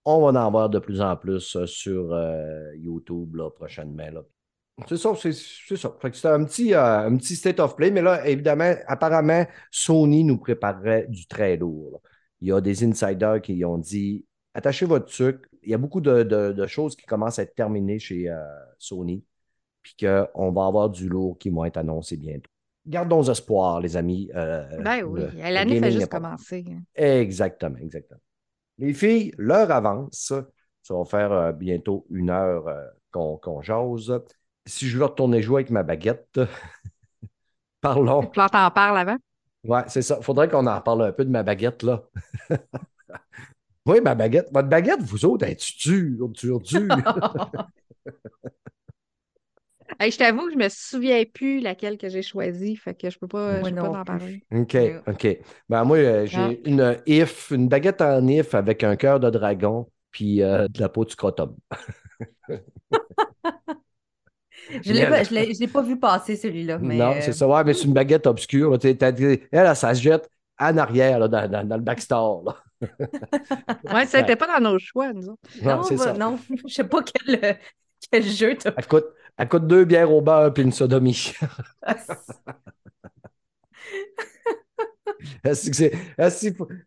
[0.06, 4.08] on va en voir de plus en plus euh, sur euh, YouTube là, prochainement.
[4.10, 4.22] Là.
[4.86, 5.96] C'est ça, c'est c'est ça.
[6.12, 10.38] C'était un petit, euh, un petit state of play, mais là, évidemment, apparemment, Sony nous
[10.38, 12.00] préparerait du très lourd.
[12.40, 14.24] Il y a des insiders qui ont dit
[14.56, 15.48] attachez votre sucre.
[15.62, 18.40] Il y a beaucoup de, de- de choses qui commencent à être terminées chez euh,
[18.78, 19.24] Sony,
[19.82, 22.50] puis qu'on va avoir du lourd qui va être annoncé bientôt.
[22.86, 24.30] Gardons espoir, les amis.
[24.34, 26.64] euh, Ben oui, l'année fait juste commencer.
[26.68, 26.82] hein.
[26.94, 28.20] Exactement, exactement.
[28.78, 30.32] Les filles, l'heure avance.
[30.82, 32.64] Ça va faire euh, bientôt une heure
[33.10, 34.12] qu'on qu'on jase.
[34.66, 36.38] Si je veux retourner jouer avec ma baguette,
[37.80, 38.22] parlons.
[38.22, 39.16] Puis là, t'en parles avant?
[39.64, 40.20] Ouais, c'est ça.
[40.22, 42.04] Faudrait qu'on en parle un peu de ma baguette, là.
[43.86, 44.48] oui, ma baguette.
[44.52, 46.88] Votre baguette, vous autres, elle est dure, dure, dure?
[50.00, 53.18] Hey, je t'avoue que je me souviens plus laquelle que j'ai choisie, fait que je
[53.18, 54.44] peux pas, je peux non pas en parler.
[54.52, 55.00] OK, Ouais.
[55.06, 55.38] OK.
[55.68, 56.50] Ben, moi, euh, j'ai Ah.
[56.64, 60.88] une if, une baguette en if avec un cœur de dragon, puis euh, de la
[60.88, 61.54] peau de scrotum.
[64.72, 64.92] Je je
[65.34, 66.78] l'ai- je l'ai pas vu passer celui-là.
[66.78, 67.46] Mais, non, euh, c'est ça.
[67.46, 68.76] Ouais, mais c'est une baguette obscure.
[68.82, 70.28] Elle, elle, ça se jette
[70.58, 72.62] en arrière, là, dans, dans- dans le backstore.
[73.92, 75.40] Ouais, ça n'était pas dans nos choix, nous autres.
[75.62, 76.12] Non, Non, c'est bah, ça.
[76.14, 77.54] non, je sais pas quel, euh,
[78.10, 79.06] quel jeu t'as Elle coûte,
[79.36, 81.32] elle coûte deux bières au beurre puis une sodomie.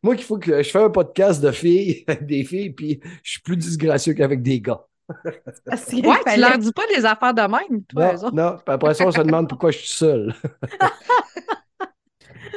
[0.04, 3.32] Moi, qu'il faut que je fais un podcast de filles avec des filles, puis je
[3.32, 4.86] suis plus disgracieux qu'avec des gars.
[5.66, 8.36] Parce Ouais, tu leur dis pas des affaires de même, toi, eux Non, autres.
[8.36, 8.52] non.
[8.64, 10.34] Puis après ça, on se demande pourquoi je suis seul.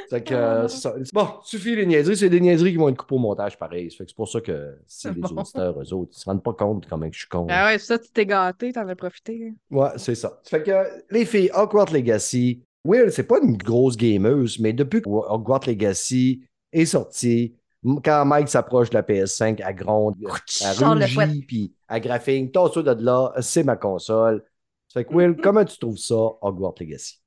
[0.09, 0.95] C'est que, euh, c'est ça.
[1.13, 2.17] Bon, suffit les niaiseries.
[2.17, 3.91] C'est des niaiseries qui vont être coupées au montage pareil.
[3.91, 5.29] Fait que c'est pour ça que c'est des Bon.
[5.41, 6.13] auditeurs, eux autres.
[6.15, 7.47] Ils se rendent pas compte comment que je suis con.
[7.51, 9.49] Ah ouais, ça, tu t'es gâté, t'en as profité.
[9.51, 9.55] hein.
[9.71, 10.41] Ouais, c'est ça.
[10.45, 15.01] Fait que euh, les filles, Hogwarts Legacy, Will, c'est pas une grosse gameuse, mais depuis
[15.03, 17.55] que Hogwarts Legacy est sorti,
[18.05, 23.05] quand Mike s'approche de la PS5, elle gronde, elle rugit, puis elle graphine, tasse de
[23.05, 24.45] là, c'est ma console.
[24.93, 27.22] Fait que Will, comment tu trouves ça, Hogwarts Legacy?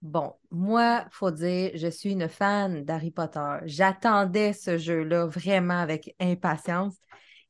[0.00, 3.58] Bon, moi, faut dire, je suis une fan d'Harry Potter.
[3.64, 6.96] J'attendais ce jeu-là vraiment avec impatience.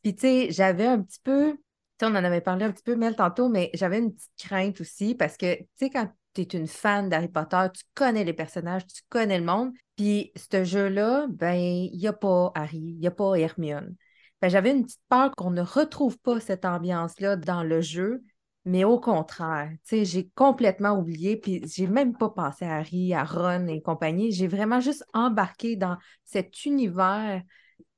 [0.02, 1.58] Puis, tu sais, j'avais un petit peu, tu
[2.00, 4.80] sais, on en avait parlé un petit peu, Mel, tantôt, mais j'avais une petite crainte
[4.80, 8.32] aussi parce que, tu sais, quand tu es une fan d'Harry Potter, tu connais les
[8.32, 9.72] personnages, tu connais le monde.
[9.96, 13.94] Puis, ce jeu-là, ben, il n'y a pas Harry, il n'y a pas Hermione.
[14.40, 18.22] Ben, j'avais une petite peur qu'on ne retrouve pas cette ambiance-là dans le jeu.
[18.68, 23.14] Mais au contraire, tu sais, j'ai complètement oublié, puis j'ai même pas pensé à Harry,
[23.14, 24.30] à Ron et compagnie.
[24.32, 27.42] J'ai vraiment juste embarqué dans cet univers.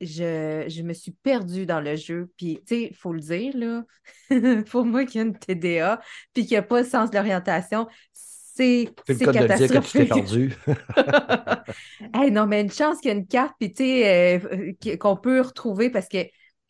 [0.00, 2.30] Je, je me suis perdue dans le jeu.
[2.36, 3.84] Puis, tu sais, il faut le dire, là,
[4.70, 6.00] pour moi qui a une TDA,
[6.34, 9.96] puis qui n'a pas le sens de l'orientation, c'est le c'est catastrophique.
[9.96, 10.54] perdu.
[12.14, 14.98] Hey, non, mais une chance qu'il y a une carte, puis tu sais, euh, qu-
[14.98, 16.18] qu'on peut retrouver parce que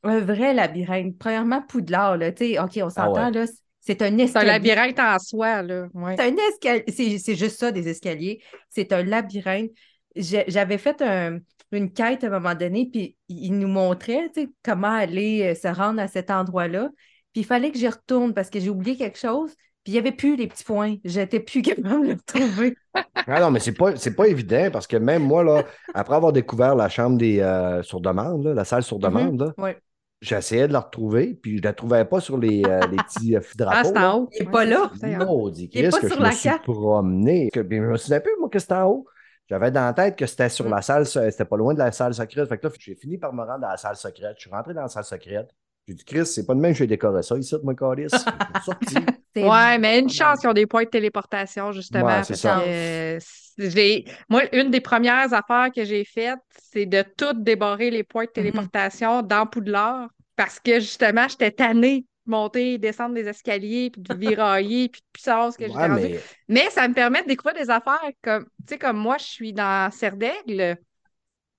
[0.02, 3.30] un vrai labyrinthe, premièrement, Poudlard, là, tu sais, OK, on s'entend, Ah ouais.
[3.30, 3.46] là,
[3.80, 4.46] c'est un C'est un escalier.
[4.48, 5.86] labyrinthe en soi, là.
[5.94, 6.14] Ouais.
[6.18, 6.84] C'est un escalier.
[6.88, 8.40] C'est c'est juste ça, des escaliers.
[8.68, 9.70] C'est un labyrinthe.
[10.16, 11.38] J'ai- J'avais fait un-
[11.72, 14.30] une quête à un moment donné, puis il nous montrait
[14.64, 16.90] comment aller euh, se rendre à cet endroit-là.
[17.32, 19.54] Puis il fallait que j'y retourne parce que j'ai oublié quelque chose.
[19.84, 20.96] Puis il n'y avait plus les petits points.
[21.04, 21.62] J'étais plus
[21.96, 22.74] capable de le retrouver.
[22.92, 25.62] Ah non, mais c'est pas, c'est pas évident parce que même moi, là,
[25.94, 29.54] après avoir découvert la chambre des euh, sur demande, là, la salle sur demande, là,
[29.56, 29.78] Ouais.
[30.20, 33.40] J'essayais de la retrouver, puis je la trouvais pas sur les, euh, les petits euh,
[33.42, 33.88] Ah, drapeaux.
[33.88, 34.14] c'est là.
[34.14, 34.28] en haut.
[34.32, 34.90] Il est pas là.
[35.00, 35.16] c'est.
[35.16, 36.62] Maudit Il est Christ, pas que sur je me la suis carte.
[36.64, 37.50] promené.
[37.50, 39.06] Que- je me souviens plus, moi, que c'était en haut.
[39.48, 40.70] J'avais dans la tête que c'était sur Mm.
[40.70, 42.48] la salle, c'était pas loin de la salle secrète.
[42.48, 44.34] Fait que là, j'ai fini par me rendre dans la salle secrète.
[44.36, 45.50] Je suis rentré dans la salle secrète.
[45.90, 48.12] J'ai dit, Chris, c'est pas de même que j'ai décoré ça ici, mon calice.
[49.36, 52.04] Ouais, mais une chance qu'ils ont des points de téléportation, justement.
[52.06, 52.60] Ouais, c'est parce ça.
[52.64, 53.18] que, euh,
[53.58, 56.38] j'ai- Moi, une des premières affaires que j'ai faites,
[56.72, 62.00] c'est de tout débarrer les points de téléportation dans Poudlard parce que, justement, j'étais tannée
[62.00, 66.20] de monter et descendre des escaliers, puis de virailler, puis de puissance que Ouais, mais
[66.48, 69.52] Mais ça me permet de découvrir des affaires comme, tu sais, comme moi, je suis
[69.52, 70.76] dans Serdaigle,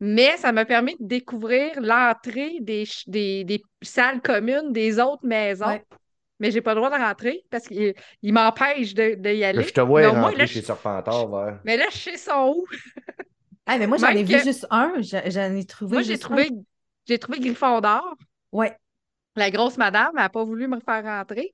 [0.01, 5.67] mais ça m'a permis de découvrir l'entrée des, des, des salles communes des autres maisons.
[5.67, 5.85] Ouais.
[6.39, 7.93] Mais j'ai pas le droit de rentrer parce qu'il
[8.23, 9.61] il m'empêche de, de y aller.
[9.63, 11.29] je te vois moins, rentrer là, chez Serpentard.
[11.63, 12.65] Mais là, je sais son où.
[13.67, 14.93] Ah, mais moi, j'en ai vu que- juste un.
[15.01, 16.49] J'en ai trouvé Moi, j'ai trouvé,
[17.07, 18.15] j'ai trouvé Gryffondor.
[18.51, 18.75] Ouais,
[19.35, 21.53] La grosse madame, elle n'a pas voulu me faire rentrer.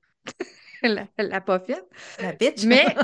[0.82, 1.84] elle elle l'a pas fait.
[2.20, 2.64] la bitch.
[2.64, 2.96] Mais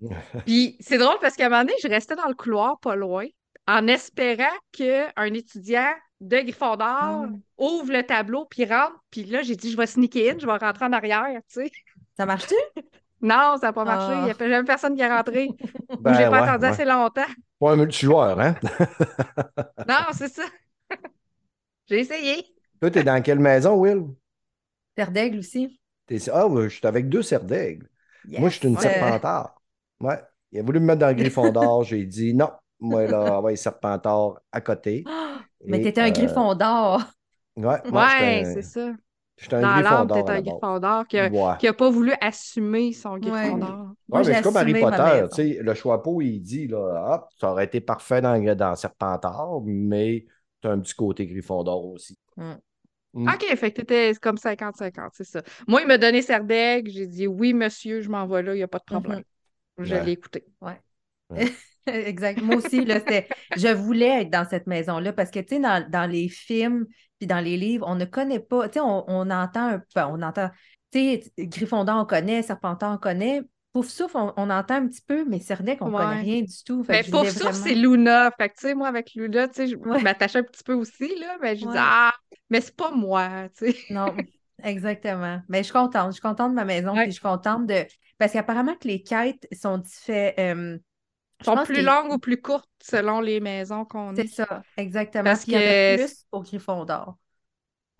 [0.44, 3.26] Puis c'est drôle parce qu'à un moment donné, je restais dans le couloir pas loin
[3.66, 7.26] en espérant qu'un étudiant de Gryffondor Ah.
[7.58, 8.94] ouvre le tableau puis rentre.
[9.10, 11.70] Puis là, j'ai dit, je vais sneaker in, je vais rentrer en arrière, tu sais.
[12.16, 12.54] Ça marche-tu?
[13.20, 14.12] Non, ça n'a pas marché.
[14.14, 14.18] Ah.
[14.20, 15.48] Il n'y a jamais personne qui est rentré.
[15.88, 16.68] Ou Ben, j'ai pas ouais, attendu ouais.
[16.72, 17.24] assez longtemps.
[17.58, 18.54] Pas un multijoueur, hein?
[19.88, 20.42] Non, c'est ça.
[21.88, 22.44] j'ai essayé.
[22.80, 24.08] Toi, t'es dans quelle maison, Will?
[24.94, 25.80] Terre d'aigle aussi.
[26.06, 26.18] T'es...
[26.30, 27.88] Ah, ouais, je suis avec deux cerfs d'aigle.
[28.26, 28.82] Moi, je suis une Yes.
[28.82, 29.54] serpentard.
[30.00, 30.20] Ouais.
[30.52, 31.84] Il a voulu me mettre dans le Gryffondor.
[31.84, 32.50] J'ai dit non.
[32.84, 35.04] Moi, là, ouais, serpentard à côté.
[35.04, 37.02] Ah, mais t'étais un euh, griffon d'or.
[37.56, 38.92] Ouais, Ouais, c'est ça.
[39.38, 40.40] j'étais un Dans Gryffondor t'es un.
[40.42, 41.56] Gryffondor qui a, Ouais.
[41.58, 43.94] qui a pas voulu assumer son Gryffondor.
[44.08, 47.28] Moi, Ouais, mais c'est comme Harry Potter, tu sais, le choix-peau, il dit, là, ah,
[47.38, 50.26] ça aurait été parfait dans, dans Serpentard, mais
[50.60, 52.18] tu as un petit côté Gryffondor aussi.
[52.36, 52.54] Mm.
[53.14, 53.28] Mm.
[53.34, 55.42] OK, fait que t'étais comme 50-50, c'est ça.
[55.68, 58.62] Moi, il m'a donné Serdaigle, j'ai dit oui, monsieur, je m'en vais là, il n'y
[58.64, 59.24] a pas de problème.
[59.78, 60.00] Je Ouais.
[60.04, 60.46] l'ai écouté.
[61.86, 62.40] Exact.
[62.40, 63.00] Moi aussi, là.
[63.56, 66.86] Je voulais être dans cette maison-là parce que, tu sais, dans, dans les films
[67.18, 68.68] puis dans les livres, on ne connaît pas.
[68.68, 70.00] Tu sais, on, on entend un peu.
[70.00, 70.50] On entend.
[70.90, 73.42] Tu sais, Gryffondor, on connaît, Serpentard, on connaît.
[73.72, 76.04] Pouf souffle, on, on entend un petit peu, mais Serdaigle, on ne Ouais.
[76.04, 76.84] connaît rien du tout.
[76.88, 78.30] Mais voulais ça, vraiment- c'est Luna.
[78.38, 80.00] Fait que, tu sais, moi, avec Luna, tu sais, je Ouais.
[80.00, 81.72] m'attachais un petit peu aussi, là, mais je Ouais.
[81.72, 82.12] dis, ah,
[82.50, 83.76] mais c'est pas moi, tu sais.
[83.90, 84.14] Non,
[84.62, 85.40] exactement.
[85.48, 86.06] Mais je suis contente.
[86.08, 86.94] Je suis contente de ma maison.
[86.94, 87.84] Puis je suis contente de.
[88.16, 90.38] Parce qu'apparemment que les quêtes sont différentes.
[90.38, 90.78] euh,
[91.44, 94.28] sont plus longues ou plus courtes selon les maisons qu'on C'est est.
[94.28, 95.36] ça, exactement.
[95.36, 97.16] Parce Puis il y en a plus pour Gryffondor.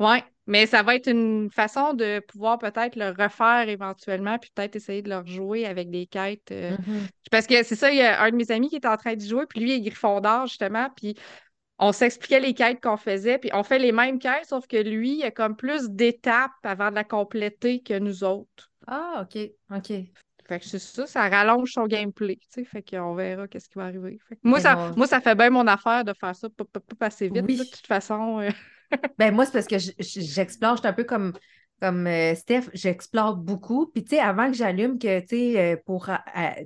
[0.01, 4.75] Oui, mais ça va être une façon de pouvoir peut-être le refaire éventuellement, puis peut-être
[4.77, 6.51] essayer de le rejouer avec des quêtes.
[6.51, 7.09] euh, Mhm.
[7.31, 9.15] Parce que c'est ça, il y a un de mes amis qui est en train
[9.15, 11.17] d'y jouer, puis lui, il est Gryffondor, justement, puis
[11.79, 15.19] on s'expliquait les quêtes qu'on faisait, puis on fait les mêmes quêtes, sauf que lui,
[15.19, 18.73] il a comme plus d'étapes avant de la compléter que nous autres.
[18.87, 19.37] Ah, OK,
[19.71, 20.15] OK.
[20.47, 23.79] Fait que c'est ça, ça rallonge son gameplay, tu sais, fait qu'on verra qu'est-ce qui
[23.79, 24.19] va arriver.
[24.29, 24.95] Fait que moi, Mais ça, bon.
[24.97, 27.57] moi, ça fait bien mon affaire de faire ça, pas, pas- pas assez vite, Oui.
[27.57, 28.41] là, de toute façon.
[28.41, 28.51] euh,
[29.19, 31.33] Ben moi, c'est parce que j'explore, je suis un peu comme,
[31.85, 33.87] comme euh, Steph, j'explore beaucoup.
[33.87, 36.15] Puis, tu sais, avant que j'allume, que, tu sais, euh, pour euh,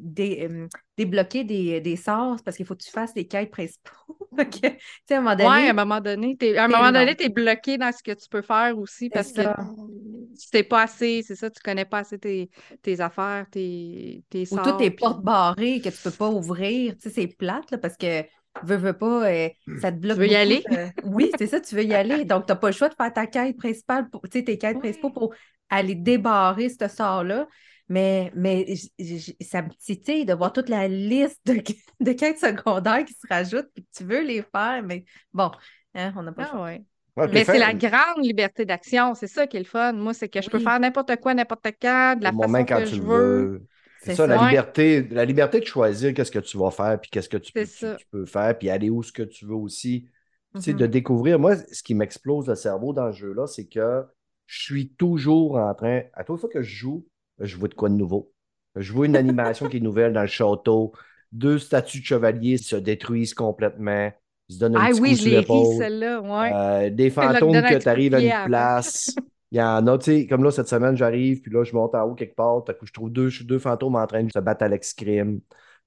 [0.00, 0.48] dé-
[0.96, 3.90] débloquer des, des sorts, parce qu'il faut que tu fasses les quêtes principaux.
[4.38, 4.60] Tu
[5.08, 7.16] sais, à un moment donné, Ouais, à un moment donné, t'es, à un moment donné,
[7.16, 11.22] t'es bloqué dans ce que tu peux faire aussi parce que tu sais pas assez,
[11.26, 12.48] c'est ça, tu connais pas assez tes,
[12.82, 16.94] tes affaires, tes, tes ou toutes tes puis- portes barrées que tu peux pas ouvrir.
[16.94, 18.22] Tu sais, c'est plate, là, parce que
[18.66, 20.18] veux, veux pas, euh, ça te bloque.
[20.18, 20.64] Tu veux y aller?
[20.72, 22.24] euh, oui, c'est ça, tu veux y aller.
[22.24, 24.78] Donc, tu n'as pas le choix de faire ta quête principale, tu sais, tes quêtes
[24.78, 25.34] principaux pour
[25.70, 27.46] aller débarrer ce sort-là.
[27.88, 31.54] Mais, mais j- j- ça me titille de voir toute la liste de,
[32.00, 35.50] de quêtes secondaires qui se rajoutent, puis que tu veux les faire, mais bon,
[35.94, 36.62] hein, on n'a pas le Ah choix.
[36.62, 36.84] ouais.
[37.16, 39.92] Ouais, puis Mais c'est la grande liberté d'action, c'est ça qui est le fun.
[39.92, 40.60] Moi, c'est que je peux Oui.
[40.60, 43.02] faire n'importe quoi, n'importe quand, de la au façon moment quand que tu je le
[43.02, 43.50] veux.
[43.50, 43.66] veux.
[44.08, 44.26] C'est ça, ça.
[44.26, 47.52] la liberté, la liberté de choisir qu'est-ce que tu vas faire, puis qu'est-ce que tu
[47.52, 47.96] peux, C'est tu, ça.
[47.96, 50.08] tu peux faire, puis aller où ce que tu veux aussi.
[50.56, 51.38] Tu sais, de découvrir.
[51.38, 54.04] Moi, ce qui m'explose le cerveau dans ce jeu-là, c'est que
[54.46, 57.06] je suis toujours en train, à toute fois que je joue,
[57.40, 58.32] je vois de quoi de nouveau.
[58.76, 60.92] Je vois une animation qui est nouvelle dans le château.
[61.32, 64.10] Deux statues de chevaliers se détruisent complètement.
[64.48, 65.76] Ils se donnent un Ah petit oui, coup sur l'épaule.
[65.76, 66.52] celle-là, ouais.
[66.54, 69.14] Euh, des fantômes que tu arrives à une place.
[69.50, 71.94] Il y en a, tu sais, comme là, cette semaine, j'arrive, puis là, je monte
[71.94, 72.62] en haut quelque part.
[72.82, 75.40] Je trouve deux, deux fantômes en train de se battre à l'escrime.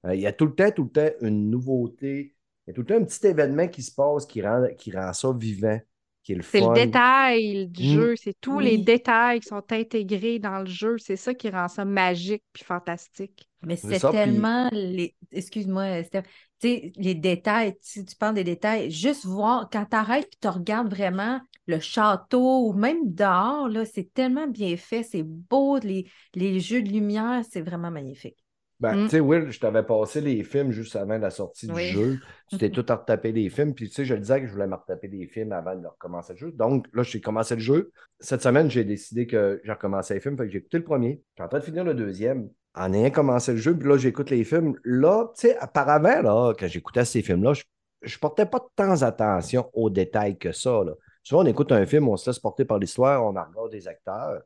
[0.06, 2.34] Euh, il y a tout le temps, tout le temps une nouveauté.
[2.66, 4.90] Il y a tout le temps un petit événement qui se passe qui rend, qui
[4.96, 5.78] rend ça vivant,
[6.24, 7.84] qui est le C'est le détail du Mm.
[7.84, 10.98] jeu, c'est tous les détails qui sont intégrés dans le jeu.
[10.98, 13.48] C'est ça qui rend ça magique puis fantastique.
[13.64, 15.14] Mais C'est puis- tellement les.
[15.30, 16.22] Excuse-moi, Steph.
[16.60, 20.36] Tu sais, les détails, si tu parles des détails, juste voir, quand tu arrêtes et
[20.40, 25.78] tu regardes vraiment le château ou même dehors, là, c'est tellement bien fait, c'est beau,
[25.78, 28.36] les, les jeux de lumière, c'est vraiment magnifique.
[28.80, 29.04] Ben, Mm.
[29.04, 32.18] tu sais, Will, je t'avais passé les films juste avant la sortie du jeu.
[32.50, 33.74] Tu t'es tout à retaper les films.
[33.74, 35.86] Puis, tu sais, je le disais que je voulais me retaper les films avant de
[35.86, 36.50] recommencer le jeu.
[36.52, 37.92] Donc, là, j'ai commencé le jeu.
[38.18, 40.36] Cette semaine, j'ai décidé que j'ai recommencé les films.
[40.36, 41.22] Fait que j'ai écouté le premier.
[41.36, 42.50] Je suis en train de finir le deuxième.
[42.74, 44.76] En ayant commencé le jeu, puis là, j'écoute les films.
[44.84, 47.64] Là, tu sais, auparavant, là, quand j'écoutais ces films-là, je,
[48.02, 50.82] je portais pas tant attention aux détails que ça.
[50.84, 50.92] Là.
[51.22, 54.42] Souvent, on écoute un film, on se laisse porter par l'histoire, on regarde des acteurs,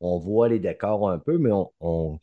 [0.00, 1.50] on voit les décors un peu, mais
[1.80, 2.18] on,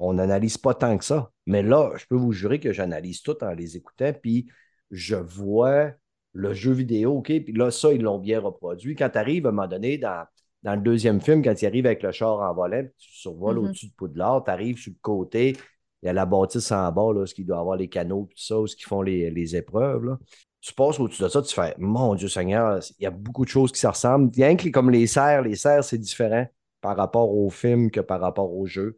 [0.00, 1.30] n'analyse pas tant que ça.
[1.46, 4.48] Mais là, je peux vous jurer que j'analyse tout en les écoutant, puis
[4.90, 5.92] je vois
[6.34, 8.94] le jeu vidéo, OK, puis là, ça, ils l'ont bien reproduit.
[8.96, 10.24] Quand tu arrives à un moment donné dans,
[10.62, 13.64] dans le deuxième film, quand il arrive avec le char en volant, tu survoles Mhm.
[13.64, 15.56] au-dessus de Poudlard, tu arrives sur le côté,
[16.02, 18.38] il y a la bâtisse en bas, là, ce qui doit avoir les canaux, tout
[18.38, 20.18] ça, ce qui font les, les épreuves, là.
[20.60, 23.50] Tu passes au-dessus de ça, tu fais, mon Dieu Seigneur, il y a beaucoup de
[23.50, 24.30] choses qui se ressemblent.
[24.32, 26.46] Rien que comme les serres, les serres, c'est différent
[26.80, 28.96] par rapport au film que par rapport au jeu.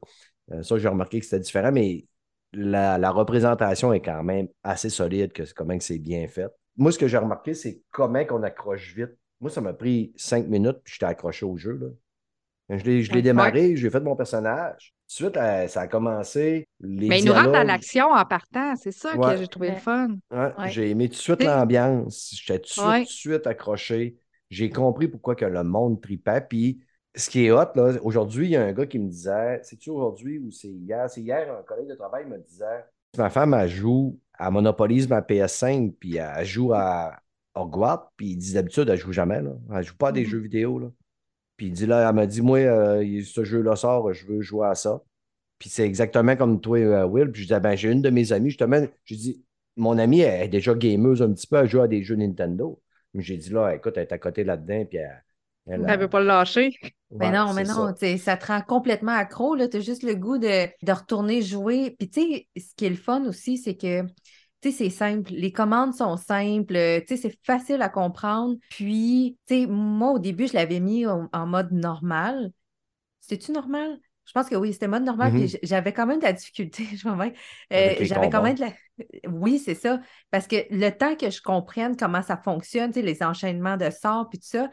[0.52, 2.04] Euh, ça, j'ai remarqué que c'était différent, mais
[2.52, 6.48] la, la représentation est quand même assez solide, que c'est- comment c'est bien fait.
[6.76, 9.16] Moi, ce que j'ai remarqué, c'est comment qu'on accroche vite.
[9.44, 11.78] Moi, ça m'a pris cinq minutes, puis j'étais accroché au jeu.
[11.78, 12.78] Là.
[12.78, 13.22] Je l'ai je l'ai Ouais.
[13.22, 14.94] démarré, j'ai fait mon personnage.
[15.06, 16.66] Ensuite, euh, ça a commencé.
[16.80, 19.34] Les Mais il nous rentre dans l'action en partant, c'est ça Ouais.
[19.34, 20.16] que j'ai trouvé le fun.
[20.30, 20.70] Ouais, Ouais.
[20.70, 22.34] J'ai aimé tout de suite l'ambiance.
[22.42, 24.16] J'étais tout de suite, suite accroché.
[24.48, 26.40] J'ai compris pourquoi que le monde tripait.
[26.40, 26.80] Puis,
[27.14, 29.90] ce qui est hot, là, aujourd'hui, il y a un gars qui me disait, c'est-tu
[29.90, 31.10] aujourd'hui ou c'est hier?
[31.10, 32.86] C'est hier, un collègue de travail me disait,
[33.18, 37.14] ma femme, elle joue, elle monopolise ma PS5, puis elle joue à,
[37.54, 39.52] Hogwarts, puis il dit d'habitude, elle joue jamais, là.
[39.74, 40.26] Elle joue pas à des Mhm.
[40.26, 40.88] jeux vidéo, là.
[41.56, 44.66] Puis il dit là, elle m'a dit, moi, euh, ce jeu-là sort, je veux jouer
[44.68, 45.02] à ça.
[45.58, 47.30] Puis c'est exactement comme toi, euh, Will.
[47.32, 49.44] Puis je disais, ben, j'ai une de mes amies, justement, j'ai dit,
[49.76, 52.80] mon amie, elle est déjà gameuse un petit peu, elle joue à des jeux Nintendo.
[53.14, 55.22] Mais j'ai dit, là, écoute, elle est à côté là-dedans, puis elle.
[55.66, 56.76] elle, Elle veut pas le lâcher.
[57.12, 57.92] Mais non, mais non, ça.
[57.92, 59.56] tu sais, ça te rend complètement accro.
[59.56, 61.94] Tu as juste le goût de, de retourner jouer.
[61.98, 64.02] Puis, tu sais, ce qui est le fun aussi, c'est que,
[64.64, 65.32] tu sais, c'est simple.
[65.32, 66.74] Les commandes sont simples.
[67.06, 68.56] Tu sais, c'est facile à comprendre.
[68.68, 72.52] Puis, tu sais, moi, au début, je l'avais mis en, en mode normal.
[73.20, 73.98] C'était-tu normal?
[74.26, 75.34] Je pense que oui, c'était mode normal.
[75.34, 76.84] Puis, j- j'avais quand même de la difficulté.
[76.96, 77.34] Je m'en vais.
[77.72, 78.72] Euh, j'avais quand même de la.
[79.28, 80.00] Oui, c'est ça.
[80.30, 83.90] Parce que le temps que je comprenne comment ça fonctionne, tu sais, les enchaînements de
[83.90, 84.70] sorts, puis tout ça,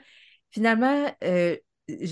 [0.51, 1.57] finalement, euh,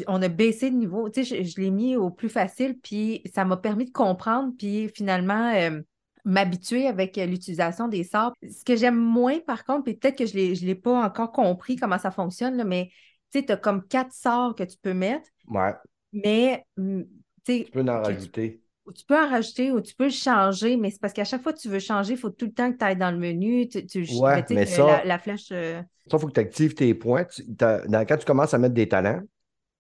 [0.08, 1.10] on a baissé de niveau.
[1.10, 4.54] Tu sais, je, je l'ai mis au plus facile, puis ça m'a permis de comprendre,
[4.58, 5.82] puis finalement, euh,
[6.26, 8.34] m'habituer avec euh, l'utilisation des sorts.
[8.44, 11.76] Ce que j'aime moins, par contre, puis peut-être que je ne l'ai pas encore compris
[11.76, 12.90] comment ça fonctionne, là, mais
[13.32, 15.74] tu sais, tu as comme quatre sorts que tu peux mettre, Ouais,
[16.14, 17.02] mais mm,
[17.46, 18.62] tu tu peux en tu- rajouter.
[18.86, 21.44] ou tu peux en rajouter ou tu peux le changer, mais c'est parce qu'à chaque
[21.44, 23.18] fois que tu veux changer, il faut tout le temps que tu ailles dans le
[23.20, 23.68] menu.
[23.70, 25.52] Tu, tu- Ouais, tu mais ça- la, la flèche.
[25.52, 27.26] euh, Ça, il faut que tu actives tes points.
[27.26, 29.22] Tu- dans- quand tu commences à mettre des talents,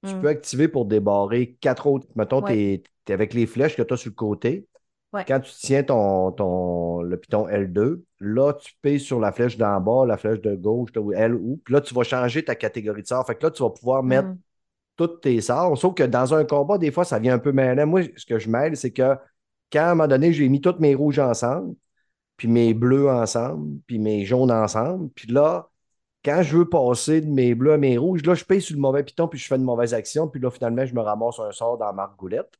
[0.05, 2.07] tu peux activer pour débarrer quatre autres.
[2.15, 2.47] Mettons, Ouais.
[2.47, 4.67] t'es, t'es avec les flèches que tu as sur le côté.
[5.11, 5.25] Ouais.
[5.27, 9.79] Quand tu tiens ton, ton, le piton L2, là, tu payes sur la flèche d'en
[9.81, 11.59] bas, la flèche de gauche, L ou.
[11.65, 13.25] Puis là, tu vas changer ta catégorie de sort.
[13.25, 14.37] Fait que là, tu vas pouvoir mettre Hmm.
[14.97, 15.77] tous tes sorts.
[15.77, 17.87] Sauf que dans un combat, des fois, ça vient un peu mêlant.
[17.87, 19.15] Moi, ce que je mêle, c'est que
[19.71, 21.75] quand à un moment donné, j'ai mis tous mes rouges ensemble,
[22.37, 25.69] puis mes bleus ensemble, puis mes jaunes ensemble, puis là,
[26.25, 28.81] quand je veux passer de mes bleus à mes rouges, là, je paye sur le
[28.81, 31.51] mauvais piton, puis je fais une mauvaise action, puis là, finalement, je me ramasse un
[31.51, 32.53] sort dans ma goulette.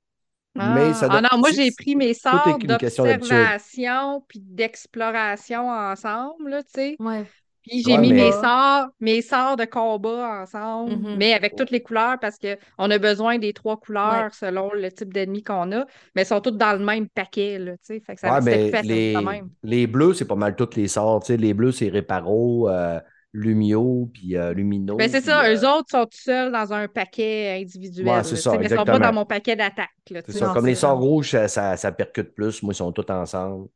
[0.56, 6.70] Mais ça ah non, moi j'ai pris mes sorts d'observation puis d'exploration ensemble, là, tu
[6.74, 6.96] sais.
[7.00, 7.24] Ouais.
[7.62, 11.16] Puis j'ai Ouais, mis mais- mes sorts, mes sorts de combat ensemble, Mhm.
[11.18, 15.14] mais avec toutes les couleurs parce qu'on a besoin des trois couleurs selon le type
[15.14, 15.86] d'ennemi qu'on a,
[16.16, 18.00] mais elles sont toutes dans le même paquet, là, tu sais.
[18.00, 19.50] Fait que ça Ouais, facile les, quand même.
[19.64, 21.20] les bleus, c'est pas mal tous les sorts.
[21.22, 21.38] tu sais.
[21.38, 23.00] Les bleus, c'est Réparo, euh,
[23.34, 24.96] Lumio, puis euh, Lumino.
[24.96, 28.08] Ben, c'est ça, euh, eux autres sont tout seuls dans un paquet individuel.
[28.08, 29.90] Ouais, c'est ça, mais ils sont pas dans mon paquet d'attaque.
[30.08, 30.48] C'est ça.
[30.48, 32.64] Non, Comme les sorts rouges, ça, ça, ça percute plus.
[32.64, 33.68] Moi, ils sont tous ensemble.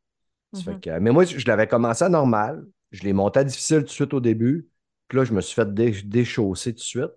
[0.56, 0.80] Fait Mhm.
[0.82, 2.66] que- mais moi, je l'avais commencé à normal.
[2.92, 4.68] Je l'ai monté à difficile tout de suite au début.
[5.08, 7.12] Puis là, je me suis fait dé- déchausser tout de suite.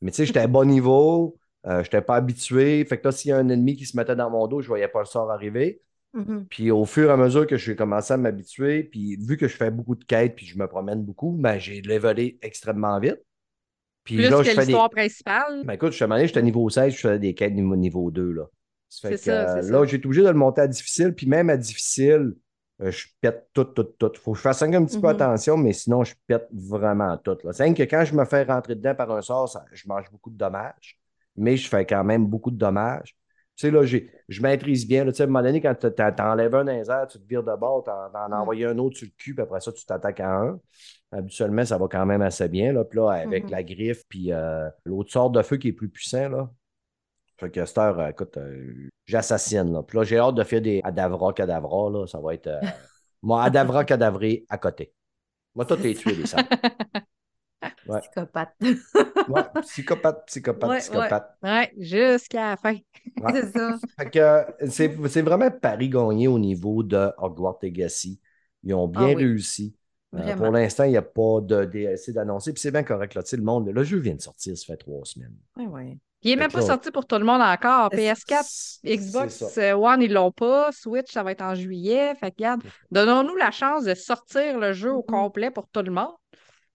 [0.00, 1.38] Mais tu sais, j'étais à bon niveau.
[1.66, 2.84] Euh, je n'étais pas habitué.
[2.86, 4.66] Fait que là, s'il y a un ennemi qui se mettait dans mon dos, je
[4.66, 5.82] ne voyais pas le sort arriver.
[6.12, 6.46] Mhm.
[6.48, 9.56] Puis au fur et à mesure que j'ai commencé à m'habituer, puis vu que je
[9.56, 13.18] fais beaucoup de quêtes, puis je me promène beaucoup, ben, j'ai levelé extrêmement vite.
[14.04, 14.54] Puis Plus là, que des...
[14.56, 15.62] l'histoire principale.
[15.64, 18.32] Ben écoute, je suis j'étais niveau 16, je faisais des quêtes niveau, niveau 2.
[18.32, 18.44] Là.
[18.88, 21.48] Ça que, ça, euh, là, j'ai été obligé de le monter à difficile, puis même
[21.50, 22.34] à difficile,
[22.82, 24.10] euh, je pète tout, tout, tout.
[24.20, 25.14] Faut que je fasse un petit peu Mhm.
[25.14, 27.36] attention, mais sinon, je pète vraiment tout.
[27.52, 30.10] C'est rien que quand je me fais rentrer dedans par un sort, ça- je mange
[30.10, 30.98] beaucoup de dommages,
[31.36, 33.14] mais je fais quand même beaucoup de dommages.
[33.60, 35.04] Tu sais, là, je maîtrise bien.
[35.04, 35.12] là.
[35.18, 38.08] À un moment donné, quand tu t'enlèves un airs, tu te vires de bord, t'en
[38.10, 38.32] t'en Mhm.
[38.32, 40.58] envoies un autre sur le cul, puis après ça, tu t'attaques à un.
[41.12, 42.72] Habituellement, ça va quand même assez bien.
[42.72, 42.84] Là.
[42.84, 43.50] Puis là, avec Mhm.
[43.50, 46.50] la griffe, puis euh, l'autre sort de feu qui est plus puissant, là.
[47.38, 49.70] Fait que cette heure, euh, écoute, euh, j'assassine.
[49.74, 49.82] Là.
[49.82, 51.90] Puis là, j'ai hâte de faire des Adavra Cadavra.
[51.90, 52.06] Là.
[52.06, 52.48] Ça va être.
[53.22, 54.94] moi, Adavra Cadavré à côté.
[55.54, 56.46] Moi, tous les tuer, les salles.
[57.90, 58.00] Ouais.
[58.00, 58.54] Psychopathe.
[59.28, 61.36] Ouais, psychopathe, psychopathe, Ouais, psychopathe.
[61.42, 62.76] Ouais, jusqu'à la fin.
[63.34, 63.78] C'est ça.
[63.98, 68.20] Fait que euh, c'est vraiment Paris gagné au niveau de Hogwarts Legacy.
[68.62, 69.14] Ils ont bien Ah oui.
[69.16, 69.74] réussi.
[70.14, 72.52] Euh, pour l'instant, il n'y a pas de DLC d'annoncer.
[72.52, 73.14] Puis c'est bien correct.
[73.14, 73.22] Là.
[73.32, 75.36] Le monde, le jeu vient de sortir, ça fait trois semaines.
[75.56, 75.98] Ouais, ouais.
[76.22, 77.88] Il n'est même pas sorti pour tout le monde encore.
[77.92, 78.42] C'est- PS4,
[78.82, 80.70] C'est Xbox euh, One, ils l'ont pas.
[80.72, 82.14] Switch, ça va être en juillet.
[82.16, 85.06] Fait que, regarde, donnons-nous la chance de sortir le jeu au Mhm.
[85.06, 86.10] complet pour tout le monde.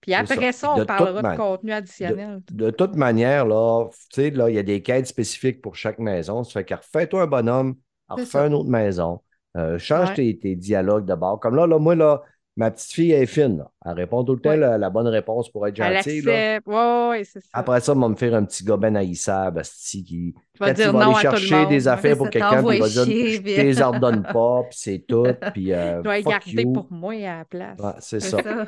[0.00, 0.72] Puis après ça.
[0.72, 2.40] on de parlera de contenu additionnel.
[2.50, 5.98] De toute manière, là, tu sais, là, il y a des quêtes spécifiques pour chaque
[5.98, 6.44] maison.
[6.44, 7.76] Ça fait que refais-toi un bonhomme,
[8.08, 9.20] refais une autre maison,
[9.56, 10.14] euh, change Ouais.
[10.14, 11.40] tes, tes dialogues de bord.
[11.40, 12.22] Comme là, là, moi, là,
[12.56, 13.58] ma petite fille elle est fine.
[13.58, 13.70] là.
[13.84, 14.56] Elle répond tout le temps Ouais.
[14.56, 16.22] la, la bonne réponse pour être Elle gentille.
[16.22, 16.58] là.
[16.66, 17.48] Ouais, ouais, c'est ça.
[17.52, 19.62] Après ça, on va me faire un petit gobin haïssable,
[20.02, 20.34] qui.
[20.58, 21.68] Va non aller à tout le chercher monde.
[21.68, 25.04] des affaires pour quelqu'un, puis il va dire Je puis- les ordonne pas, puis c'est
[25.06, 26.72] tout, puis euh, Je dois fuck garder you.
[26.72, 27.78] pour moi à la place.
[27.78, 28.42] Ouais, c'est ça.
[28.42, 28.64] ça.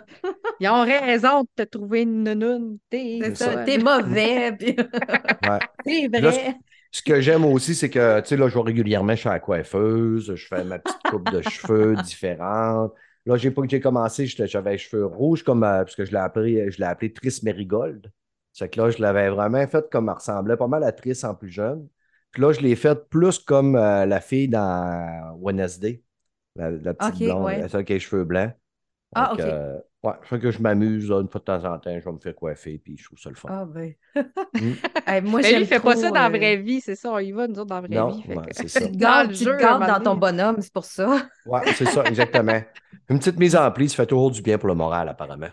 [0.60, 2.78] Ils ont raison de te trouver une nounoune.
[2.90, 3.64] T'es ça.
[3.64, 4.52] T'es mauvais.
[4.52, 4.76] puis-
[5.48, 5.58] Ouais.
[5.86, 6.54] C'est Là, vrai.
[6.90, 10.34] Ce que j'aime aussi, c'est que, tu sais, là, je vais régulièrement chez la coiffeuse,
[10.34, 12.92] je fais ma petite coupe de cheveux différente.
[13.28, 16.12] Là, j'ai pas que j'ai commencé, j'avais les cheveux rouges, comme, euh, parce que je
[16.12, 18.10] l'ai appelé, je l'ai appelé Triss Marigold.
[18.54, 21.34] C'est que là, je l'avais vraiment fait comme elle ressemblait pas mal à Triss en
[21.34, 21.86] plus jeune.
[22.30, 26.02] Puis là, je l'ai faite plus comme euh, la fille dans Wednesday,
[26.56, 27.68] la, la petite blonde, ouais.
[27.68, 28.50] celle qui a les cheveux blancs.
[29.14, 29.40] Ah, ok.
[29.40, 32.18] euh, Ouais, fait que je m'amuse, une fois de temps en temps, je vais me
[32.18, 33.48] faire coiffer, puis je trouve ça le fun.
[33.50, 33.94] Ah, ben.
[34.54, 34.72] Mm.
[35.06, 37.10] Hey, moi, Mais lui, il fait pas ça dans la euh, vraie vie, c'est ça.
[37.12, 38.22] On y va, nous autres, dans la vraie Non, vie.
[38.22, 38.80] fait ouais, que- c'est ça.
[38.80, 41.26] Tu te Dans gardes, le tu te gardes dans ton bonhomme, c'est pour ça.
[41.46, 42.60] Ouais, c'est ça, exactement.
[43.08, 45.48] Une petite mise en pli, ça fait toujours du bien pour le moral, apparemment.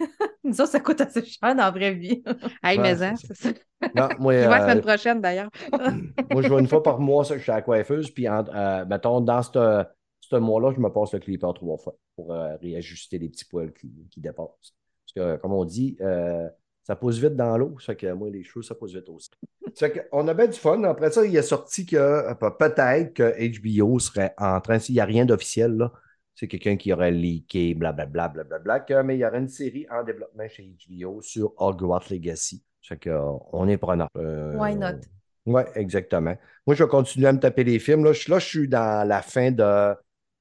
[0.44, 2.22] Nous autres, ça coûte assez cher dans la vraie vie.
[2.62, 3.28] Hey, Ouais, mais c'est hein, ça.
[3.34, 3.50] c'est ça.
[3.94, 5.50] Non, moi, Il va la euh, semaine prochaine, d'ailleurs.
[6.32, 8.44] moi, je vais une fois par mois, ça, je suis à la coiffeuse, puis, en-
[8.54, 9.84] euh, mettons, dans ce
[10.30, 13.72] ce mois-là, je me passe le clipper trois fois pour euh, réajuster les petits poils
[13.72, 14.74] qui, qui dépassent.
[15.06, 16.48] Parce que, comme on dit, euh,
[16.82, 19.30] ça pousse vite dans l'eau, ça fait que moi, les cheveux, ça pousse vite aussi.
[19.74, 20.82] Ça fait qu'on a bien du fun.
[20.84, 25.00] Après ça, il est sorti que euh, peut-être que HBO serait en train, s'il n'y
[25.00, 25.92] a rien d'officiel, là,
[26.34, 30.02] c'est quelqu'un qui aurait leaké, blablabla, blablabla, que- mais il y aurait une série en
[30.02, 32.62] développement chez HBO sur Hogwarts Legacy.
[32.82, 34.08] Ça fait que, euh, on est prenant.
[34.18, 35.00] Euh, Why not?
[35.46, 36.36] Oui, exactement.
[36.66, 38.04] Moi, je vais continuer à me taper les films.
[38.04, 39.94] Là, je, là, je suis dans la fin de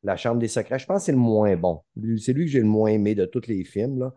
[0.04, 0.80] La Chambre des secrets.
[0.80, 1.82] Je pense que c'est le moins bon.
[2.18, 4.00] C'est lui que j'ai le moins aimé de tous les films.
[4.00, 4.14] Là.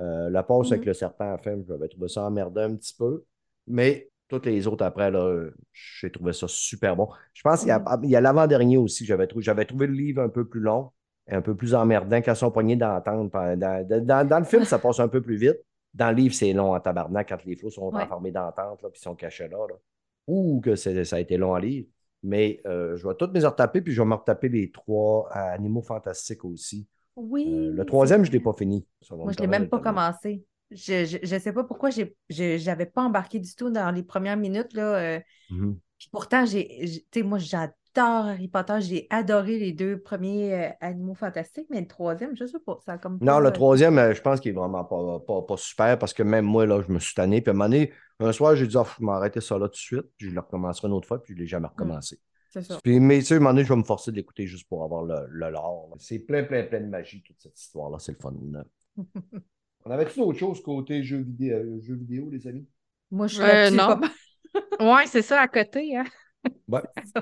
[0.00, 0.74] Euh, la pause Mhm.
[0.74, 3.24] avec le serpent à film, j'avais trouvé ça emmerdant un petit peu.
[3.66, 7.08] Mais toutes les autres après, là, j'ai trouvé ça super bon.
[7.32, 9.42] Je pense qu'il y a, a l'avant-dernier aussi que j'avais trouvé.
[9.44, 10.90] J'avais trouvé le livre un peu plus long
[11.28, 13.30] et un peu plus emmerdant quand ils sont poignés d'entendre.
[13.56, 15.58] Dans, dans, dans le film, ça passe un peu plus vite.
[15.92, 18.02] Dans le livre, c'est long en tabarnak quand les flots sont Ouais.
[18.02, 19.58] enfermés d'entente puis sont cachés là.
[19.68, 19.74] là.
[20.28, 21.84] Ouh, que ça a été long à lire.
[22.22, 25.82] Mais euh, je vais toutes mes retaper, puis je vais me retaper les trois animaux
[25.82, 26.86] fantastiques aussi.
[27.16, 27.46] Oui.
[27.48, 28.86] Euh, le troisième, je ne l'ai pas fini.
[29.10, 30.44] Moi, me je ne l'ai même pas commencé.
[30.70, 34.72] Je ne sais pas pourquoi je n'avais pas embarqué du tout dans les premières minutes.
[34.74, 35.20] Là, euh,
[35.50, 35.80] Mhm.
[36.00, 37.74] Puis pourtant, j'ai, j'ai- tu sais, moi, j'adore
[38.26, 38.80] Harry Potter.
[38.80, 42.78] J'ai adoré les deux premiers euh, animaux fantastiques, mais le troisième, je ne sais pas.
[42.86, 45.20] Ça a comme Non, pas, le euh, troisième, euh, je pense qu'il est vraiment pas,
[45.20, 47.42] pas, pas super parce que même moi, là, je me suis tanné.
[47.42, 49.68] Puis à un moment donné, un soir, j'ai dit, Ah, je vais m'arrêter ça là
[49.68, 50.06] tout de suite.
[50.16, 52.18] Puis je le recommencerai une autre fois, puis je ne l'ai jamais recommencé.
[52.48, 52.80] C'est ça.
[52.82, 54.68] Puis, mais tu sais, à un moment donné, je vais me forcer de l'écouter juste
[54.68, 55.88] pour avoir le, le lore.
[55.90, 55.96] là.
[55.98, 57.98] C'est plein, plein, plein de magie, toute cette histoire-là.
[57.98, 58.32] C'est le fun.
[59.84, 62.66] On avait-tu d'autres choses côté jeux vidéo, euh, jeux vidéo, les amis?
[63.10, 63.98] Moi, je suis Euh, non.
[63.98, 64.00] pas
[64.80, 65.96] Ouais, c'est ça, à côté.
[65.96, 66.04] Hein?
[66.68, 66.80] Ouais.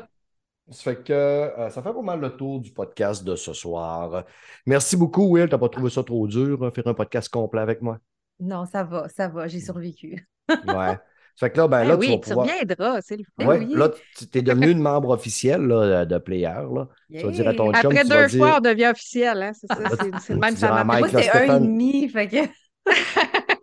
[0.70, 4.24] Ça fait que euh, ça fait pas mal le tour du podcast de ce soir.
[4.66, 5.48] Merci beaucoup, Will.
[5.48, 7.96] T'as pas trouvé ça trop dur, hein, faire un podcast complet avec moi?
[8.38, 9.48] Non, ça va, ça va.
[9.48, 10.28] J'ai survécu.
[10.50, 10.98] Ouais.
[11.36, 12.46] Ça fait que là, ben, Ben là, tu oui, vas tu pouvoir.
[12.46, 13.24] reviendras, c'est le.
[13.38, 13.72] Ben Ouais, oui.
[13.74, 13.88] là,
[14.18, 16.44] tu es devenu une membre officielle là, de Player.
[16.70, 16.86] Là.
[17.10, 19.42] Tu vas dire à ton chum, Après tu vas deux dire- fois, on devient officiel.
[19.42, 19.52] Hein?
[19.54, 19.78] C'est ça,
[20.20, 22.36] c'est le même ça Moi, c'est un et demi, fait que...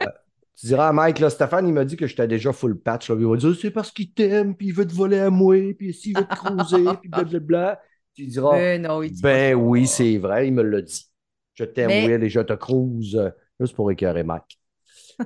[0.66, 3.12] Tu diras à Mike, là, Stéphane, il m'a dit que j'étais déjà full patch.
[3.12, 3.16] Là.
[3.20, 5.94] Il va dire c'est parce qu'il t'aime, puis il veut te voler à moi, puis
[5.94, 7.80] s'il veut te croiser, puis blablabla.
[8.16, 11.06] Tu diras Ben non, il dit Ben oui, c'est vrai, il me l'a dit.
[11.54, 13.30] Je t'aime, Mais- Will, et je te cruise euh,
[13.60, 14.60] juste pour écœurer Mike.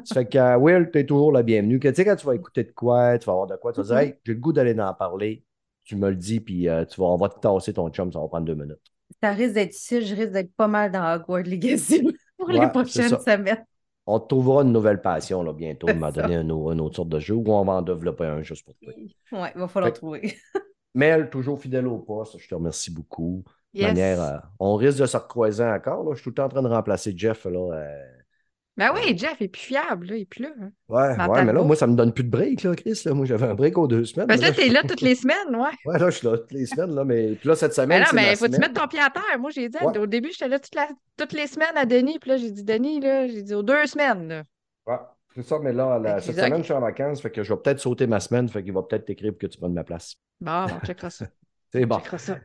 [0.03, 1.79] Ça fait que, euh, Will, tu es toujours la bienvenue.
[1.79, 3.79] Que, tu sais, quand tu vas écouter de quoi, tu vas avoir de quoi, tu
[3.79, 4.01] vas dire, Mhm.
[4.01, 5.45] hey, j'ai le goût d'aller en parler.
[5.85, 8.19] Tu me le dis, puis euh, tu vas, on va te tasser ton chum, ça
[8.19, 8.81] va prendre deux minutes.
[9.23, 12.03] Ça risque d'être ici, je risque d'être pas mal dans Hogwarts Legacy
[12.37, 13.63] pour Ouais, les prochaines semaines.
[14.11, 17.35] On trouvera une nouvelle passion là, bientôt, de m'a donné une autre sorte de jeu,
[17.35, 18.91] ou on va en développer un juste pour toi.
[18.93, 20.33] Ouais, il va falloir Fait- trouver.
[20.95, 23.43] Mel, toujours fidèle au poste, je te remercie beaucoup.
[23.71, 23.85] Yes.
[23.89, 26.03] manière, euh, on risque de se recroiser encore.
[26.03, 26.15] Là.
[26.15, 27.45] Je suis tout le temps en train de remplacer Jeff.
[27.45, 28.03] Là, euh,
[28.79, 30.49] Ben oui, Jeff est plus fiable, là, il est plus là.
[30.61, 30.71] hein.
[30.87, 33.01] Ouais, ouais, mais là, moi, ça me donne plus de break, là, Chris.
[33.05, 33.13] là.
[33.13, 34.25] Moi, j'avais un break aux deux semaines.
[34.27, 35.69] Parce que mais là, t'es là toutes les semaines, ouais.
[35.85, 38.01] Ouais, là, je suis là toutes les semaines, là, mais puis là, cette Ben semaine,
[38.03, 38.69] non, mais ma faut que tu semaine.
[38.71, 39.39] mettes ton pied à terre?
[39.39, 39.97] Moi, j'ai dit, Ouais.
[39.97, 42.63] au début, j'étais là toute la- toutes les semaines à Denis, puis là, j'ai dit,
[42.63, 44.43] Denis, là, j'ai dit aux deux semaines, là.
[44.87, 44.97] Ouais,
[45.35, 47.53] c'est ça, mais là, la- que cette semaine, je suis en vacances, fait que je
[47.53, 49.83] vais peut-être sauter ma semaine, fait qu'il va peut-être t'écrire pour que tu prennes ma
[49.83, 50.15] place.
[50.39, 51.25] Bon, on checkera ça.
[51.73, 51.97] C'est On bon.
[51.97, 52.37] checkera ça.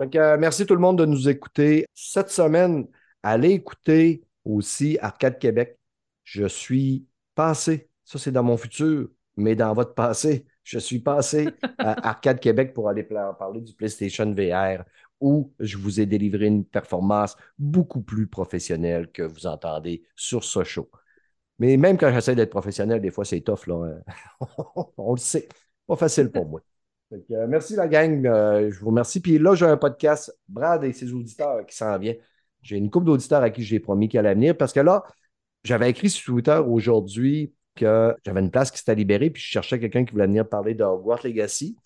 [0.00, 1.86] Fait que, euh, merci tout le monde de nous écouter.
[1.94, 2.86] Cette semaine,
[3.22, 5.78] allez écouter aussi Arcade Québec.
[6.24, 11.48] Je suis passé, ça c'est dans mon futur, mais dans votre passé, je suis passé
[11.78, 14.84] à Arcade Québec pour aller parler du PlayStation VR
[15.20, 20.62] où je vous ai délivré une performance beaucoup plus professionnelle que vous entendez sur ce
[20.64, 20.88] show.
[21.58, 24.00] Mais même quand j'essaie d'être professionnel, des fois c'est tough, là.
[24.96, 25.48] On le sait.
[25.86, 26.60] Pas facile pour moi.
[27.12, 29.20] Euh, merci la gang, euh, je vous remercie.
[29.20, 32.14] Puis là, j'ai un podcast, Brad et ses auditeurs qui s'en vient.
[32.62, 35.04] J'ai une couple d'auditeurs à qui j'ai promis qu'il allait venir parce que là,
[35.64, 39.78] j'avais écrit sur Twitter aujourd'hui que j'avais une place qui s'était libérée, puis je cherchais
[39.78, 41.76] quelqu'un qui voulait venir parler de Hogwarts Legacy.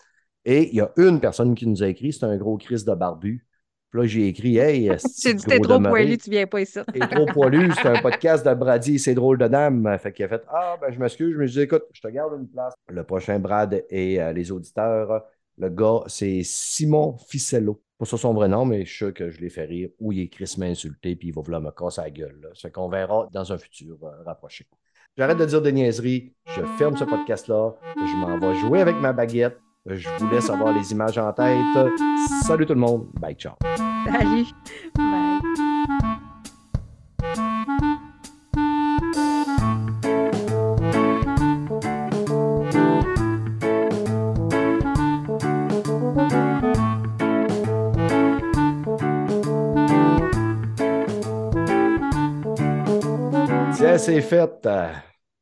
[0.44, 2.94] Et il y a une personne qui nous a écrit, c'est un gros Chris de
[2.94, 3.47] barbu.
[3.90, 4.90] Puis là, j'ai écrit Hey,
[5.23, 6.78] J'ai dit, t'es trop poilu, tu viens pas ici.
[6.93, 9.97] T'es trop poilu, c'est un podcast de Brady c'est drôle de dame.
[9.99, 12.09] Fait qu'il a fait Ah, ben je m'excuse, je me suis dit, écoute, je te
[12.09, 12.73] garde une place.
[12.89, 15.23] Le prochain Brad et euh, les auditeurs,
[15.59, 17.82] le gars, c'est Simon Ficello.
[18.02, 20.10] Pas ça son vrai nom, mais je suis sûr que je l'ai fait rire ou
[20.10, 22.36] il est crissement insulté puis il va vouloir me casser la gueule.
[22.42, 22.48] Là.
[22.52, 24.66] Ça fait qu'on verra dans un futur euh, rapproché.
[25.16, 29.12] J'arrête de dire des niaiseries, je ferme ce podcast-là, je m'en vais jouer avec ma
[29.12, 29.56] baguette.
[29.86, 31.60] Je vous laisse avoir les images en tête.
[32.44, 33.06] Salut tout le monde.
[33.20, 33.54] Bye, ciao.
[34.04, 34.46] Salut.
[34.96, 35.31] Bye.
[54.02, 54.66] C'est fait.
[54.66, 54.92] euh,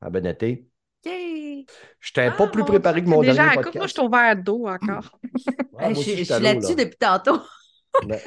[0.01, 0.67] à bon été.
[1.05, 1.67] Yay!
[1.99, 3.75] Je n'étais pas Ah, plus préparé Dieu, que mon déjà dernier à coupe.
[3.75, 3.97] Moi, je podcast.
[3.97, 5.19] suis au verre d'eau encore.
[5.83, 6.85] Ah, moi je, aussi, je suis à là-dessus là.
[6.85, 7.41] depuis tantôt.
[8.07, 8.23] Ouais.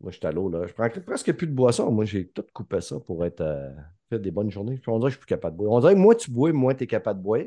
[0.00, 0.66] Moi, je suis à l'eau, là.
[0.66, 1.90] Je prends presque plus de boisson.
[1.92, 3.70] Moi, j'ai tout coupé ça pour être euh,
[4.08, 4.76] faire des bonnes journées.
[4.78, 5.72] Puis on dirait que je suis plus capable de boire.
[5.72, 7.40] On dirait que moi, tu bois, moi, tu es capable de boire.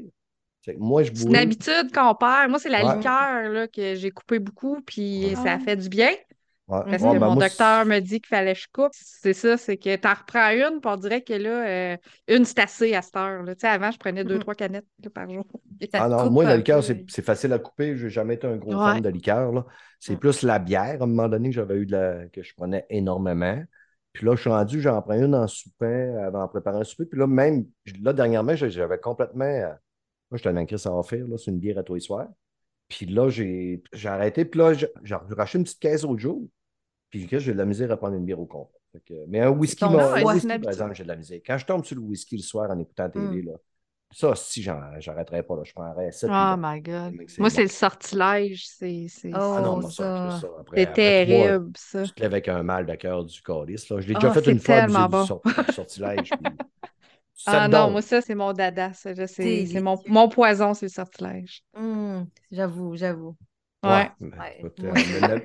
[0.78, 1.40] Moi, je C'est une bois.
[1.40, 2.50] habitude qu'on perd.
[2.50, 2.96] Moi, c'est la Ouais.
[2.98, 5.60] liqueur là, que j'ai coupé beaucoup, puis Ah ça ouais.
[5.64, 6.10] fait du bien.
[6.70, 6.82] Ouais.
[6.86, 8.92] Parce Ouais, que ben, mon moi, docteur me dit qu'il fallait que je coupe.
[8.94, 11.98] C'est ça, c'est que tu en reprends une, puis on dirait que là, euh,
[12.28, 13.42] une, c'est assez à cette heure.
[13.42, 13.56] là.
[13.56, 14.42] Tu sais, avant, je prenais deux, Mhm.
[14.42, 15.46] trois canettes là, par jour.
[15.94, 16.84] Ah non, moi, la un liqueur, peu.
[16.84, 17.96] c'est c'est facile à couper.
[17.98, 18.94] Je n'ai jamais été un gros Ouais.
[18.94, 19.52] fan de liqueur.
[19.52, 19.66] là.
[20.00, 22.28] C'est plus la bière, à un moment donné, que j'avais eu de la...
[22.28, 23.64] que je prenais énormément.
[24.14, 27.06] Puis là, je suis rendu, j'en prends une en souper, avant de préparer un souper.
[27.06, 27.66] Puis là, même,
[28.02, 29.46] là, dernièrement, j'ai- j'avais complètement.
[29.46, 29.74] euh,
[30.32, 32.28] Moi, j'étais un Chris à offrir, là, c'est une bière à tous les soirs.
[32.88, 34.46] Puis là, j'ai j'ai arrêté.
[34.46, 36.48] Puis là, j'ai j'ai racheté une petite caisse l'autre jour.
[37.10, 38.80] Puis Chris, j'ai de la misère à prendre une bière au complet.
[38.92, 41.40] Fait que- mais un whisky, mon- un whisky, par exemple, j'ai de la misère.
[41.46, 43.46] Quand je tombe sur le whisky le soir en écoutant la télé, Mm.
[43.48, 43.52] là,
[44.12, 47.14] ça, si j'en- j'arrêterais pas, là, je prendrais 7 Oh my God.
[47.38, 48.66] Moi, c'est le sortilège.
[48.68, 50.30] C'est c'est- Oh, Ah non, ça, ça.
[50.38, 50.48] je ça.
[50.76, 52.04] C'est trois, terrible, ça.
[52.04, 53.90] tu te lèves avec un mal de cœur du calice.
[53.90, 54.00] là.
[54.00, 55.26] Je l'ai Ah, déjà fait c'est une fois, bon.
[55.26, 56.30] sort- du sortilège.
[56.30, 56.40] puis-
[57.46, 57.92] Ah Ça non, donne.
[57.94, 58.92] moi, ça, c'est mon dada.
[58.94, 61.64] ça, là, C'est C'est c'est mon, mon poison, c'est le sortilège.
[61.74, 63.36] Hum, j'avoue, j'avoue.
[63.82, 64.10] Ouais.
[64.20, 64.56] mais Ouais.
[64.60, 65.04] écoute, Ouais.
[65.24, 65.40] euh,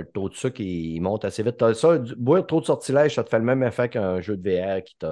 [0.00, 1.56] le, taux de sucre, il, il monte assez vite.
[1.58, 4.36] T'as Ça, du- boire trop de sortilège, ça te fait le même effet qu'un jeu
[4.36, 5.06] de VR qui te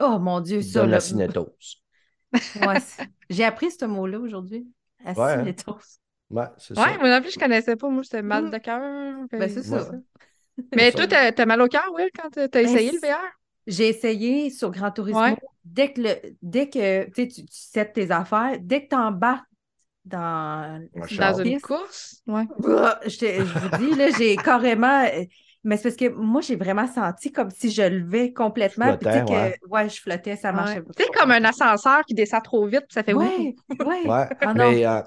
[0.00, 0.80] Oh mon Dieu, ça.
[0.80, 1.82] donne la cinétose.
[2.56, 2.78] Ouais,
[3.30, 4.66] J'ai appris ce mot-là aujourd'hui.
[5.16, 5.36] Ouais, hein?
[5.38, 6.00] Acinétose.
[6.30, 6.98] Ouais, c'est Ouais, ça.
[6.98, 7.88] moi non plus, je connaissais pas.
[7.88, 8.50] Moi, c'était mal Mm.
[8.50, 9.26] de cœur.
[9.32, 9.90] Ben, c'est ça.
[10.74, 13.20] Mais toi, t'as mal au cœur, Will, quand t'as Ben, essayé le VR?
[13.66, 15.20] J'ai essayé sur Gran Turismo.
[15.20, 15.36] Ouais.
[15.64, 19.46] Dès que, le, dès que tu, sais, tu tes affaires, dès que tu embarques
[20.04, 22.22] dans, dans une course?
[22.26, 22.44] Ouais.
[22.58, 25.04] bah, je, te- je vous dis, là, j'ai carrément.
[25.04, 25.24] euh,
[25.64, 28.96] Mais c'est parce que moi, j'ai vraiment senti comme si je levais complètement.
[28.96, 29.58] puis tu sais que, ouais.
[29.68, 30.84] ouais, je flottais, ça marchait Ouais.
[30.96, 33.56] Tu sais, comme un ascenseur qui descend trop vite, puis ça fait oui.
[33.80, 34.04] Ouais, ouais.
[34.04, 34.72] Ouais, Ah non.
[34.72, 35.00] mais euh,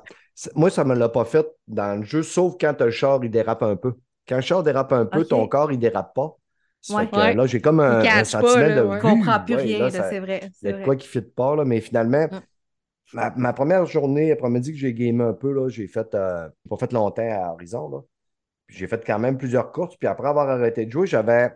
[0.56, 3.32] moi, ça ne me l'a pas fait dans le jeu, sauf quand le char, il
[3.32, 3.96] dérape un peu.
[4.28, 6.36] Quand le char dérape un peu, ton corps, il dérape pas.
[6.90, 7.10] Ouais.
[7.10, 7.34] que, Ouais.
[7.34, 9.02] là, j'ai comme un, pas, sentiment là, de ouais.
[9.02, 9.46] Je comprends vue.
[9.46, 10.52] plus Ouais, rien, c'est vrai.
[10.62, 10.84] Il y c'est a de vrai.
[10.84, 12.40] quoi qui ne fit pas, là, mais finalement, Mm.
[13.14, 16.78] Ma, ma première journée, après-midi que j'ai gamé un peu, là, j'ai fait, euh, pas
[16.78, 18.00] fait longtemps à Horizon, là.
[18.70, 21.52] J'ai fait quand même plusieurs courses, puis après avoir arrêté de jouer, j'avais,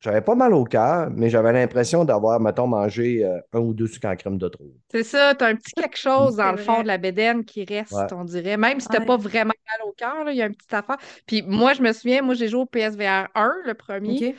[0.00, 3.86] j'avais pas mal au cœur, mais j'avais l'impression d'avoir, mettons, mangé euh, un ou deux
[3.88, 4.66] sucres en crème de trop.
[4.90, 7.92] C'est ça, t'as un petit quelque chose dans le fond de la bédaine qui reste,
[7.92, 8.12] Ouais.
[8.12, 8.56] on dirait.
[8.56, 9.06] Même si t'as Ouais.
[9.06, 10.98] pas vraiment mal au cœur, là, il y a une petite affaire.
[11.26, 14.24] Puis moi, je me souviens, moi, j'ai joué au PSVR 1, le premier.
[14.30, 14.36] OK.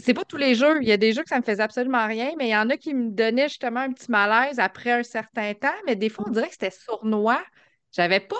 [0.00, 0.82] C'est pas tous les jeux.
[0.82, 2.68] Il y a des jeux que ça me faisait absolument rien, mais il y en
[2.70, 5.68] a qui me donnaient justement un petit malaise après un certain temps.
[5.86, 7.42] Mais des fois, on dirait que c'était sournois.
[7.92, 8.36] J'avais pas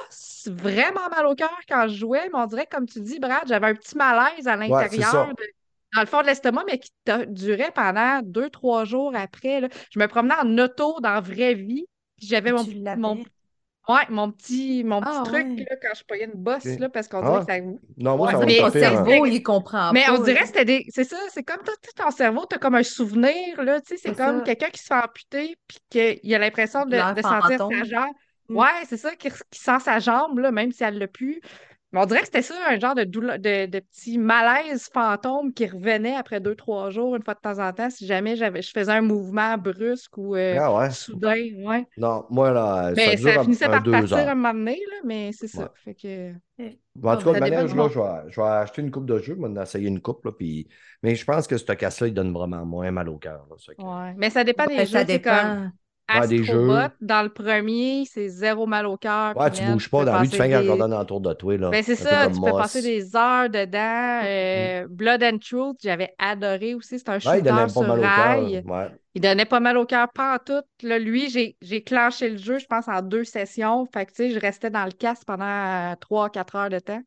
[0.46, 3.66] vraiment mal au cœur quand je jouais, mais on dirait, comme tu dis, Brad, j'avais
[3.68, 5.44] un petit malaise à l'intérieur, de-
[5.94, 6.90] dans le fond de l'estomac, mais qui
[7.28, 9.60] durait pendant deux, trois jours après.
[9.60, 9.68] là.
[9.92, 11.86] Je me promenais en auto dans la vraie vie.
[12.16, 12.64] puis J'avais mon,
[13.88, 15.66] ouais, mon petit, mon petit Ah, truc ouais.
[15.68, 17.40] là, quand je payais une bosse, là, parce qu'on Ah.
[17.44, 17.78] dirait que ça.
[17.98, 20.14] Non, moi, Ouais, ça va mais un- cerveau, il comprend Mais pas.
[20.14, 20.84] on dirait que c'était des.
[20.88, 21.62] C'est ça, c'est comme
[21.96, 24.86] ton cerveau, t'as comme un souvenir, là, tu sais, c'est C'est comme quelqu'un qui se
[24.86, 28.12] fait amputer puis qu'il a l'impression de, de sentir sa jambe.
[28.48, 28.56] Mm.
[28.56, 31.40] Ouais, c'est ça, qui, qui sent sa jambe, là, même si elle l'a plus.
[31.92, 35.52] Mais on dirait que c'était ça, un genre de, douleur, de, de petit malaise fantôme
[35.54, 38.60] qui revenait après deux, trois jours, une fois de temps en temps, si jamais j'avais,
[38.60, 40.90] je faisais un mouvement brusque ou euh, Ah ouais.
[40.90, 41.34] soudain,
[41.64, 41.86] ouais.
[41.96, 44.28] Non, moi, là, Mais ça finissait un par deux partir heures.
[44.28, 45.62] un moment donné, là, mais c'est ça.
[45.62, 45.68] Ouais.
[45.84, 46.32] Fait que...
[46.96, 49.06] Bon, en tout cas, de dépend manière, là, je vais, je vais acheter une coupe
[49.06, 50.66] de jeux, moi, d'essayer une coupe, là, puis...
[51.02, 53.46] mais je pense que ce casse-là, il donne vraiment moins mal au cœur.
[53.48, 54.14] que- Ouais.
[54.16, 55.72] Mais ça dépend des Ben, jeux, ça comme
[56.08, 56.68] Ouais, des jeux.
[57.00, 59.36] dans le premier, c'est zéro mal au cœur.
[59.36, 61.56] Ouais, tu bouges pas dans la rue, tu fais un des- cordon autour de toi.
[61.56, 62.62] Là, Ben, c'est un ça, tu peux Moss.
[62.62, 64.20] passer des heures dedans.
[64.24, 66.98] Euh, Blood and Truth, j'avais adoré aussi.
[66.98, 68.62] C'est un Ouais, il shooter donnait pas sur mal au rail.
[68.64, 68.72] cœur.
[68.72, 68.90] Ouais.
[69.14, 70.62] Il donnait pas mal au cœur, pas en tout.
[70.86, 73.86] Là, lui, j'ai j'ai clenché le jeu, je pense, en deux sessions.
[73.92, 76.78] Fait que, tu sais, je restais dans le casque pendant euh, trois, quatre heures de
[76.78, 77.02] temps.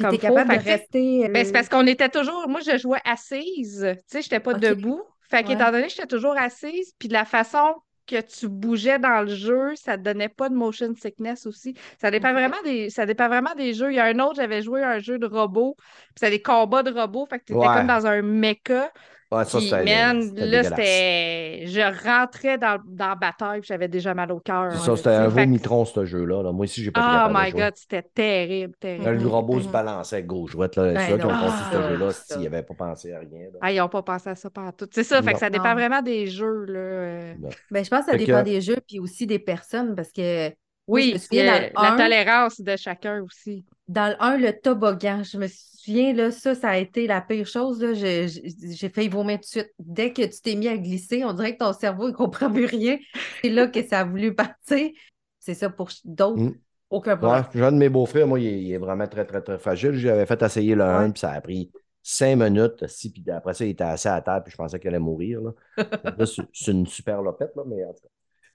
[0.00, 0.34] Comme t'es faut.
[0.34, 1.24] capable de rester.
[1.26, 2.48] euh, ben, c'est parce qu'on était toujours.
[2.48, 3.84] Moi, je jouais assise.
[3.96, 5.02] Tu sais, j'étais pas debout.
[5.28, 5.44] Fait Ouais.
[5.44, 7.74] qu'étant donné que j'étais toujours assise, puis de la façon
[8.08, 11.74] que tu bougeais dans le jeu, ça te donnait pas de motion sickness aussi.
[12.00, 13.92] Ça dépend vraiment des, ça dépend vraiment des jeux.
[13.92, 16.82] Il y a un autre, j'avais joué un jeu de robots, puis c'était des combats
[16.82, 17.26] de robots.
[17.30, 17.68] Fait que t'étais Ouais.
[17.70, 18.90] comme dans un mecha.
[19.30, 21.66] Ouais, ça, Puis, c'était man, là, c'était.
[21.66, 24.72] Je rentrais dans, dans la bataille, puis j'avais déjà mal au cœur.
[24.72, 26.42] C'est là, ça, c'était un Fait que- vomitron, ce jeu-là.
[26.42, 26.50] là.
[26.52, 27.50] Moi aussi, j'ai pas Oh my.
[27.52, 29.04] God, c'était terrible, terrible.
[29.04, 30.76] Là, le robot se balançait à gauche-droite.
[30.76, 30.92] Là.
[30.94, 33.28] Ben qui ont construit ce jeu-là, s'ils n'avaient pas pensé à rien.
[33.52, 33.58] là.
[33.60, 34.86] Ah, ils n'ont pas pensé à ça partout.
[34.92, 35.32] C'est ça, fait Non.
[35.34, 35.74] que ça dépend Non.
[35.74, 36.78] vraiment des jeux, là.
[36.78, 37.34] euh.
[37.70, 40.10] Ben, je pense que ça Fait que- dépend des jeux puis aussi des personnes parce
[40.10, 40.50] que
[40.88, 41.60] Je Oui, souviens a
[41.90, 43.64] la tolérance de chacun aussi.
[43.88, 47.46] Dans le 1, le toboggan, je me souviens, là, ça, ça a été la pire
[47.46, 47.84] chose.
[47.94, 49.72] J'ai failli vomir tout de suite.
[49.78, 52.66] Dès que tu t'es mis à glisser, on dirait que ton cerveau ne comprend plus
[52.66, 52.98] rien.
[53.42, 54.90] C'est là que ça a voulu partir.
[55.38, 56.54] C'est ça pour d'autres, Mm.
[56.90, 57.44] aucun Ouais, problème.
[57.54, 59.92] j'ai un de mes beaux-frères, moi, il est, il est vraiment très, très, très fragile.
[59.94, 61.12] J'avais fait essayer le 1, Ouais.
[61.12, 61.70] puis ça a pris
[62.02, 62.86] cinq minutes.
[62.86, 65.40] Si, puis après ça, il était assis à terre, puis je pensais qu'il allait mourir.
[65.42, 65.52] Là.
[66.18, 68.08] Là, c'est c'est une super lopette, là, mais en tout cas.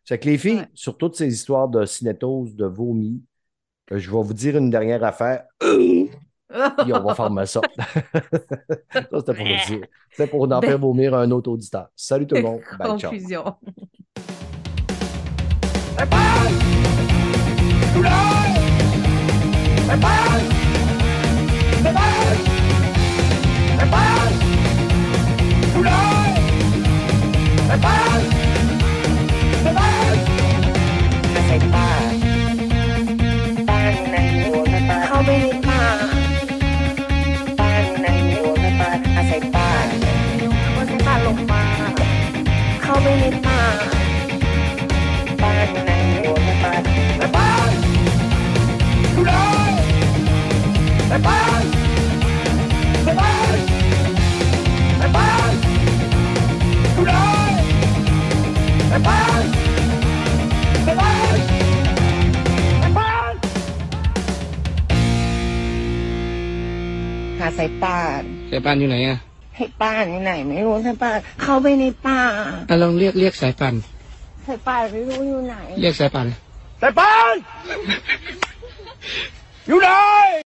[0.05, 0.67] C'est que les filles, Ouais.
[0.73, 3.21] sur toutes ces histoires de cinétose, de vomi,
[3.89, 5.45] je vais vous dire une dernière affaire.
[5.61, 7.61] Puis on va fermer ça.
[7.77, 8.21] ça,
[8.91, 9.87] c'était pour le dire.
[10.11, 11.87] C'était pour en Ben- faire vomir un autre auditeur.
[11.95, 12.61] Salut tout le monde.
[12.77, 13.01] Bye.
[13.01, 13.55] Confusion.
[27.69, 69.17] เหาสายป่านสายป่านอยู่ไหนอะ
[69.57, 72.21] ให้ป้านอยู่ไหน ไม่รู้สายป่านเข้าไปในป่า
[72.69, 73.75] อะลองเรียกเรียกสายป่าน
[74.47, 76.25] สายป่านไม่รู้อยู่ไหน เรียกสายป่าน
[76.79, 77.35] แต่ปาน
[79.67, 79.89] อยู่ไหน